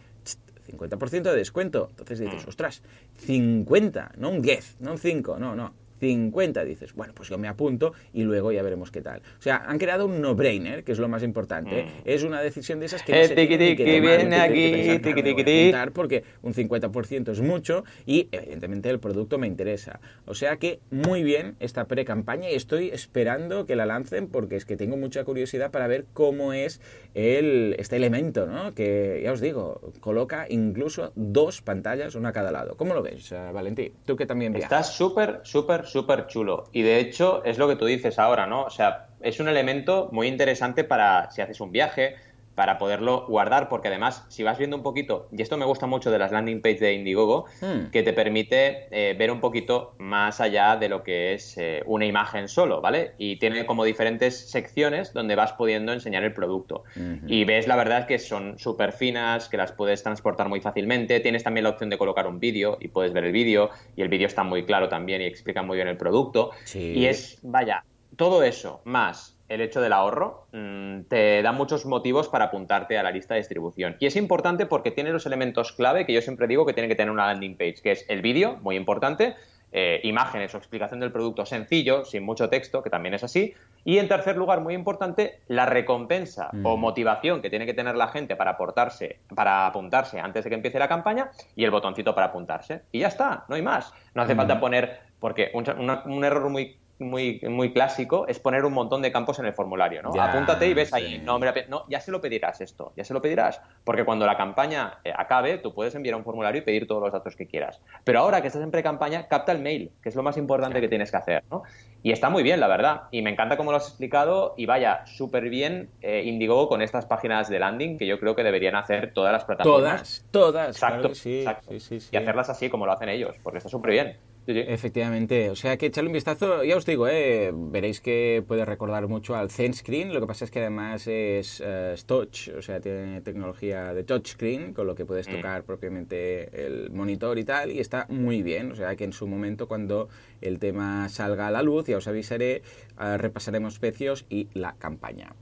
50% 0.71 1.23
de 1.23 1.35
descuento, 1.35 1.87
entonces 1.91 2.19
dices, 2.19 2.45
mm. 2.45 2.49
ostras, 2.49 2.81
50, 3.17 4.13
no 4.17 4.29
un 4.29 4.41
10, 4.41 4.77
no 4.79 4.91
un 4.93 4.97
5, 4.97 5.37
no, 5.37 5.55
no. 5.55 5.73
50 6.05 6.63
dices, 6.65 6.93
bueno, 6.93 7.13
pues 7.15 7.29
yo 7.29 7.37
me 7.37 7.47
apunto 7.47 7.93
y 8.13 8.23
luego 8.23 8.51
ya 8.51 8.61
veremos 8.61 8.91
qué 8.91 9.01
tal. 9.01 9.21
O 9.39 9.41
sea, 9.41 9.63
han 9.65 9.79
creado 9.79 10.05
un 10.05 10.21
no-brainer, 10.21 10.83
que 10.83 10.91
es 10.91 10.99
lo 10.99 11.07
más 11.07 11.23
importante. 11.23 11.83
Mm. 11.83 11.87
Es 12.05 12.23
una 12.23 12.41
decisión 12.41 12.79
de 12.79 12.85
esas 12.85 13.01
que 13.01 13.13
no 13.13 13.27
se 13.27 13.35
tiene 13.35 13.75
que 13.75 13.99
viene 13.99 14.35
aquí, 14.35 14.99
que 15.01 15.75
porque 15.93 16.23
un 16.43 16.53
50% 16.53 17.31
es 17.31 17.41
mucho 17.41 17.83
y 18.05 18.27
evidentemente 18.31 18.89
el 18.89 18.99
producto 18.99 19.37
me 19.37 19.47
interesa. 19.47 19.99
O 20.25 20.35
sea 20.35 20.57
que 20.57 20.79
muy 20.91 21.23
bien 21.23 21.55
esta 21.59 21.85
pre-campaña 21.85 22.49
y 22.49 22.55
estoy 22.55 22.89
esperando 22.89 23.65
que 23.65 23.75
la 23.75 23.85
lancen 23.85 24.27
porque 24.27 24.55
es 24.55 24.65
que 24.65 24.77
tengo 24.77 24.97
mucha 24.97 25.23
curiosidad 25.23 25.71
para 25.71 25.87
ver 25.87 26.05
cómo 26.13 26.53
es 26.53 26.81
el, 27.13 27.75
este 27.79 27.95
elemento, 27.95 28.45
¿no? 28.45 28.73
Que 28.73 29.21
ya 29.23 29.31
os 29.31 29.41
digo, 29.41 29.81
coloca 29.99 30.45
incluso 30.49 31.11
dos 31.15 31.61
pantallas, 31.61 32.15
una 32.15 32.29
a 32.29 32.33
cada 32.33 32.51
lado. 32.51 32.75
¿Cómo 32.77 32.93
lo 32.93 33.01
ves, 33.01 33.31
eh, 33.31 33.51
Valentín? 33.53 33.93
Tú 34.05 34.15
que 34.15 34.25
también 34.25 34.53
viajas. 34.53 34.71
Está 34.71 34.83
súper, 34.83 35.39
súper 35.43 35.85
súper 35.95 36.27
chulo. 36.27 36.65
Y 36.73 36.81
de 36.81 36.99
hecho 36.99 37.41
es 37.45 37.57
lo 37.57 37.69
que 37.69 37.77
tú 37.77 37.85
dices 37.85 38.19
ahora, 38.19 38.45
¿no? 38.45 38.63
O 38.63 38.69
sea, 38.69 39.07
es 39.21 39.39
un 39.39 39.47
elemento 39.47 40.09
muy 40.11 40.27
interesante 40.27 40.83
para 40.83 41.31
si 41.31 41.41
haces 41.41 41.61
un 41.61 41.71
viaje, 41.71 42.17
para 42.55 42.77
poderlo 42.77 43.25
guardar, 43.27 43.69
porque 43.69 43.89
además, 43.89 44.25
si 44.29 44.41
vas 44.43 44.57
viendo 44.57 44.77
un 44.77 44.83
poquito, 44.83 45.27
y 45.31 45.41
esto 45.41 45.57
me 45.57 45.65
gusta 45.65 45.85
mucho 45.85 46.09
de 46.09 46.17
las 46.17 46.31
landing 46.31 46.61
page 46.61 46.79
de 46.79 46.93
Indiegogo, 46.93 47.45
hmm. 47.61 47.91
que 47.91 48.01
te 48.01 48.13
permite 48.13 48.87
eh, 48.91 49.13
ver 49.13 49.29
un 49.29 49.41
poquito 49.41 49.95
más 49.99 50.39
allá 50.39 50.77
de 50.77 50.89
lo 50.89 51.03
que 51.03 51.33
es 51.33 51.57
eh, 51.57 51.83
una 51.85 52.05
imagen 52.05 52.47
solo, 52.47 52.81
¿vale? 52.81 53.13
Y 53.17 53.37
tiene 53.37 53.65
como 53.65 53.83
diferentes 53.83 54.49
secciones 54.49 55.13
donde 55.13 55.35
vas 55.35 55.53
pudiendo 55.53 55.91
enseñar 55.91 56.23
el 56.23 56.33
producto. 56.33 56.83
Y 57.27 57.43
ves, 57.43 57.67
la 57.67 57.75
verdad, 57.75 58.07
que 58.07 58.19
son 58.19 58.57
súper 58.57 58.93
finas, 58.93 59.49
que 59.49 59.57
las 59.57 59.71
puedes 59.71 60.01
transportar 60.01 60.47
muy 60.47 60.61
fácilmente. 60.61 61.19
Tienes 61.19 61.43
también 61.43 61.65
la 61.65 61.71
opción 61.71 61.89
de 61.89 61.97
colocar 61.97 62.27
un 62.27 62.39
vídeo 62.39 62.77
y 62.79 62.87
puedes 62.87 63.11
ver 63.11 63.25
el 63.25 63.31
vídeo, 63.31 63.69
y 63.95 64.01
el 64.01 64.07
vídeo 64.07 64.27
está 64.27 64.43
muy 64.43 64.65
claro 64.65 64.87
también 64.87 65.21
y 65.21 65.25
explica 65.25 65.61
muy 65.61 65.75
bien 65.75 65.87
el 65.87 65.97
producto. 65.97 66.51
Y 66.73 67.05
es, 67.05 67.39
vaya, 67.41 67.83
todo 68.15 68.43
eso, 68.43 68.81
más 68.85 69.34
el 69.47 69.61
hecho 69.61 69.81
del 69.81 69.93
ahorro 69.93 70.47
mm, 70.51 71.01
te 71.07 71.41
da 71.41 71.51
muchos 71.51 71.85
motivos 71.85 72.29
para 72.29 72.45
apuntarte 72.45 72.97
a 72.97 73.03
la 73.03 73.11
lista 73.11 73.35
de 73.35 73.41
distribución. 73.41 73.95
Y 73.99 74.07
es 74.07 74.15
importante 74.15 74.65
porque 74.65 74.91
tiene 74.91 75.11
los 75.11 75.25
elementos 75.25 75.71
clave 75.71 76.05
que 76.05 76.13
yo 76.13 76.21
siempre 76.21 76.47
digo 76.47 76.65
que 76.65 76.73
tiene 76.73 76.89
que 76.89 76.95
tener 76.95 77.11
una 77.11 77.27
landing 77.27 77.57
page, 77.57 77.81
que 77.83 77.91
es 77.91 78.05
el 78.09 78.21
vídeo, 78.21 78.57
muy 78.61 78.75
importante, 78.75 79.35
eh, 79.71 79.99
imágenes 80.03 80.53
o 80.55 80.57
explicación 80.57 81.01
del 81.01 81.11
producto 81.11 81.45
sencillo, 81.45 82.05
sin 82.05 82.23
mucho 82.23 82.49
texto, 82.49 82.81
que 82.81 82.89
también 82.89 83.13
es 83.13 83.23
así. 83.23 83.53
Y 83.83 83.97
en 83.97 84.07
tercer 84.07 84.37
lugar, 84.37 84.61
muy 84.61 84.73
importante, 84.73 85.41
la 85.47 85.65
recompensa 85.65 86.49
o 86.63 86.77
mm. 86.77 86.79
motivación 86.79 87.41
que 87.41 87.49
tiene 87.49 87.65
que 87.65 87.73
tener 87.73 87.95
la 87.95 88.07
gente 88.07 88.35
para 88.35 88.51
aportarse, 88.51 89.19
para 89.35 89.67
apuntarse 89.67 90.19
antes 90.19 90.43
de 90.43 90.49
que 90.49 90.55
empiece 90.55 90.79
la 90.79 90.87
campaña 90.87 91.29
y 91.55 91.65
el 91.65 91.71
botoncito 91.71 92.15
para 92.15 92.27
apuntarse. 92.27 92.83
Y 92.91 92.99
ya 92.99 93.09
está, 93.09 93.45
no 93.49 93.55
hay 93.55 93.61
más. 93.61 93.93
No 94.13 94.21
hace 94.21 94.33
mm. 94.33 94.37
falta 94.37 94.59
poner, 94.59 94.99
porque 95.19 95.51
un 95.53 96.23
error 96.23 96.49
muy 96.49 96.77
muy, 96.99 97.41
muy 97.49 97.73
clásico 97.73 98.25
es 98.27 98.39
poner 98.39 98.63
un 98.63 98.73
montón 98.73 99.01
de 99.01 99.11
campos 99.11 99.39
en 99.39 99.45
el 99.45 99.53
formulario, 99.53 100.01
¿no? 100.01 100.09
Apúntate 100.21 100.67
y 100.67 100.73
ves 100.73 100.93
ahí, 100.93 101.21
no, 101.23 101.39
no, 101.39 101.85
ya 101.89 101.99
se 101.99 102.11
lo 102.11 102.21
pedirás 102.21 102.61
esto, 102.61 102.93
ya 102.95 103.03
se 103.03 103.13
lo 103.13 103.21
pedirás, 103.21 103.61
porque 103.83 104.05
cuando 104.05 104.25
la 104.25 104.37
campaña 104.37 104.99
eh, 105.03 105.11
acabe, 105.15 105.57
tú 105.57 105.73
puedes 105.73 105.93
enviar 105.95 106.15
un 106.15 106.23
formulario 106.23 106.61
y 106.61 106.63
pedir 106.63 106.87
todos 106.87 107.01
los 107.01 107.11
datos 107.11 107.35
que 107.35 107.47
quieras. 107.47 107.81
Pero 108.03 108.19
ahora 108.19 108.41
que 108.41 108.47
estás 108.47 108.61
en 108.61 108.71
pre-campaña, 108.71 109.27
capta 109.27 109.51
el 109.51 109.59
mail, 109.59 109.91
que 110.01 110.09
es 110.09 110.15
lo 110.15 110.23
más 110.23 110.37
importante 110.37 110.79
que 110.79 110.87
tienes 110.87 111.11
que 111.11 111.17
hacer, 111.17 111.43
¿no? 111.51 111.63
Y 112.01 112.11
está 112.11 112.29
muy 112.29 112.43
bien, 112.43 112.59
la 112.59 112.67
verdad, 112.67 113.03
y 113.11 113.21
me 113.21 113.31
encanta 113.31 113.57
cómo 113.57 113.71
lo 113.71 113.77
has 113.77 113.87
explicado, 113.87 114.53
y 114.57 114.65
vaya, 114.65 115.05
súper 115.05 115.49
bien 115.49 115.89
eh, 116.01 116.23
Indigo 116.25 116.69
con 116.69 116.81
estas 116.81 117.05
páginas 117.05 117.49
de 117.49 117.59
landing 117.59 117.97
que 117.97 118.05
yo 118.05 118.19
creo 118.19 118.35
que 118.35 118.43
deberían 118.43 118.75
hacer 118.75 119.11
todas 119.13 119.33
las 119.33 119.43
plataformas. 119.43 120.23
Todas, 120.31 120.31
todas, 120.31 120.69
exacto, 120.69 121.09
exacto. 121.09 121.73
y 121.73 122.17
hacerlas 122.17 122.49
así 122.49 122.69
como 122.69 122.85
lo 122.85 122.91
hacen 122.91 123.09
ellos, 123.09 123.35
porque 123.43 123.57
está 123.57 123.69
súper 123.69 123.91
bien. 123.91 124.17
Efectivamente, 124.47 125.49
o 125.49 125.55
sea 125.55 125.75
que 125.75 125.87
echarle 125.87 126.09
un 126.09 126.13
vistazo, 126.13 126.63
ya 126.63 126.77
os 126.77 126.85
digo, 126.85 127.07
eh, 127.07 127.51
veréis 127.51 127.99
que 127.99 128.43
puede 128.47 128.63
recordar 128.63 129.07
mucho 129.07 129.35
al 129.35 129.49
ZenScreen, 129.49 130.13
lo 130.13 130.21
que 130.21 130.27
pasa 130.27 130.45
es 130.45 130.51
que 130.51 130.59
además 130.59 131.07
es 131.07 131.61
uh, 131.61 131.95
touch, 132.05 132.49
o 132.49 132.61
sea, 132.61 132.79
tiene 132.79 133.21
tecnología 133.21 133.93
de 133.95 134.03
touchscreen, 134.03 134.73
con 134.73 134.85
lo 134.85 134.93
que 134.93 135.03
puedes 135.03 135.27
mm. 135.27 135.31
tocar 135.31 135.63
propiamente 135.63 136.65
el 136.65 136.91
monitor 136.91 137.39
y 137.39 137.43
tal, 137.43 137.71
y 137.71 137.79
está 137.79 138.05
muy 138.09 138.43
bien, 138.43 138.71
o 138.71 138.75
sea 138.75 138.95
que 138.95 139.05
en 139.05 139.13
su 139.13 139.25
momento 139.25 139.67
cuando 139.67 140.09
el 140.41 140.59
tema 140.59 141.09
salga 141.09 141.47
a 141.47 141.51
la 141.51 141.63
luz, 141.63 141.87
ya 141.87 141.97
os 141.97 142.07
avisaré, 142.07 142.61
uh, 142.99 143.17
repasaremos 143.17 143.79
precios 143.79 144.25
y 144.29 144.47
la 144.53 144.75
campaña. 144.77 145.33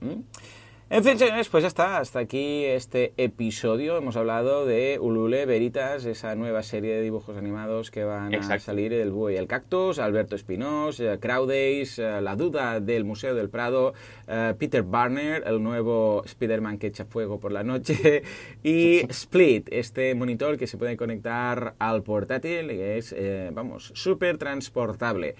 En 0.90 1.02
fin, 1.02 1.18
señores, 1.18 1.48
pues 1.48 1.62
ya 1.62 1.68
está. 1.68 1.96
Hasta 1.96 2.18
aquí 2.18 2.66
este 2.66 3.14
episodio. 3.16 3.96
Hemos 3.96 4.16
hablado 4.16 4.66
de 4.66 4.98
Ulule 5.00 5.46
Veritas, 5.46 6.04
esa 6.04 6.34
nueva 6.34 6.62
serie 6.62 6.94
de 6.94 7.00
dibujos 7.00 7.38
animados 7.38 7.90
que 7.90 8.04
van 8.04 8.34
a 8.34 8.58
salir 8.58 8.92
el 8.92 9.10
búho 9.10 9.30
y 9.30 9.36
el 9.36 9.46
cactus, 9.46 9.98
Alberto 9.98 10.36
Espinós, 10.36 11.00
eh, 11.00 11.18
Crowdays, 11.18 11.98
eh, 11.98 12.20
La 12.20 12.36
duda 12.36 12.80
del 12.80 13.04
Museo 13.04 13.34
del 13.34 13.48
Prado, 13.48 13.94
eh, 14.28 14.52
Peter 14.58 14.82
Barner, 14.82 15.42
el 15.46 15.62
nuevo 15.62 16.22
Spider-Man 16.26 16.76
que 16.76 16.88
echa 16.88 17.06
fuego 17.06 17.40
por 17.40 17.50
la 17.50 17.64
noche, 17.64 18.22
y 18.62 18.98
Split, 19.08 19.68
este 19.72 20.14
monitor 20.14 20.58
que 20.58 20.66
se 20.66 20.76
puede 20.76 20.98
conectar 20.98 21.76
al 21.78 22.02
portátil 22.02 22.70
y 22.70 22.80
es, 22.80 23.16
vamos, 23.52 23.90
súper 23.94 24.36
transportable. 24.36 25.34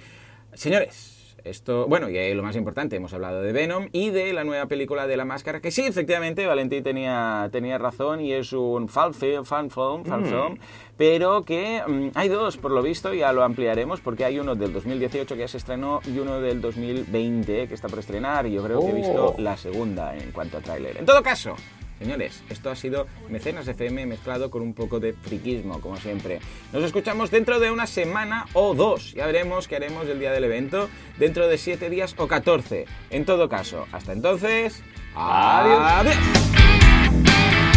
Señores, 0.54 1.13
esto, 1.44 1.86
bueno, 1.86 2.08
y 2.08 2.34
lo 2.34 2.42
más 2.42 2.56
importante, 2.56 2.96
hemos 2.96 3.12
hablado 3.12 3.42
de 3.42 3.52
Venom 3.52 3.88
y 3.92 4.10
de 4.10 4.32
la 4.32 4.44
nueva 4.44 4.66
película 4.66 5.06
de 5.06 5.16
la 5.16 5.24
máscara, 5.24 5.60
que 5.60 5.70
sí, 5.70 5.82
efectivamente, 5.82 6.46
Valentín 6.46 6.82
tenía, 6.82 7.48
tenía 7.52 7.78
razón 7.78 8.20
y 8.20 8.32
es 8.32 8.52
un 8.52 8.88
fan 8.88 9.12
film, 9.14 9.44
fan 9.44 9.70
film, 9.70 10.04
fan 10.04 10.24
film, 10.24 10.58
pero 10.96 11.44
que 11.44 11.82
mm, 11.86 12.08
hay 12.14 12.28
dos, 12.28 12.56
por 12.56 12.70
lo 12.70 12.82
visto, 12.82 13.12
ya 13.12 13.32
lo 13.32 13.44
ampliaremos, 13.44 14.00
porque 14.00 14.24
hay 14.24 14.38
uno 14.38 14.54
del 14.54 14.72
2018 14.72 15.34
que 15.34 15.40
ya 15.40 15.48
se 15.48 15.58
estrenó 15.58 16.00
y 16.06 16.18
uno 16.18 16.40
del 16.40 16.60
2020 16.60 17.68
que 17.68 17.74
está 17.74 17.88
por 17.88 17.98
estrenar, 17.98 18.46
y 18.46 18.52
yo 18.52 18.62
creo 18.64 18.80
que 18.80 18.88
he 18.90 18.94
visto 18.94 19.14
Oh. 19.14 19.34
la 19.38 19.56
segunda 19.56 20.16
en 20.16 20.32
cuanto 20.32 20.58
a 20.58 20.60
tráiler. 20.60 20.96
En 20.96 21.04
todo 21.06 21.22
caso, 21.22 21.54
Señores, 21.98 22.42
esto 22.50 22.70
ha 22.70 22.76
sido 22.76 23.06
Mecenas 23.28 23.68
FM 23.68 24.06
mezclado 24.06 24.50
con 24.50 24.62
un 24.62 24.74
poco 24.74 25.00
de 25.00 25.12
friquismo, 25.12 25.80
como 25.80 25.96
siempre. 25.96 26.40
Nos 26.72 26.82
escuchamos 26.84 27.30
dentro 27.30 27.60
de 27.60 27.70
una 27.70 27.86
semana 27.86 28.46
o 28.52 28.74
dos. 28.74 29.12
Ya 29.12 29.26
veremos 29.26 29.68
qué 29.68 29.76
haremos 29.76 30.06
el 30.08 30.18
día 30.18 30.32
del 30.32 30.44
evento, 30.44 30.88
dentro 31.18 31.48
de 31.48 31.56
siete 31.58 31.90
días 31.90 32.14
o 32.18 32.26
14. 32.26 32.86
En 33.10 33.24
todo 33.24 33.48
caso, 33.48 33.86
hasta 33.92 34.12
entonces, 34.12 34.82
Adiós. 35.14 35.80
adiós. 35.80 37.73